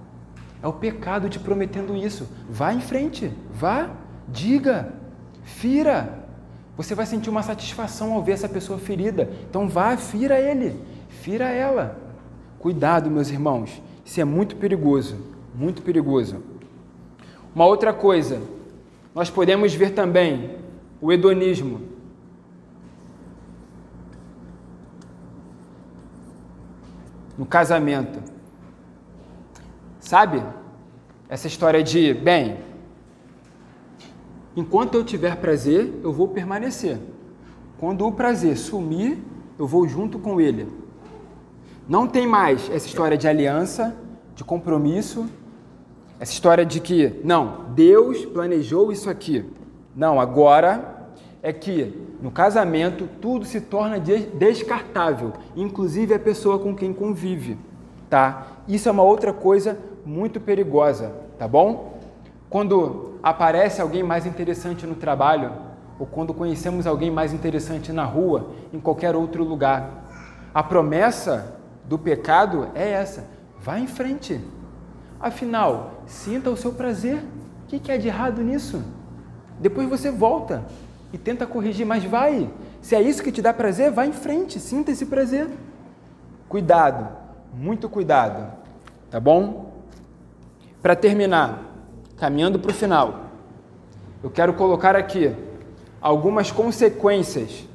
É 0.61 0.68
o 0.68 0.74
pecado 0.74 1.30
te 1.30 1.39
prometendo 1.39 1.95
isso. 1.95 2.28
Vá 2.49 2.74
em 2.74 2.80
frente, 2.80 3.32
vá, 3.51 3.89
diga, 4.28 4.93
fira. 5.43 6.26
Você 6.76 6.95
vai 6.95 7.05
sentir 7.05 7.30
uma 7.30 7.43
satisfação 7.43 8.13
ao 8.13 8.24
ver 8.24 8.34
essa 8.34 8.49
pessoa 8.49 8.80
ferida. 8.80 9.30
Então 9.49 9.68
vá, 9.68 9.95
fira 9.97 10.39
ele, 10.39 10.80
fira 11.09 11.45
ela. 11.49 11.99
Cuidado, 12.59 13.09
meus 13.09 13.30
irmãos. 13.30 13.82
Isso 14.03 14.20
é 14.20 14.26
muito 14.26 14.55
perigoso, 14.55 15.18
muito 15.53 15.82
perigoso. 15.82 16.41
Uma 17.53 17.65
outra 17.65 17.93
coisa, 17.93 18.41
nós 19.18 19.32
podemos 19.32 19.74
ver 19.74 19.95
também 19.95 20.59
o 21.01 21.11
hedonismo. 21.11 21.82
No 27.36 27.43
casamento. 27.43 28.22
Sabe? 29.99 30.43
Essa 31.28 31.47
história 31.47 31.82
de, 31.82 32.13
bem, 32.13 32.59
enquanto 34.55 34.93
eu 34.93 35.03
tiver 35.03 35.36
prazer, 35.38 35.99
eu 36.03 36.13
vou 36.13 36.28
permanecer. 36.28 36.99
Quando 37.80 38.05
o 38.05 38.11
prazer 38.11 38.55
sumir, 38.55 39.18
eu 39.57 39.65
vou 39.65 39.88
junto 39.88 40.20
com 40.20 40.39
ele. 40.39 40.72
Não 41.89 42.07
tem 42.07 42.28
mais 42.28 42.70
essa 42.70 42.86
história 42.86 43.18
de 43.18 43.28
aliança, 43.28 43.97
de 44.36 44.43
compromisso, 44.43 45.28
essa 46.20 46.32
história 46.32 46.65
de 46.65 46.80
que, 46.80 47.20
não, 47.24 47.65
Deus 47.76 48.26
planejou 48.26 48.91
isso 48.91 49.09
aqui. 49.09 49.45
Não, 49.95 50.20
agora 50.20 51.09
é 51.43 51.53
que 51.53 51.93
no 52.22 52.32
casamento 52.32 53.07
tudo 53.22 53.45
se 53.45 53.61
torna 53.61 53.99
descartável, 53.99 55.34
inclusive 55.55 56.13
a 56.13 56.20
pessoa 56.20 56.57
com 56.57 56.76
quem 56.76 56.91
convive, 56.91 57.57
tá? 58.09 58.47
Isso 58.68 58.89
é 58.89 58.91
uma 58.91 59.03
outra 59.03 59.32
coisa 59.32 59.78
muito 60.05 60.39
perigosa, 60.39 61.13
tá 61.38 61.47
bom? 61.47 61.99
Quando 62.49 63.20
aparece 63.22 63.82
alguém 63.82 64.01
mais 64.01 64.26
interessante 64.26 64.88
no 64.88 64.95
trabalho, 64.95 65.51
ou 65.99 66.05
quando 66.05 66.34
conhecemos 66.34 66.88
alguém 66.88 67.11
mais 67.11 67.34
interessante 67.34 67.91
na 67.91 68.03
rua, 68.05 68.51
em 68.74 68.80
qualquer 68.80 69.15
outro 69.15 69.43
lugar, 69.43 70.05
a 70.53 70.63
promessa 70.63 71.55
do 71.86 71.97
pecado 71.97 72.70
é 72.74 72.89
essa: 72.89 73.26
vá 73.59 73.80
em 73.80 73.88
frente, 73.88 74.39
Afinal, 75.20 76.03
sinta 76.05 76.49
o 76.49 76.57
seu 76.57 76.74
prazer. 76.74 77.24
O 77.63 77.68
que 77.68 77.91
é 77.91 77.97
de 77.97 78.07
errado 78.07 78.41
nisso? 78.41 78.82
Depois 79.59 79.89
você 79.89 80.11
volta 80.11 80.63
e 81.11 81.18
tenta 81.18 81.45
corrigir, 81.45 81.86
mas 81.86 82.03
vai. 82.03 82.49
Se 82.82 82.95
é 82.95 83.01
isso 83.01 83.24
que 83.24 83.32
te 83.32 83.41
dá 83.41 83.53
prazer, 83.53 83.91
vá 83.91 84.05
em 84.05 84.13
frente, 84.13 84.59
sinta 84.59 84.91
esse 84.91 85.05
prazer. 85.05 85.49
Cuidado, 86.47 87.07
muito 87.53 87.89
cuidado, 87.89 88.53
tá 89.09 89.20
bom? 89.20 89.74
Para 90.82 90.95
terminar, 90.95 91.63
caminhando 92.15 92.59
para 92.59 92.72
o 92.72 92.74
final, 92.74 93.26
eu 94.24 94.30
quero 94.30 94.53
colocar 94.53 94.95
aqui 94.95 95.36
algumas 95.99 96.51
consequências 96.51 97.68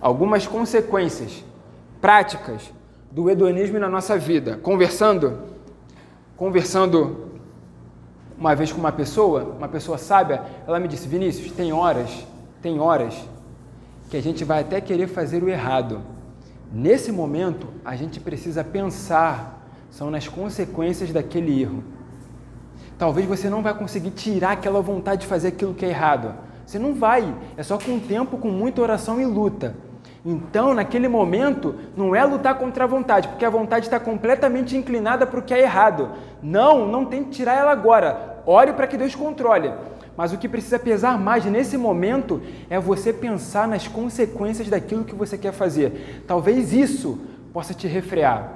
algumas 0.00 0.46
consequências 0.46 1.44
práticas 2.00 2.72
do 3.10 3.28
hedonismo 3.28 3.78
na 3.78 3.88
nossa 3.88 4.16
vida. 4.16 4.58
Conversando, 4.62 5.40
conversando 6.40 7.28
uma 8.38 8.54
vez 8.56 8.72
com 8.72 8.78
uma 8.78 8.90
pessoa, 8.90 9.54
uma 9.58 9.68
pessoa 9.68 9.98
sábia, 9.98 10.42
ela 10.66 10.80
me 10.80 10.88
disse: 10.88 11.06
Vinícius, 11.06 11.52
tem 11.52 11.70
horas, 11.70 12.26
tem 12.62 12.80
horas 12.80 13.14
que 14.08 14.16
a 14.16 14.22
gente 14.22 14.42
vai 14.42 14.62
até 14.62 14.80
querer 14.80 15.06
fazer 15.06 15.42
o 15.42 15.50
errado. 15.50 16.00
Nesse 16.72 17.12
momento, 17.12 17.68
a 17.84 17.94
gente 17.94 18.18
precisa 18.18 18.64
pensar 18.64 19.58
são 19.90 20.10
nas 20.10 20.28
consequências 20.28 21.12
daquele 21.12 21.60
erro. 21.60 21.84
Talvez 22.96 23.26
você 23.26 23.50
não 23.50 23.62
vai 23.62 23.74
conseguir 23.74 24.12
tirar 24.12 24.52
aquela 24.52 24.80
vontade 24.80 25.22
de 25.22 25.26
fazer 25.26 25.48
aquilo 25.48 25.74
que 25.74 25.84
é 25.84 25.90
errado. 25.90 26.34
Você 26.64 26.78
não 26.78 26.94
vai. 26.94 27.34
É 27.54 27.62
só 27.62 27.76
com 27.76 27.98
tempo, 27.98 28.38
com 28.38 28.48
muita 28.48 28.80
oração 28.80 29.20
e 29.20 29.26
luta. 29.26 29.74
Então, 30.24 30.74
naquele 30.74 31.08
momento, 31.08 31.74
não 31.96 32.14
é 32.14 32.22
lutar 32.24 32.58
contra 32.58 32.84
a 32.84 32.86
vontade, 32.86 33.28
porque 33.28 33.44
a 33.44 33.50
vontade 33.50 33.86
está 33.86 33.98
completamente 33.98 34.76
inclinada 34.76 35.26
para 35.26 35.40
o 35.40 35.42
que 35.42 35.54
é 35.54 35.62
errado. 35.62 36.10
Não, 36.42 36.86
não 36.86 37.06
tem 37.06 37.24
que 37.24 37.30
tirar 37.30 37.54
ela 37.54 37.72
agora. 37.72 38.42
Ore 38.44 38.74
para 38.74 38.86
que 38.86 38.98
Deus 38.98 39.14
controle. 39.14 39.72
Mas 40.16 40.32
o 40.32 40.38
que 40.38 40.48
precisa 40.48 40.78
pesar 40.78 41.18
mais 41.18 41.46
nesse 41.46 41.78
momento 41.78 42.42
é 42.68 42.78
você 42.78 43.12
pensar 43.12 43.66
nas 43.66 43.88
consequências 43.88 44.68
daquilo 44.68 45.04
que 45.04 45.14
você 45.14 45.38
quer 45.38 45.52
fazer. 45.52 46.22
Talvez 46.26 46.74
isso 46.74 47.18
possa 47.52 47.72
te 47.72 47.86
refrear. 47.86 48.52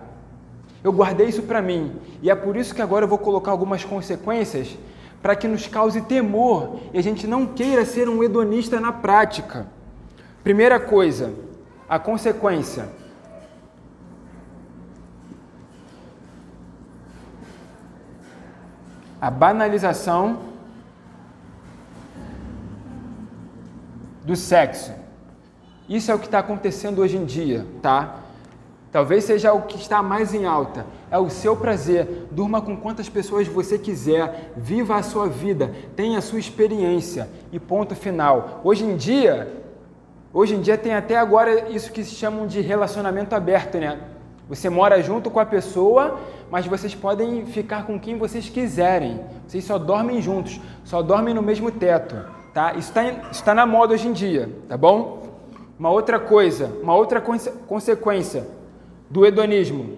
Eu 0.82 0.92
guardei 0.92 1.28
isso 1.28 1.42
para 1.44 1.62
mim 1.62 1.96
e 2.20 2.28
é 2.28 2.34
por 2.34 2.56
isso 2.56 2.74
que 2.74 2.82
agora 2.82 3.06
eu 3.06 3.08
vou 3.08 3.16
colocar 3.16 3.50
algumas 3.50 3.82
consequências 3.82 4.76
para 5.22 5.34
que 5.34 5.48
nos 5.48 5.66
cause 5.66 6.02
temor 6.02 6.78
e 6.92 6.98
a 6.98 7.02
gente 7.02 7.26
não 7.26 7.46
queira 7.46 7.86
ser 7.86 8.06
um 8.10 8.22
hedonista 8.22 8.78
na 8.78 8.92
prática. 8.92 9.66
Primeira 10.42 10.78
coisa, 10.78 11.32
a 11.94 11.98
consequência. 12.00 12.88
A 19.20 19.30
banalização 19.30 20.40
do 24.24 24.34
sexo. 24.34 24.92
Isso 25.88 26.10
é 26.10 26.14
o 26.16 26.18
que 26.18 26.26
está 26.26 26.40
acontecendo 26.40 27.00
hoje 27.00 27.16
em 27.16 27.24
dia, 27.24 27.64
tá? 27.80 28.16
Talvez 28.90 29.22
seja 29.22 29.52
o 29.52 29.62
que 29.62 29.76
está 29.76 30.02
mais 30.02 30.34
em 30.34 30.46
alta. 30.46 30.84
É 31.12 31.18
o 31.18 31.30
seu 31.30 31.56
prazer. 31.56 32.26
Durma 32.32 32.60
com 32.60 32.76
quantas 32.76 33.08
pessoas 33.08 33.46
você 33.46 33.78
quiser. 33.78 34.52
Viva 34.56 34.96
a 34.96 35.02
sua 35.04 35.28
vida. 35.28 35.72
Tenha 35.94 36.18
a 36.18 36.22
sua 36.22 36.40
experiência. 36.40 37.30
E 37.52 37.60
ponto 37.60 37.94
final. 37.94 38.60
Hoje 38.64 38.84
em 38.84 38.96
dia, 38.96 39.63
Hoje 40.34 40.56
em 40.56 40.60
dia 40.60 40.76
tem 40.76 40.92
até 40.92 41.16
agora 41.16 41.70
isso 41.70 41.92
que 41.92 42.02
se 42.02 42.16
chamam 42.16 42.44
de 42.44 42.60
relacionamento 42.60 43.36
aberto, 43.36 43.78
né? 43.78 44.00
Você 44.48 44.68
mora 44.68 45.00
junto 45.00 45.30
com 45.30 45.38
a 45.38 45.46
pessoa, 45.46 46.18
mas 46.50 46.66
vocês 46.66 46.92
podem 46.92 47.46
ficar 47.46 47.86
com 47.86 48.00
quem 48.00 48.18
vocês 48.18 48.48
quiserem. 48.48 49.20
Vocês 49.46 49.62
só 49.62 49.78
dormem 49.78 50.20
juntos, 50.20 50.60
só 50.82 51.02
dormem 51.02 51.32
no 51.32 51.40
mesmo 51.40 51.70
teto, 51.70 52.16
tá? 52.52 52.74
Isso 52.74 52.92
está 52.98 53.44
tá 53.44 53.54
na 53.54 53.64
moda 53.64 53.94
hoje 53.94 54.08
em 54.08 54.12
dia, 54.12 54.50
tá 54.68 54.76
bom? 54.76 55.22
Uma 55.78 55.90
outra 55.90 56.18
coisa, 56.18 56.66
uma 56.82 56.96
outra 56.96 57.20
conse 57.20 57.52
consequência 57.68 58.44
do 59.08 59.24
hedonismo. 59.24 59.96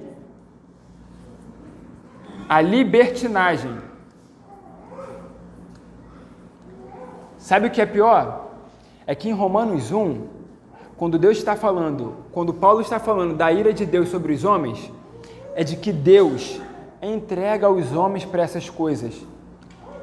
A 2.47 2.61
libertinagem. 2.61 3.75
Sabe 7.39 7.69
o 7.69 7.71
que 7.71 7.81
é 7.81 7.87
pior? 7.87 8.46
É 9.07 9.15
que 9.15 9.29
em 9.29 9.33
Romanos 9.33 9.93
1, 9.93 10.27
quando 10.97 11.19
Deus 11.19 11.39
está 11.39 11.55
falando, 11.55 12.15
quando 12.33 12.53
Paulo 12.53 12.81
está 12.81 12.99
falando 12.99 13.35
da 13.35 13.53
ira 13.53 13.73
de 13.73 13.87
Deus 13.87 14.09
sobre 14.09 14.33
os 14.33 14.45
homens, 14.45 14.91
é 15.55 15.63
de 15.63 15.77
que 15.77 15.93
Deus 15.93 16.61
entrega 17.01 17.71
os 17.71 17.93
homens 17.93 18.25
para 18.25 18.43
essas 18.43 18.69
coisas. 18.69 19.15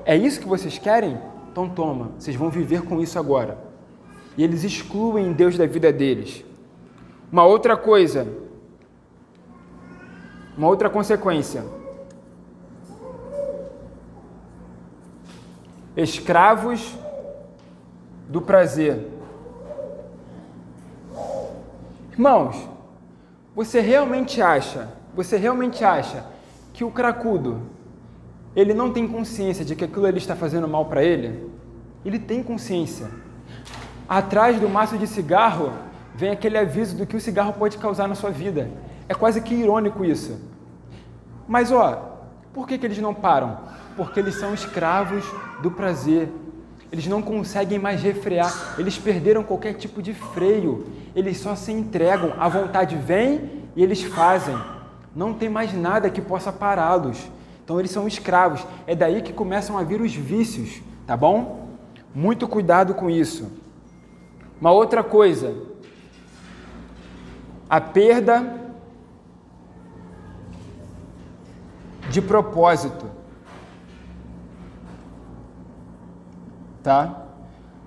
É 0.05 0.15
isso 0.15 0.39
que 0.39 0.47
vocês 0.47 0.77
querem? 0.77 1.19
Então 1.51 1.67
toma, 1.67 2.11
vocês 2.17 2.35
vão 2.35 2.49
viver 2.49 2.83
com 2.83 3.01
isso 3.01 3.19
agora. 3.19 3.57
E 4.37 4.43
eles 4.43 4.63
excluem 4.63 5.33
Deus 5.33 5.57
da 5.57 5.65
vida 5.65 5.91
deles. 5.91 6.43
Uma 7.31 7.43
outra 7.43 7.75
coisa, 7.75 8.27
uma 10.57 10.67
outra 10.67 10.89
consequência. 10.89 11.63
Escravos 15.95 16.97
do 18.27 18.41
prazer. 18.41 19.07
Irmãos, 22.11 22.69
você 23.55 23.79
realmente 23.79 24.41
acha, 24.41 24.89
você 25.15 25.37
realmente 25.37 25.83
acha 25.83 26.25
que 26.73 26.83
o 26.83 26.91
cracudo, 26.91 27.61
ele 28.55 28.73
não 28.73 28.91
tem 28.91 29.07
consciência 29.07 29.65
de 29.65 29.75
que 29.75 29.85
aquilo 29.85 30.07
ele 30.07 30.17
está 30.17 30.35
fazendo 30.35 30.67
mal 30.67 30.85
para 30.85 31.03
ele? 31.03 31.49
Ele 32.05 32.19
tem 32.19 32.43
consciência. 32.43 33.07
Atrás 34.07 34.59
do 34.59 34.69
maço 34.69 34.97
de 34.97 35.07
cigarro 35.07 35.71
vem 36.15 36.29
aquele 36.29 36.57
aviso 36.57 36.95
do 36.95 37.05
que 37.05 37.15
o 37.15 37.21
cigarro 37.21 37.53
pode 37.53 37.77
causar 37.77 38.07
na 38.07 38.15
sua 38.15 38.29
vida. 38.29 38.69
É 39.07 39.13
quase 39.13 39.41
que 39.41 39.53
irônico 39.53 40.05
isso. 40.05 40.39
Mas 41.47 41.71
ó, 41.71 42.19
por 42.53 42.67
que, 42.67 42.77
que 42.77 42.85
eles 42.85 42.99
não 42.99 43.13
param? 43.13 43.57
Porque 43.95 44.19
eles 44.19 44.35
são 44.35 44.53
escravos 44.53 45.23
do 45.61 45.71
prazer, 45.71 46.31
eles 46.93 47.07
não 47.07 47.23
conseguem 47.23 47.79
mais 47.79 48.03
refrear, 48.03 48.75
eles 48.77 48.99
perderam 48.99 49.43
qualquer 49.43 49.73
tipo 49.73 49.99
de 49.99 50.13
freio, 50.13 50.85
eles 51.15 51.39
só 51.39 51.55
se 51.55 51.71
entregam, 51.71 52.35
a 52.37 52.47
vontade 52.47 52.95
vem 52.95 53.63
e 53.75 53.81
eles 53.81 54.03
fazem. 54.03 54.55
Não 55.15 55.33
tem 55.33 55.49
mais 55.49 55.73
nada 55.73 56.07
que 56.07 56.21
possa 56.21 56.53
pará-los. 56.53 57.17
Então 57.63 57.79
eles 57.79 57.89
são 57.89 58.07
escravos. 58.07 58.63
É 58.85 58.93
daí 58.93 59.23
que 59.23 59.33
começam 59.33 59.75
a 59.75 59.81
vir 59.81 60.01
os 60.01 60.13
vícios, 60.13 60.83
tá 61.07 61.17
bom? 61.17 61.67
Muito 62.13 62.47
cuidado 62.47 62.93
com 62.93 63.09
isso. 63.09 63.51
Uma 64.61 64.69
outra 64.71 65.03
coisa, 65.03 65.51
a 67.67 67.81
perda 67.81 68.53
de 72.11 72.21
propósito. 72.21 73.22
Tá? 76.83 77.25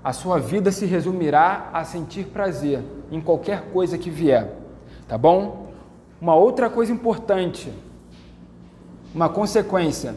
A 0.03 0.12
sua 0.12 0.38
vida 0.38 0.72
se 0.72 0.86
resumirá 0.86 1.68
a 1.72 1.84
sentir 1.84 2.26
prazer 2.26 2.82
em 3.11 3.20
qualquer 3.20 3.70
coisa 3.70 3.99
que 3.99 4.09
vier, 4.09 4.57
tá 5.07 5.18
bom? 5.18 5.72
Uma 6.20 6.34
outra 6.34 6.70
coisa 6.70 6.92
importante, 6.92 7.72
uma 9.14 9.28
consequência, 9.28 10.14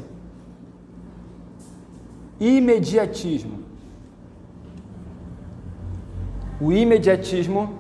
imediatismo. 2.40 3.60
O 6.62 6.72
imediatismo 6.72 7.80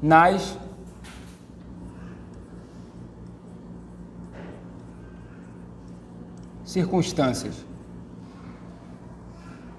nas 0.00 0.58
circunstâncias. 6.64 7.71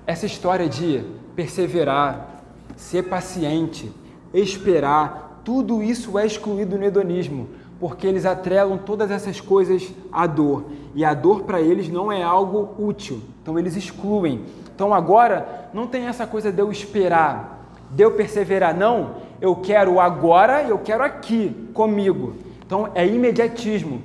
Essa 0.05 0.25
história 0.25 0.67
de 0.67 1.03
perseverar, 1.35 2.43
ser 2.75 3.03
paciente, 3.03 3.91
esperar, 4.33 5.41
tudo 5.45 5.81
isso 5.81 6.19
é 6.19 6.25
excluído 6.25 6.77
no 6.77 6.83
hedonismo, 6.83 7.49
porque 7.79 8.05
eles 8.07 8.25
atrelam 8.25 8.77
todas 8.77 9.11
essas 9.11 9.39
coisas 9.39 9.89
à 10.11 10.27
dor. 10.27 10.65
E 10.93 11.05
a 11.05 11.13
dor 11.13 11.43
para 11.43 11.61
eles 11.61 11.89
não 11.89 12.11
é 12.11 12.21
algo 12.21 12.69
útil, 12.77 13.21
então 13.41 13.57
eles 13.57 13.75
excluem. 13.75 14.41
Então 14.75 14.93
agora 14.93 15.69
não 15.73 15.87
tem 15.87 16.07
essa 16.07 16.27
coisa 16.27 16.51
de 16.51 16.61
eu 16.61 16.71
esperar, 16.71 17.65
de 17.91 18.03
eu 18.03 18.11
perseverar, 18.11 18.75
não. 18.75 19.15
Eu 19.39 19.55
quero 19.55 19.99
agora, 19.99 20.63
eu 20.63 20.79
quero 20.79 21.03
aqui 21.03 21.69
comigo. 21.73 22.35
Então 22.65 22.89
é 22.93 23.05
imediatismo. 23.05 24.01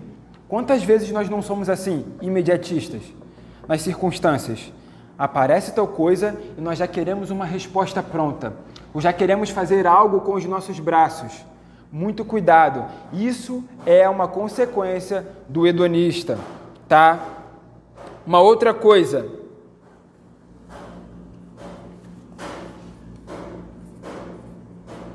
Quantas 0.48 0.82
vezes 0.82 1.10
nós 1.10 1.28
não 1.28 1.42
somos 1.42 1.68
assim, 1.68 2.04
imediatistas, 2.22 3.02
nas 3.66 3.82
circunstâncias? 3.82 4.72
Aparece 5.18 5.72
tal 5.72 5.88
coisa 5.88 6.40
e 6.56 6.60
nós 6.60 6.78
já 6.78 6.86
queremos 6.86 7.30
uma 7.30 7.44
resposta 7.44 8.00
pronta, 8.02 8.54
ou 8.94 9.00
já 9.00 9.12
queremos 9.12 9.50
fazer 9.50 9.86
algo 9.86 10.20
com 10.20 10.34
os 10.34 10.44
nossos 10.44 10.78
braços. 10.78 11.44
Muito 11.90 12.24
cuidado, 12.24 12.84
isso 13.12 13.64
é 13.84 14.08
uma 14.08 14.28
consequência 14.28 15.26
do 15.48 15.66
hedonista, 15.66 16.38
tá? 16.86 17.18
Uma 18.24 18.40
outra 18.40 18.72
coisa. 18.72 19.26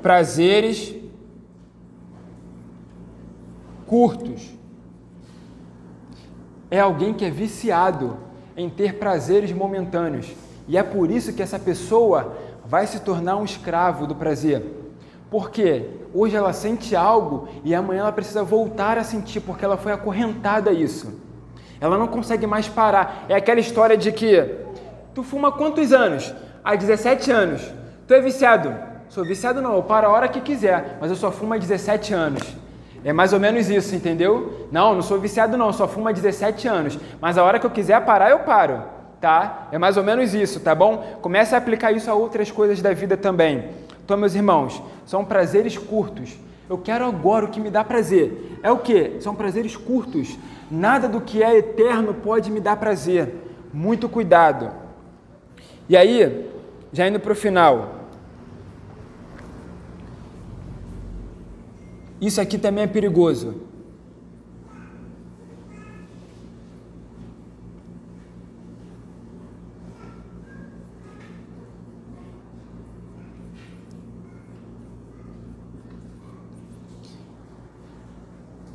Prazeres 0.02 0.94
curtos. 3.86 4.52
É 6.70 6.80
alguém 6.80 7.14
que 7.14 7.24
é 7.24 7.30
viciado 7.30 8.23
em 8.56 8.68
ter 8.68 8.94
prazeres 8.94 9.52
momentâneos. 9.52 10.32
E 10.66 10.76
é 10.76 10.82
por 10.82 11.10
isso 11.10 11.32
que 11.32 11.42
essa 11.42 11.58
pessoa 11.58 12.36
vai 12.64 12.86
se 12.86 13.00
tornar 13.00 13.36
um 13.36 13.44
escravo 13.44 14.06
do 14.06 14.14
prazer. 14.14 14.62
Porque 15.30 15.90
hoje 16.14 16.36
ela 16.36 16.52
sente 16.52 16.94
algo 16.94 17.48
e 17.64 17.74
amanhã 17.74 18.02
ela 18.02 18.12
precisa 18.12 18.42
voltar 18.42 18.98
a 18.98 19.04
sentir, 19.04 19.40
porque 19.40 19.64
ela 19.64 19.76
foi 19.76 19.92
acorrentada 19.92 20.70
a 20.70 20.72
isso. 20.72 21.20
Ela 21.80 21.98
não 21.98 22.06
consegue 22.06 22.46
mais 22.46 22.68
parar. 22.68 23.26
É 23.28 23.34
aquela 23.34 23.60
história 23.60 23.96
de 23.96 24.12
que 24.12 24.56
tu 25.14 25.22
fuma 25.22 25.52
quantos 25.52 25.92
anos? 25.92 26.32
Há 26.62 26.76
17 26.76 27.30
anos. 27.30 27.62
Tu 28.06 28.14
é 28.14 28.20
viciado? 28.20 28.74
Sou 29.08 29.24
viciado 29.24 29.60
não, 29.60 29.74
eu 29.74 29.82
paro 29.82 30.06
a 30.06 30.10
hora 30.10 30.28
que 30.28 30.40
quiser, 30.40 30.98
mas 31.00 31.10
eu 31.10 31.16
só 31.16 31.30
fumo 31.30 31.54
há 31.54 31.58
17 31.58 32.14
anos. 32.14 32.42
É 33.04 33.12
mais 33.12 33.34
ou 33.34 33.38
menos 33.38 33.68
isso, 33.68 33.94
entendeu? 33.94 34.68
Não, 34.72 34.94
não 34.94 35.02
sou 35.02 35.20
viciado 35.20 35.58
não, 35.58 35.72
só 35.72 35.86
fumo 35.86 36.08
há 36.08 36.12
17 36.12 36.66
anos. 36.66 36.98
Mas 37.20 37.36
a 37.36 37.44
hora 37.44 37.58
que 37.58 37.66
eu 37.66 37.70
quiser 37.70 38.02
parar, 38.04 38.30
eu 38.30 38.40
paro, 38.40 38.82
tá? 39.20 39.68
É 39.70 39.76
mais 39.76 39.98
ou 39.98 40.02
menos 40.02 40.34
isso, 40.34 40.58
tá 40.60 40.74
bom? 40.74 41.18
Comece 41.20 41.54
a 41.54 41.58
aplicar 41.58 41.92
isso 41.92 42.10
a 42.10 42.14
outras 42.14 42.50
coisas 42.50 42.80
da 42.80 42.94
vida 42.94 43.16
também. 43.16 43.68
Então, 44.02 44.16
meus 44.16 44.34
irmãos, 44.34 44.82
são 45.04 45.24
prazeres 45.24 45.76
curtos. 45.76 46.38
Eu 46.68 46.78
quero 46.78 47.04
agora 47.04 47.44
o 47.44 47.48
que 47.48 47.60
me 47.60 47.70
dá 47.70 47.84
prazer. 47.84 48.58
É 48.62 48.70
o 48.70 48.78
que? 48.78 49.18
São 49.20 49.34
prazeres 49.34 49.76
curtos. 49.76 50.38
Nada 50.70 51.06
do 51.06 51.20
que 51.20 51.42
é 51.42 51.58
eterno 51.58 52.14
pode 52.14 52.50
me 52.50 52.58
dar 52.58 52.76
prazer. 52.76 53.34
Muito 53.72 54.08
cuidado. 54.08 54.70
E 55.88 55.96
aí, 55.96 56.50
já 56.90 57.06
indo 57.06 57.20
para 57.20 57.32
o 57.32 57.36
final. 57.36 57.93
Isso 62.20 62.40
aqui 62.40 62.58
também 62.58 62.84
é 62.84 62.86
perigoso. 62.86 63.54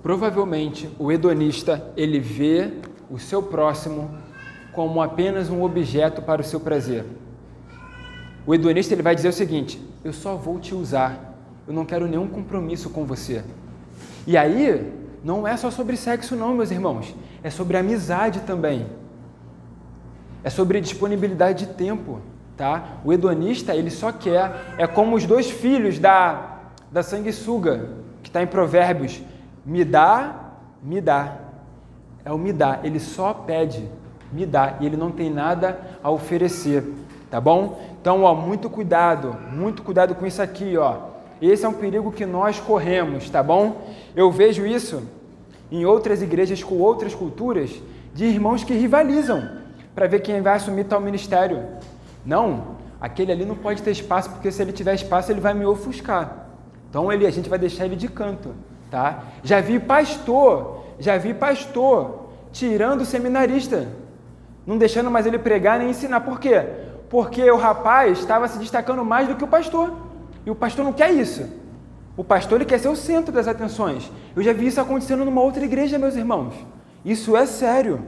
Provavelmente 0.02 0.90
o 0.98 1.12
hedonista 1.12 1.94
ele 1.96 2.20
vê 2.20 2.72
o 3.12 3.20
seu 3.20 3.44
próximo 3.44 4.10
como 4.74 5.02
apenas 5.02 5.50
um 5.50 5.62
objeto 5.62 6.22
para 6.22 6.42
o 6.42 6.44
seu 6.44 6.60
prazer. 6.60 7.06
O 8.44 8.56
hedonista 8.56 8.94
ele 8.94 9.04
vai 9.04 9.14
dizer 9.14 9.30
o 9.30 9.34
seguinte: 9.34 9.80
eu 10.04 10.12
só 10.12 10.36
vou 10.36 10.60
te 10.60 10.74
usar, 10.74 11.29
eu 11.70 11.76
não 11.76 11.86
quero 11.86 12.08
nenhum 12.08 12.28
compromisso 12.28 12.90
com 12.90 13.06
você. 13.06 13.44
E 14.26 14.36
aí 14.36 14.92
não 15.24 15.48
é 15.48 15.56
só 15.56 15.70
sobre 15.70 15.96
sexo 15.96 16.36
não, 16.36 16.56
meus 16.56 16.72
irmãos, 16.72 17.16
é 17.44 17.52
sobre 17.52 17.78
amizade 17.78 18.40
também. 18.40 18.88
É 20.44 20.50
sobre 20.50 20.82
disponibilidade 20.82 21.68
de 21.68 21.74
tempo, 21.74 22.22
tá? 22.58 22.98
O 23.06 23.14
hedonista 23.14 23.76
ele 23.76 23.92
só 23.92 24.12
quer 24.12 24.74
é 24.80 24.88
como 24.88 25.16
os 25.16 25.28
dois 25.28 25.52
filhos 25.52 26.00
da 26.00 26.58
da 26.92 27.04
sanguessuga 27.04 27.90
que 28.24 28.30
está 28.30 28.42
em 28.42 28.48
Provérbios 28.48 29.22
me 29.64 29.86
dá, 29.86 30.54
me 30.82 31.00
dá. 31.00 31.36
É 32.26 32.32
o 32.32 32.38
me 32.40 32.52
dá. 32.52 32.80
Ele 32.84 33.00
só 33.00 33.32
pede, 33.32 33.88
me 34.34 34.44
dá. 34.44 34.78
E 34.80 34.88
ele 34.88 34.98
não 34.98 35.12
tem 35.12 35.30
nada 35.30 35.80
a 36.02 36.10
oferecer. 36.10 36.84
Tá 37.30 37.40
bom? 37.40 37.80
Então, 38.02 38.24
ó, 38.24 38.34
muito 38.34 38.72
cuidado, 38.72 39.36
muito 39.52 39.84
cuidado 39.84 40.16
com 40.16 40.26
isso 40.26 40.42
aqui, 40.42 40.76
ó. 40.76 41.10
Esse 41.42 41.66
é 41.66 41.70
um 41.70 41.74
perigo 41.74 42.12
que 42.12 42.26
nós 42.26 42.60
corremos, 42.60 43.30
tá 43.30 43.42
bom? 43.42 43.90
Eu 44.16 44.30
vejo 44.30 44.66
isso 44.66 45.04
em 45.72 45.86
outras 45.86 46.22
igrejas 46.22 46.64
com 46.64 46.76
outras 46.76 47.16
culturas 47.16 47.82
de 48.14 48.26
irmãos 48.26 48.64
que 48.64 48.74
rivalizam 48.74 49.50
para 49.96 50.08
ver 50.08 50.20
quem 50.20 50.42
vai 50.42 50.56
assumir 50.56 50.86
tal 50.86 51.00
ministério. 51.00 51.66
Não, 52.26 52.76
aquele 53.00 53.32
ali 53.32 53.46
não 53.46 53.56
pode 53.56 53.82
ter 53.82 53.92
espaço 53.92 54.30
porque 54.30 54.52
se 54.52 54.62
ele 54.62 54.72
tiver 54.72 54.94
espaço 54.96 55.32
ele 55.32 55.40
vai 55.40 55.54
me 55.54 55.66
ofuscar. 55.66 56.48
Então 56.90 57.12
ele, 57.12 57.26
a 57.26 57.32
gente 57.32 57.50
vai 57.50 57.60
deixar 57.60 57.86
ele 57.86 57.96
de 57.96 58.08
canto. 58.08 58.54
Tá? 58.90 59.24
Já 59.44 59.62
vi 59.62 59.80
pastor, 59.80 60.84
já 61.00 61.18
vi 61.18 61.34
pastor 61.34 62.30
tirando 62.52 63.02
o 63.02 63.06
seminarista, 63.06 63.88
não 64.66 64.78
deixando 64.78 65.12
mais 65.12 65.26
ele 65.26 65.38
pregar 65.38 65.80
nem 65.80 65.92
ensinar. 65.92 66.22
Por 66.22 66.40
quê? 66.40 66.66
Porque 67.10 67.50
o 67.50 67.58
rapaz 67.58 68.20
estava 68.20 68.48
se 68.48 68.58
destacando 68.58 69.06
mais 69.06 69.28
do 69.28 69.36
que 69.36 69.44
o 69.44 69.48
pastor. 69.48 70.09
E 70.46 70.52
o 70.52 70.56
pastor 70.56 70.86
não 70.86 70.94
quer 70.94 71.12
isso. 71.12 71.48
O 72.16 72.24
pastor 72.24 72.58
ele 72.58 72.66
quer 72.66 72.80
ser 72.80 72.90
o 72.90 72.96
centro 72.96 73.32
das 73.32 73.48
atenções. 73.48 74.12
Eu 74.36 74.44
já 74.44 74.52
vi 74.52 74.68
isso 74.68 74.82
acontecendo 74.82 75.24
numa 75.24 75.42
outra 75.42 75.64
igreja, 75.64 75.98
meus 75.98 76.16
irmãos. 76.16 76.54
Isso 77.04 77.36
é 77.38 77.46
sério. 77.46 78.02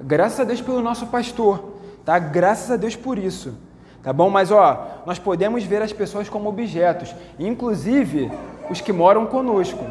Graças 0.00 0.40
a 0.40 0.44
Deus 0.44 0.60
pelo 0.60 0.80
nosso 0.80 1.06
pastor, 1.06 1.74
tá? 2.04 2.18
Graças 2.18 2.70
a 2.70 2.76
Deus 2.76 2.94
por 2.94 3.18
isso. 3.18 3.54
Tá 4.02 4.12
bom? 4.12 4.28
Mas 4.28 4.50
ó, 4.50 5.02
nós 5.06 5.18
podemos 5.18 5.64
ver 5.64 5.80
as 5.80 5.92
pessoas 5.92 6.28
como 6.28 6.48
objetos, 6.48 7.14
inclusive 7.38 8.30
os 8.70 8.80
que 8.80 8.92
moram 8.92 9.26
conosco. 9.26 9.84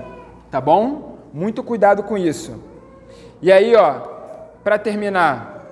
Tá 0.51 0.61
bom? 0.61 1.17
Muito 1.33 1.63
cuidado 1.63 2.03
com 2.03 2.17
isso. 2.17 2.61
E 3.41 3.51
aí, 3.51 3.75
ó, 3.75 3.99
para 4.63 4.77
terminar, 4.77 5.65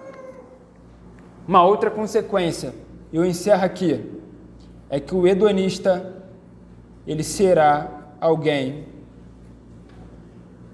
uma 1.47 1.63
outra 1.63 1.91
consequência, 1.91 2.73
eu 3.13 3.23
encerro 3.23 3.63
aqui, 3.63 4.11
é 4.91 4.99
que 4.99 5.15
o 5.15 5.25
hedonista 5.25 6.21
ele 7.07 7.23
será 7.23 7.89
alguém 8.19 8.85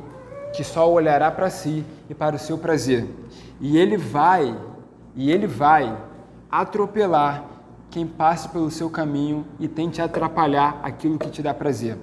que 0.52 0.64
só 0.64 0.90
olhará 0.90 1.30
para 1.30 1.50
si 1.50 1.84
e 2.08 2.14
para 2.14 2.36
o 2.36 2.38
seu 2.38 2.58
prazer. 2.58 3.06
E 3.60 3.76
ele 3.76 3.96
vai, 3.96 4.56
e 5.14 5.30
ele 5.30 5.46
vai 5.46 5.96
atropelar 6.50 7.44
quem 7.90 8.06
passe 8.06 8.48
pelo 8.48 8.70
seu 8.70 8.90
caminho 8.90 9.46
e 9.60 9.68
tente 9.68 10.00
atrapalhar 10.00 10.80
aquilo 10.82 11.18
que 11.18 11.30
te 11.30 11.42
dá 11.42 11.54
prazer. 11.54 11.96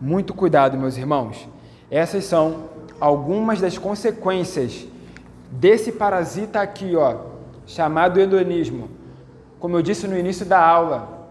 Muito 0.00 0.32
cuidado, 0.32 0.78
meus 0.78 0.96
irmãos. 0.96 1.48
Essas 1.90 2.24
são 2.24 2.70
algumas 3.02 3.60
das 3.60 3.76
consequências 3.76 4.86
desse 5.50 5.90
parasita 5.90 6.60
aqui, 6.60 6.94
ó, 6.94 7.16
chamado 7.66 8.20
hedonismo. 8.20 8.88
Como 9.58 9.76
eu 9.76 9.82
disse 9.82 10.06
no 10.06 10.16
início 10.16 10.46
da 10.46 10.64
aula, 10.64 11.28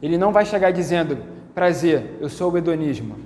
ele 0.00 0.16
não 0.16 0.32
vai 0.32 0.46
chegar 0.46 0.70
dizendo: 0.70 1.18
"Prazer, 1.54 2.16
eu 2.20 2.30
sou 2.30 2.50
o 2.50 2.56
hedonismo". 2.56 3.16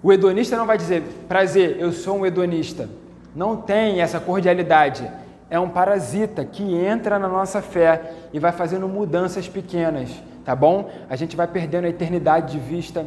O 0.00 0.12
hedonista 0.12 0.56
não 0.56 0.64
vai 0.64 0.78
dizer, 0.78 1.02
prazer, 1.28 1.76
eu 1.78 1.92
sou 1.92 2.18
um 2.18 2.24
hedonista. 2.24 2.88
Não 3.34 3.56
tem 3.56 4.00
essa 4.00 4.18
cordialidade. 4.18 5.10
É 5.50 5.58
um 5.58 5.68
parasita 5.68 6.42
que 6.44 6.62
entra 6.74 7.18
na 7.18 7.28
nossa 7.28 7.60
fé 7.60 8.14
e 8.32 8.38
vai 8.38 8.52
fazendo 8.52 8.88
mudanças 8.88 9.46
pequenas, 9.46 10.08
tá 10.42 10.54
bom? 10.54 10.88
A 11.10 11.16
gente 11.16 11.36
vai 11.36 11.46
perdendo 11.46 11.84
a 11.84 11.90
eternidade 11.90 12.52
de 12.52 12.58
vista, 12.58 13.04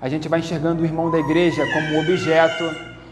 a 0.00 0.08
gente 0.08 0.28
vai 0.28 0.38
enxergando 0.38 0.82
o 0.82 0.84
irmão 0.84 1.10
da 1.10 1.18
igreja 1.18 1.64
como 1.72 1.98
objeto, 1.98 2.64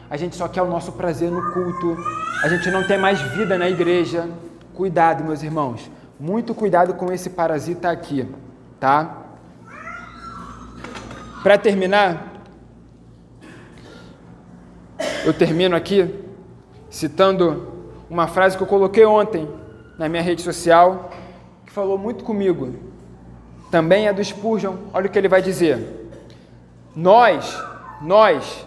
a 0.09 0.17
gente 0.17 0.37
só 0.37 0.49
quer 0.49 0.63
o 0.63 0.67
nosso 0.67 0.93
prazer 0.93 1.31
no 1.31 1.53
culto, 1.53 1.97
a 2.43 2.49
gente 2.49 2.71
não 2.71 2.87
tem 2.87 2.99
mais 2.99 3.21
vida 3.21 3.59
na 3.59 3.69
igreja. 3.69 4.29
Cuidado, 4.75 5.25
meus 5.25 5.43
irmãos, 5.43 5.91
muito 6.21 6.55
cuidado 6.55 6.95
com 6.95 7.13
esse 7.13 7.31
parasita 7.31 7.91
aqui, 7.91 8.29
tá? 8.79 9.23
Para 11.43 11.57
terminar, 11.57 12.43
eu 15.25 15.33
termino 15.33 15.75
aqui 15.75 16.25
citando 16.91 17.73
uma 18.09 18.27
frase 18.27 18.57
que 18.57 18.63
eu 18.63 18.67
coloquei 18.67 19.05
ontem 19.05 19.49
na 19.99 20.09
minha 20.09 20.23
rede 20.23 20.43
social, 20.43 21.11
que 21.65 21.73
falou 21.73 21.99
muito 21.99 22.25
comigo. 22.25 22.75
Também 23.71 24.07
é 24.07 24.13
do 24.13 24.23
Spurgeon. 24.23 24.77
Olha 24.93 25.07
o 25.07 25.09
que 25.11 25.19
ele 25.19 25.29
vai 25.29 25.43
dizer. 25.43 26.09
Nós, 26.95 27.63
nós, 28.01 28.67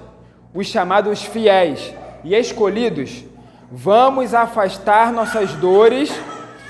os 0.60 0.68
chamados 0.68 1.24
fiéis 1.24 1.94
e 2.24 2.36
escolhidos, 2.36 3.24
vamos 3.72 4.34
afastar 4.34 5.14
nossas 5.14 5.54
dores 5.54 6.12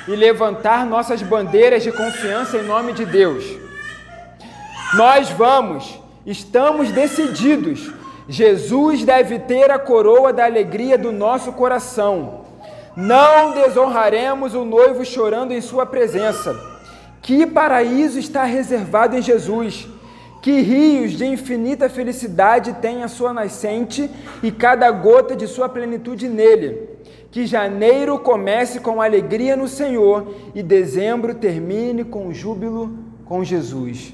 e 0.07 0.15
levantar 0.15 0.85
nossas 0.85 1.21
bandeiras 1.21 1.83
de 1.83 1.91
confiança 1.91 2.57
em 2.57 2.63
nome 2.63 2.93
de 2.93 3.05
Deus. 3.05 3.43
Nós 4.93 5.29
vamos, 5.29 5.99
estamos 6.25 6.91
decididos 6.91 7.91
Jesus 8.29 9.03
deve 9.03 9.39
ter 9.39 9.71
a 9.71 9.79
coroa 9.79 10.31
da 10.31 10.45
alegria 10.45 10.99
do 10.99 11.11
nosso 11.11 11.51
coração. 11.51 12.45
Não 12.95 13.53
desonraremos 13.55 14.53
o 14.53 14.63
noivo 14.63 15.03
chorando 15.03 15.51
em 15.51 15.59
sua 15.59 15.83
presença. 15.83 16.55
Que 17.23 17.47
paraíso 17.47 18.19
está 18.19 18.43
reservado 18.43 19.17
em 19.17 19.21
Jesus? 19.23 19.87
Que 20.41 20.61
rios 20.61 21.13
de 21.13 21.25
infinita 21.25 21.89
felicidade 21.89 22.73
tem 22.73 23.03
a 23.03 23.07
sua 23.07 23.33
nascente 23.33 24.09
e 24.41 24.51
cada 24.51 24.89
gota 24.89 25.35
de 25.35 25.47
sua 25.47 25.67
plenitude 25.67 26.29
nele. 26.29 26.87
Que 27.29 27.45
janeiro 27.45 28.17
comece 28.19 28.79
com 28.79 29.01
alegria 29.01 29.55
no 29.55 29.67
Senhor 29.67 30.33
e 30.55 30.63
dezembro 30.63 31.35
termine 31.35 32.03
com 32.03 32.33
júbilo 32.33 32.97
com 33.25 33.43
Jesus. 33.43 34.13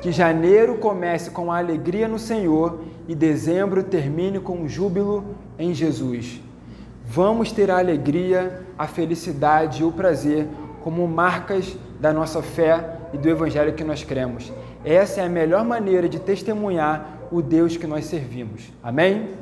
Que 0.00 0.10
janeiro 0.10 0.78
comece 0.78 1.30
com 1.30 1.52
alegria 1.52 2.08
no 2.08 2.18
Senhor 2.18 2.80
e 3.06 3.14
dezembro 3.14 3.82
termine 3.82 4.40
com 4.40 4.66
júbilo 4.66 5.34
em 5.58 5.74
Jesus. 5.74 6.40
Vamos 7.04 7.52
ter 7.52 7.70
a 7.70 7.78
alegria, 7.78 8.62
a 8.78 8.86
felicidade 8.86 9.82
e 9.82 9.84
o 9.84 9.92
prazer 9.92 10.46
como 10.82 11.06
marcas 11.06 11.76
da 12.00 12.12
nossa 12.12 12.40
fé 12.40 12.96
e 13.12 13.18
do 13.18 13.28
evangelho 13.28 13.74
que 13.74 13.84
nós 13.84 14.02
cremos. 14.02 14.50
Essa 14.84 15.20
é 15.20 15.26
a 15.26 15.28
melhor 15.28 15.64
maneira 15.64 16.08
de 16.08 16.18
testemunhar 16.18 17.18
o 17.30 17.42
Deus 17.42 17.76
que 17.76 17.86
nós 17.86 18.06
servimos. 18.06 18.70
Amém? 18.82 19.34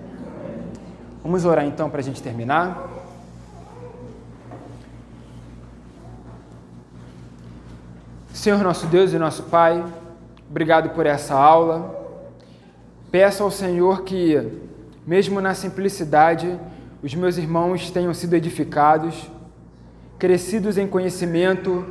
Vamos 1.22 1.44
orar 1.44 1.64
então 1.64 1.88
para 1.88 2.00
a 2.00 2.02
gente 2.02 2.22
terminar. 2.22 2.88
Senhor 8.32 8.62
nosso 8.62 8.86
Deus 8.86 9.12
e 9.12 9.18
nosso 9.18 9.44
Pai, 9.44 9.84
obrigado 10.48 10.90
por 10.90 11.06
essa 11.06 11.34
aula. 11.34 11.98
Peço 13.10 13.42
ao 13.42 13.50
Senhor 13.50 14.02
que, 14.02 14.60
mesmo 15.06 15.40
na 15.40 15.54
simplicidade, 15.54 16.58
os 17.02 17.14
meus 17.14 17.36
irmãos 17.36 17.90
tenham 17.90 18.12
sido 18.14 18.34
edificados, 18.34 19.30
crescidos 20.18 20.78
em 20.78 20.86
conhecimento, 20.86 21.84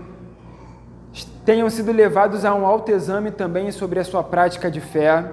tenham 1.47 1.69
sido 1.69 1.93
levados 1.93 2.43
a 2.43 2.53
um 2.53 2.65
alto 2.65 2.91
exame 2.91 3.31
também 3.31 3.71
sobre 3.71 4.01
a 4.01 4.03
sua 4.03 4.21
prática 4.21 4.69
de 4.69 4.81
fé, 4.81 5.31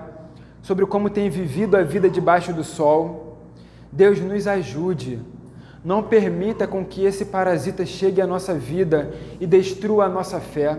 sobre 0.63 0.87
como 0.87 1.11
têm 1.11 1.29
vivido 1.29 1.77
a 1.77 1.83
vida 1.83 2.09
debaixo 2.09 2.53
do 2.53 2.63
sol. 2.63 3.37
Deus 3.91 4.21
nos 4.21 4.47
ajude. 4.47 5.19
Não 5.85 6.05
permita 6.05 6.69
com 6.69 6.85
que 6.85 7.05
esse 7.05 7.25
parasita 7.25 7.85
chegue 7.85 8.21
à 8.21 8.29
nossa 8.29 8.55
vida 8.55 9.13
e 9.41 9.47
destrua 9.47 10.05
a 10.05 10.09
nossa 10.09 10.39
fé. 10.39 10.79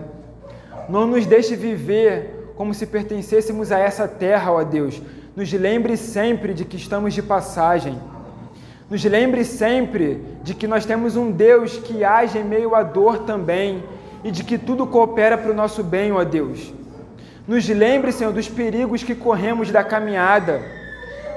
Não 0.88 1.06
nos 1.06 1.26
deixe 1.26 1.54
viver 1.54 2.54
como 2.56 2.72
se 2.72 2.86
pertencêssemos 2.86 3.70
a 3.70 3.78
essa 3.78 4.08
terra, 4.08 4.50
ó 4.50 4.64
Deus. 4.64 5.02
Nos 5.36 5.52
lembre 5.52 5.98
sempre 5.98 6.54
de 6.54 6.64
que 6.64 6.78
estamos 6.78 7.12
de 7.12 7.22
passagem. 7.22 8.00
Nos 8.88 9.04
lembre 9.04 9.44
sempre 9.44 10.22
de 10.42 10.54
que 10.54 10.66
nós 10.66 10.86
temos 10.86 11.14
um 11.14 11.30
Deus 11.30 11.76
que 11.76 12.04
age 12.04 12.38
em 12.38 12.44
meio 12.44 12.74
à 12.74 12.82
dor 12.82 13.18
também 13.24 13.84
e 14.26 14.30
de 14.32 14.42
que 14.42 14.58
tudo 14.58 14.88
coopera 14.88 15.38
para 15.38 15.52
o 15.52 15.54
nosso 15.54 15.84
bem, 15.84 16.10
ó 16.10 16.24
Deus. 16.24 16.74
Nos 17.46 17.68
lembre, 17.68 18.10
Senhor, 18.10 18.32
dos 18.32 18.48
perigos 18.48 19.04
que 19.04 19.14
corremos 19.14 19.70
da 19.70 19.84
caminhada. 19.84 20.60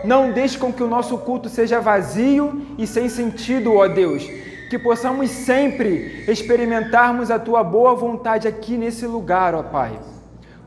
Não 0.03 0.31
deixe 0.31 0.57
com 0.57 0.73
que 0.73 0.81
o 0.81 0.87
nosso 0.87 1.15
culto 1.19 1.47
seja 1.49 1.79
vazio 1.79 2.65
e 2.79 2.87
sem 2.87 3.07
sentido, 3.07 3.75
ó 3.75 3.87
Deus. 3.87 4.23
Que 4.71 4.79
possamos 4.79 5.29
sempre 5.29 6.25
experimentarmos 6.27 7.29
a 7.29 7.37
tua 7.37 7.63
boa 7.63 7.93
vontade 7.93 8.47
aqui 8.47 8.75
nesse 8.75 9.05
lugar, 9.05 9.53
ó 9.53 9.61
Pai. 9.61 9.99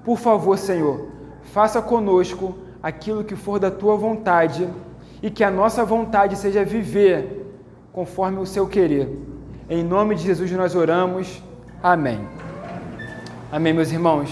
Por 0.04 0.16
favor, 0.16 0.56
Senhor, 0.56 1.08
faça 1.42 1.82
conosco 1.82 2.54
aquilo 2.80 3.24
que 3.24 3.34
for 3.34 3.58
da 3.58 3.70
tua 3.70 3.96
vontade 3.96 4.68
e 5.20 5.28
que 5.28 5.42
a 5.42 5.50
nossa 5.50 5.84
vontade 5.84 6.36
seja 6.36 6.64
viver 6.64 7.52
conforme 7.92 8.38
o 8.38 8.46
seu 8.46 8.68
querer. 8.68 9.08
Em 9.68 9.82
nome 9.82 10.14
de 10.14 10.22
Jesus 10.22 10.52
nós 10.52 10.76
oramos. 10.76 11.42
Amém. 11.82 12.20
Amém, 13.50 13.72
meus 13.72 13.90
irmãos. 13.90 14.30